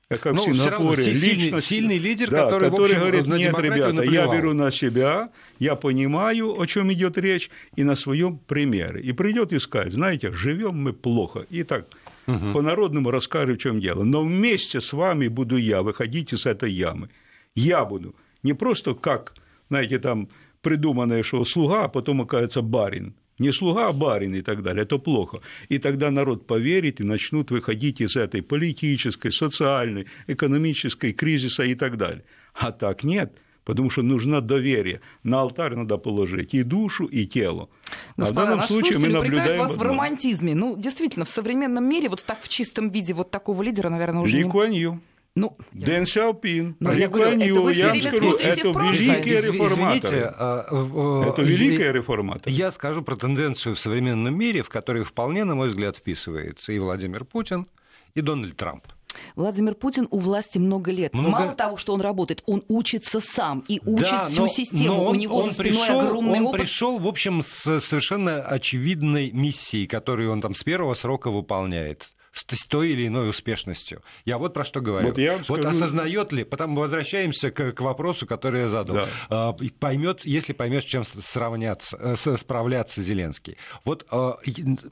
как 0.10 0.34
ну, 0.34 0.42
в 0.42 0.46
Сингапуре, 0.46 1.04
личность, 1.04 1.68
сильный 1.68 1.98
лидер, 1.98 2.30
да, 2.30 2.46
который, 2.46 2.70
который 2.70 2.96
общем, 2.96 3.00
говорит, 3.00 3.28
нет, 3.28 3.60
ребята, 3.60 4.04
я 4.04 4.28
беру 4.28 4.54
на 4.54 4.72
себя, 4.72 5.30
я 5.60 5.76
понимаю, 5.76 6.58
о 6.58 6.66
чем 6.66 6.94
идет 6.94 7.18
речь, 7.18 7.50
и 7.76 7.84
на 7.84 7.96
своем 7.96 8.38
примере. 8.38 9.02
И 9.02 9.12
придет 9.12 9.52
искать, 9.52 9.92
знаете, 9.92 10.32
живем 10.32 10.82
мы 10.82 10.94
плохо. 10.94 11.46
И 11.50 11.64
так 11.64 11.88
угу. 12.26 12.54
по-народному 12.54 13.12
расскажу, 13.12 13.56
в 13.56 13.58
чем 13.58 13.82
дело. 13.82 14.04
Но 14.04 14.24
вместе 14.24 14.80
с 14.80 14.94
вами 14.94 15.28
буду 15.28 15.58
я 15.58 15.82
выходить 15.82 16.32
из 16.32 16.46
этой 16.46 16.72
ямы. 16.72 17.10
Я 17.54 17.84
буду. 17.84 18.16
Не 18.44 18.54
просто 18.54 18.94
как, 18.94 19.34
знаете, 19.70 20.00
там 20.00 20.30
придуманное, 20.62 21.22
что 21.24 21.44
слуга, 21.44 21.84
а 21.84 21.88
потом 21.90 22.22
оказывается 22.22 22.62
барин 22.62 23.14
не 23.40 23.52
слуга, 23.52 23.88
а 23.88 23.94
барин 23.94 24.36
и 24.36 24.42
так 24.42 24.64
далее, 24.64 24.84
это 24.84 24.98
плохо. 24.98 25.42
И 25.70 25.78
тогда 25.80 26.12
народ 26.12 26.48
поверит 26.48 27.00
и 27.00 27.04
начнут 27.04 27.52
выходить 27.52 28.02
из 28.02 28.16
этой 28.16 28.42
политической, 28.42 29.32
социальной, 29.32 30.06
экономической 30.28 31.14
кризиса 31.14 31.64
и 31.64 31.76
так 31.76 31.98
далее. 31.98 32.24
А 32.54 32.72
так 32.72 33.04
нет– 33.04 33.32
потому 33.68 33.90
что 33.90 34.02
нужно 34.02 34.40
доверие. 34.40 35.02
На 35.24 35.42
алтарь 35.42 35.76
надо 35.76 35.98
положить 35.98 36.54
и 36.54 36.64
душу, 36.64 37.06
и 37.06 37.26
тело. 37.26 37.68
Господа, 38.16 38.42
а 38.42 38.46
в 38.46 38.48
данном 38.48 38.62
случае 38.62 39.00
мы 39.00 39.10
наблюдаем... 39.10 39.60
вас 39.60 39.76
в 39.76 39.82
романтизме. 39.82 40.56
Ну, 40.56 40.78
действительно, 40.78 41.26
в 41.26 41.30
современном 41.30 41.84
мире 41.84 42.08
вот 42.08 42.24
так 42.24 42.38
в 42.42 42.48
чистом 42.48 42.90
виде 42.90 43.14
вот 43.14 43.30
такого 43.30 43.62
лидера, 43.62 43.90
наверное, 43.90 44.22
уже 44.22 44.38
Ли 44.38 44.46
не... 44.46 45.00
Ну, 45.38 45.56
Дэн 45.72 46.08
Сяопин, 46.08 46.76
ну, 46.80 46.92
я, 46.94 47.08
говорю, 47.08 47.40
это, 47.40 47.62
вы 47.62 47.74
я 47.76 47.94
скажу, 48.02 48.34
это 48.38 48.70
великие 48.70 49.42
реформаторы. 49.42 50.34
А, 50.36 51.26
это 51.30 51.44
великие 51.44 51.92
реформаторы. 51.92 52.52
Я 52.52 52.72
скажу 52.72 53.04
про 53.04 53.16
тенденцию 53.16 53.76
в 53.76 53.80
современном 53.80 54.36
мире, 54.36 54.64
в 54.64 54.70
которой 54.70 55.04
вполне, 55.04 55.44
на 55.44 55.54
мой 55.54 55.70
взгляд, 55.70 55.98
вписывается 55.98 56.72
и 56.74 56.80
Владимир 56.80 57.24
Путин, 57.24 57.68
и 58.16 58.22
Дональд 58.22 58.58
Трамп. 58.58 58.88
Владимир 59.36 59.76
Путин 59.76 60.08
у 60.10 60.18
власти 60.18 60.58
много 60.58 60.92
лет. 60.92 61.14
Много... 61.14 61.30
Мало 61.30 61.56
того, 61.56 61.78
что 61.78 61.94
он 61.94 62.02
работает, 62.02 62.42
он 62.48 62.64
учится 62.68 63.20
сам 63.20 63.64
и 63.68 63.80
учит 63.86 64.10
да, 64.10 64.26
всю 64.26 64.42
но, 64.42 64.48
систему. 64.48 64.86
Но 64.86 65.04
он, 65.06 65.16
у 65.16 65.20
него 65.20 65.38
он 65.38 65.50
за 65.50 65.54
спиной 65.54 65.70
пришел, 65.72 66.00
огромный 66.02 66.40
он 66.40 66.46
опыт. 66.48 66.62
пришел, 66.62 66.98
в 66.98 67.08
общем, 67.08 67.44
с 67.44 67.80
совершенно 67.80 68.42
очевидной 68.42 69.32
миссией, 69.32 69.86
которую 69.86 70.32
он 70.32 70.42
там 70.42 70.56
с 70.56 70.64
первого 70.64 70.96
срока 70.96 71.30
выполняет 71.30 72.16
с 72.32 72.68
той 72.68 72.90
или 72.90 73.08
иной 73.08 73.30
успешностью. 73.30 74.02
Я 74.26 74.38
вот 74.38 74.54
про 74.54 74.64
что 74.64 74.82
говорю. 74.82 75.08
Вот, 75.08 75.18
я 75.18 75.44
скажу... 75.44 75.56
вот 75.56 75.66
осознает 75.66 76.32
ли, 76.32 76.44
потом 76.44 76.76
возвращаемся 76.76 77.52
к, 77.52 77.72
к 77.72 77.82
вопросу, 77.82 78.28
который 78.28 78.62
я 78.62 78.70
задал. 78.70 78.96
Да. 78.96 79.08
А, 79.30 79.56
поймет, 79.80 80.22
если 80.26 80.54
поймет, 80.54 80.84
с 80.84 80.88
чем 80.88 81.04
сравняться, 81.04 81.98
э, 81.98 82.38
справляться 82.38 83.02
Зеленский. 83.02 83.58
Вот 83.86 84.06
а, 84.12 84.38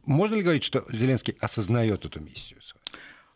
можно 0.05 0.35
ли 0.35 0.41
говорить, 0.41 0.63
что 0.63 0.85
Зеленский 0.89 1.35
осознает 1.39 2.05
эту 2.05 2.19
миссию 2.19 2.61
свою? 2.61 2.81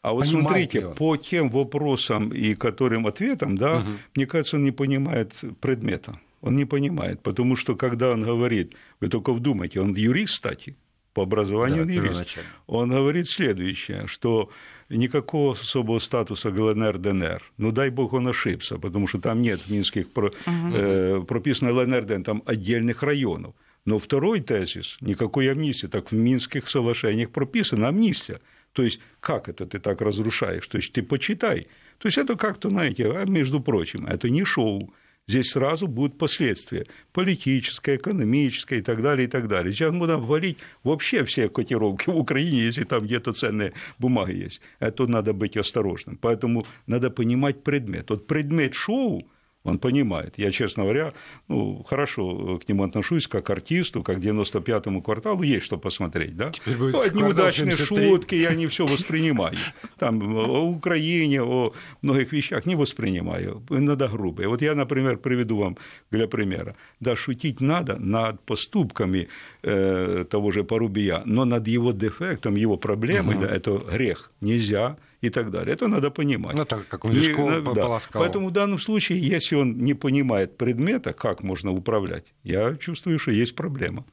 А 0.01 0.13
вот 0.13 0.25
Понимает 0.25 0.71
смотрите, 0.71 0.95
по 0.95 1.17
тем 1.17 1.49
вопросам 1.49 2.29
и 2.29 2.55
которым 2.55 3.05
ответам, 3.05 3.57
да, 3.57 3.79
угу. 3.79 3.89
мне 4.15 4.25
кажется, 4.25 4.55
он 4.55 4.63
не 4.63 4.71
понимает 4.71 5.33
предмета. 5.59 6.19
Он 6.41 6.55
не 6.55 6.63
понимает, 6.63 7.21
потому 7.21 7.57
что 7.57 7.75
когда 7.75 8.11
он 8.11 8.23
говорит, 8.23 8.73
вы 9.01 9.09
только 9.09 9.33
вдумайте, 9.33 9.81
он 9.81 9.93
юрист, 9.95 10.35
кстати, 10.35 10.77
по 11.19 11.23
образованию 11.23 11.85
да, 11.85 11.91
юрист. 11.91 12.37
Он 12.67 12.89
говорит 12.89 13.27
следующее, 13.27 14.07
что 14.07 14.49
никакого 14.89 15.51
особого 15.53 15.99
статуса 15.99 16.49
ГЛНР, 16.49 16.97
ДНР. 16.97 17.51
Ну, 17.57 17.71
дай 17.73 17.89
бог, 17.89 18.13
он 18.13 18.27
ошибся, 18.29 18.77
потому 18.77 19.07
что 19.07 19.19
там 19.19 19.41
нет 19.41 19.59
в 19.61 19.69
Минских 19.69 20.09
про, 20.09 20.27
угу. 20.27 20.73
э, 20.73 21.21
прописано 21.27 21.73
ЛНР, 21.73 22.05
ДНР, 22.05 22.23
там 22.23 22.43
отдельных 22.45 23.03
районов. 23.03 23.53
Но 23.83 23.99
второй 23.99 24.39
тезис– 24.39 24.97
никакой 25.01 25.51
амнистии. 25.51 25.87
Так 25.87 26.11
в 26.11 26.15
Минских 26.15 26.69
соглашениях 26.69 27.31
прописана 27.31 27.89
амнистия. 27.89 28.39
То 28.71 28.83
есть, 28.83 29.01
как 29.19 29.49
это 29.49 29.65
ты 29.65 29.79
так 29.79 29.99
разрушаешь? 29.99 30.67
То 30.67 30.77
есть, 30.77 30.93
ты 30.93 31.03
почитай. 31.03 31.67
То 31.97 32.07
есть, 32.07 32.17
это 32.17 32.37
как-то, 32.37 32.69
знаете, 32.69 33.11
а, 33.11 33.25
между 33.25 33.59
прочим, 33.59 34.05
это 34.05 34.29
не 34.29 34.45
шоу 34.45 34.93
здесь 35.29 35.51
сразу 35.51 35.87
будут 35.87 36.17
последствия 36.17 36.85
политическое, 37.13 37.97
экономическое 37.97 38.79
и 38.79 38.81
так 38.81 39.01
далее, 39.01 39.27
и 39.27 39.29
так 39.29 39.47
далее. 39.47 39.71
Сейчас 39.71 39.91
мы 39.91 39.99
будем 39.99 40.25
валить 40.25 40.57
вообще 40.83 41.23
все 41.23 41.49
котировки 41.49 42.09
в 42.09 42.17
Украине, 42.17 42.61
если 42.61 42.83
там 42.83 43.03
где-то 43.03 43.33
ценные 43.33 43.73
бумаги 43.99 44.43
есть. 44.43 44.61
Это 44.79 45.05
надо 45.07 45.33
быть 45.33 45.55
осторожным. 45.55 46.17
Поэтому 46.17 46.65
надо 46.87 47.11
понимать 47.11 47.63
предмет. 47.63 48.09
Вот 48.09 48.25
предмет 48.25 48.73
шоу, 48.73 49.29
Он 49.65 49.77
понимает. 49.77 50.35
Я, 50.37 50.51
честно 50.51 50.83
говоря, 50.83 51.13
ну, 51.49 51.83
хорошо 51.83 52.59
к 52.59 52.69
нему 52.69 52.83
отношусь 52.83 53.27
как 53.27 53.45
к 53.45 53.49
артисту, 53.49 54.03
как 54.03 54.17
к 54.17 54.19
95-му 54.19 55.01
кварталу, 55.01 55.43
есть 55.43 55.65
что 55.65 55.77
посмотреть, 55.77 56.37
да? 56.37 56.51
Ну, 56.65 56.97
от 56.97 57.13
неудачные 57.13 57.75
73. 57.75 58.07
шутки 58.09 58.35
я 58.35 58.55
не 58.55 58.67
все 58.67 58.85
воспринимаю. 58.85 59.57
Там 59.97 60.37
о 60.37 60.61
Украине, 60.61 61.43
о 61.43 61.73
многих 62.01 62.31
вещах 62.31 62.65
не 62.65 62.75
воспринимаю. 62.75 63.61
Иногда 63.69 64.07
грубые. 64.07 64.47
Вот 64.47 64.61
я, 64.61 64.75
например, 64.75 65.17
приведу 65.17 65.57
вам 65.57 65.77
для 66.09 66.27
примера. 66.27 66.75
Да, 67.01 67.17
шутить 67.17 67.59
надо 67.59 67.97
над 67.97 68.39
поступками 68.45 69.27
э, 69.63 70.25
того 70.29 70.51
же 70.51 70.63
Порубия, 70.63 71.21
но 71.25 71.43
над 71.43 71.67
его 71.67 71.91
дефектом, 71.91 72.55
его 72.55 72.77
проблемой, 72.77 73.35
угу. 73.35 73.45
да, 73.45 73.55
это 73.55 73.77
грех. 73.77 74.31
Нельзя 74.39 74.95
и 75.21 75.29
так 75.29 75.51
далее. 75.51 75.73
Это 75.73 75.87
надо 75.87 76.11
понимать. 76.11 76.55
Ну, 76.55 76.65
так 76.65 76.87
как 76.87 77.05
он 77.05 77.11
Лешков 77.11 77.51
и, 77.51 77.75
да. 77.75 77.99
Поэтому 78.13 78.49
в 78.49 78.51
данном 78.51 78.79
случае, 78.79 79.19
если 79.19 79.55
он 79.55 79.77
не 79.77 79.93
понимает 79.93 80.57
предмета, 80.57 81.13
как 81.13 81.43
можно 81.43 81.71
управлять, 81.71 82.33
я 82.43 82.75
чувствую, 82.75 83.19
что 83.19 83.31
есть 83.31 83.55
проблема. 83.55 84.05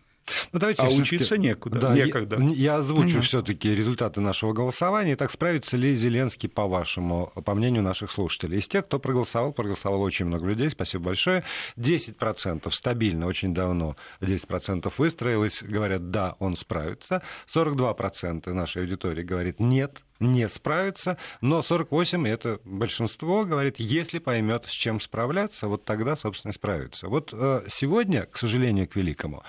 Ну, 0.53 0.59
давайте 0.59 0.83
а 0.83 0.89
учиться 0.89 1.39
некуда, 1.39 1.79
да, 1.79 1.95
некогда. 1.95 2.37
Я, 2.41 2.55
я 2.55 2.77
озвучу 2.77 3.21
все-таки 3.21 3.75
результаты 3.75 4.21
нашего 4.21 4.53
голосования. 4.53 5.17
Так 5.17 5.31
справится 5.31 5.77
ли 5.77 5.95
Зеленский, 5.95 6.49
по-вашему, 6.49 7.33
по 7.45 7.55
мнению 7.55 7.83
наших 7.83 8.11
слушателей? 8.11 8.59
Из 8.59 8.67
тех, 8.67 8.87
кто 8.87 8.99
проголосовал, 8.99 9.53
проголосовало 9.53 10.03
очень 10.03 10.27
много 10.27 10.47
людей, 10.47 10.69
спасибо 10.71 11.05
большое. 11.05 11.45
10% 11.77 12.71
стабильно, 12.73 13.27
очень 13.27 13.55
давно 13.55 13.97
10% 14.21 14.93
выстроилось, 14.99 15.63
говорят, 15.63 16.11
да, 16.11 16.35
он 16.39 16.57
справится. 16.57 17.23
42% 17.53 18.53
нашей 18.53 18.83
аудитории 18.83 19.23
говорит, 19.23 19.61
нет, 19.61 20.03
не 20.21 20.49
справится, 20.49 21.17
но 21.41 21.63
48 21.63 22.27
это 22.29 22.61
большинство 22.65 23.45
говорит, 23.45 23.79
если 23.79 24.19
поймет, 24.19 24.65
с 24.69 24.73
чем 24.73 25.01
справляться, 25.01 25.69
вот 25.69 25.85
тогда, 25.85 26.17
собственно, 26.17 26.53
справится. 26.53 27.09
Вот 27.09 27.31
э, 27.33 27.65
сегодня, 27.69 28.27
к 28.27 28.37
сожалению, 28.37 28.89
к 28.89 28.97
великому, 28.97 29.43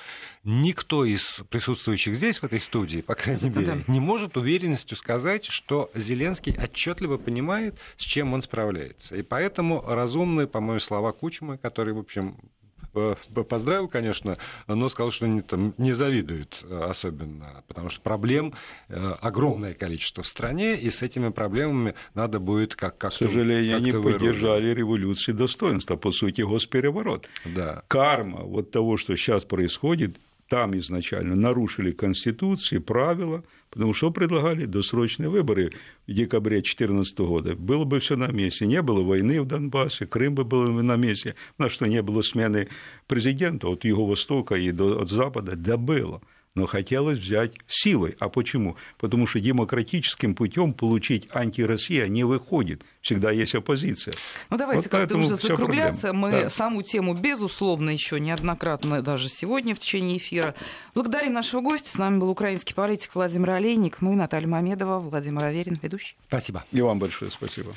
никто 0.43 1.05
из 1.05 1.41
присутствующих 1.49 2.15
здесь, 2.15 2.39
в 2.39 2.43
этой 2.43 2.59
студии, 2.59 3.01
по 3.01 3.15
крайней 3.15 3.49
мере, 3.49 3.83
не 3.87 3.99
может 3.99 4.37
уверенностью 4.37 4.97
сказать, 4.97 5.45
что 5.45 5.89
Зеленский 5.95 6.55
отчетливо 6.57 7.17
понимает, 7.17 7.77
с 7.97 8.03
чем 8.03 8.33
он 8.33 8.41
справляется. 8.41 9.15
И 9.15 9.21
поэтому 9.21 9.83
разумные, 9.85 10.47
по-моему, 10.47 10.79
слова 10.79 11.11
Кучмы, 11.11 11.57
который, 11.57 11.93
в 11.93 11.99
общем, 11.99 12.37
поздравил, 13.49 13.87
конечно, 13.87 14.37
но 14.67 14.89
сказал, 14.89 15.11
что 15.11 15.27
не, 15.27 15.41
там, 15.41 15.73
не 15.77 15.93
завидует 15.93 16.63
э, 16.63 16.87
особенно, 16.89 17.63
потому 17.67 17.89
что 17.89 18.01
проблем 18.01 18.53
э, 18.89 19.15
огромное 19.21 19.73
количество 19.73 20.23
в 20.23 20.27
стране, 20.27 20.75
и 20.75 20.89
с 20.89 21.01
этими 21.01 21.29
проблемами 21.29 21.95
надо 22.13 22.39
будет 22.39 22.75
как 22.75 22.97
как 22.97 23.11
К 23.11 23.15
сожалению, 23.15 23.77
как 23.77 23.81
они 23.81 23.91
поддержали 23.91 24.73
революции 24.73 25.31
достоинства, 25.31 25.95
по 25.95 26.11
сути, 26.11 26.41
госпереворот. 26.41 27.27
Да. 27.45 27.83
Карма 27.87 28.41
вот 28.41 28.71
того, 28.71 28.97
что 28.97 29.15
сейчас 29.15 29.45
происходит, 29.45 30.17
там 30.49 30.77
изначально 30.77 31.35
нарушили 31.35 31.91
Конституции, 31.91 32.77
правила, 32.77 33.43
потому 33.69 33.93
что 33.93 34.11
предлагали 34.11 34.65
досрочные 34.65 35.29
выборы 35.29 35.71
в 36.07 36.13
декабре 36.13 36.57
2014 36.57 37.19
года. 37.19 37.55
Было 37.55 37.83
бы 37.85 37.99
все 37.99 38.15
на 38.15 38.27
месте, 38.27 38.65
не 38.65 38.81
было 38.81 39.03
войны 39.03 39.41
в 39.41 39.45
Донбассе, 39.45 40.05
Крым 40.05 40.35
бы 40.35 40.43
был 40.43 40.71
на 40.71 40.95
месте, 40.95 41.35
на 41.57 41.69
что 41.69 41.85
не 41.85 42.01
было 42.01 42.21
смены 42.21 42.69
президента 43.07 43.67
от 43.67 43.83
юго-востока 43.85 44.55
и 44.55 44.71
до, 44.71 45.01
от 45.01 45.09
запада, 45.09 45.55
да 45.55 45.77
было 45.77 46.21
но 46.57 46.65
хотелось 46.65 47.19
взять 47.19 47.51
силой. 47.67 48.15
А 48.19 48.29
почему? 48.29 48.77
Потому 48.97 49.27
что 49.27 49.39
демократическим 49.39 50.33
путем 50.33 50.73
получить 50.73 51.27
антироссия 51.31 52.07
не 52.07 52.23
выходит. 52.23 52.81
Всегда 53.01 53.29
есть 53.29 53.53
оппозиция. 53.53 54.15
Ну 54.49 54.57
давайте 54.57 54.89
вот 54.89 54.91
как-то 54.91 55.17
уже 55.17 55.35
закругляться. 55.35 56.13
Мы 56.13 56.31
да. 56.31 56.49
саму 56.49 56.81
тему, 56.81 57.13
безусловно, 57.13 57.91
еще 57.91 58.19
неоднократно, 58.19 59.03
даже 59.03 59.29
сегодня 59.29 59.75
в 59.75 59.79
течение 59.79 60.17
эфира. 60.17 60.55
Благодарим 60.95 61.33
нашего 61.33 61.61
гостя. 61.61 61.91
С 61.91 61.97
нами 61.99 62.17
был 62.17 62.31
украинский 62.31 62.73
политик 62.73 63.11
Владимир 63.13 63.51
Олейник. 63.51 64.01
Мы, 64.01 64.15
Наталья 64.15 64.47
Мамедова, 64.47 64.97
Владимир 64.97 65.45
Аверин, 65.45 65.77
ведущий. 65.79 66.15
Спасибо. 66.27 66.65
И 66.71 66.81
вам 66.81 66.97
большое 66.97 67.29
спасибо. 67.29 67.75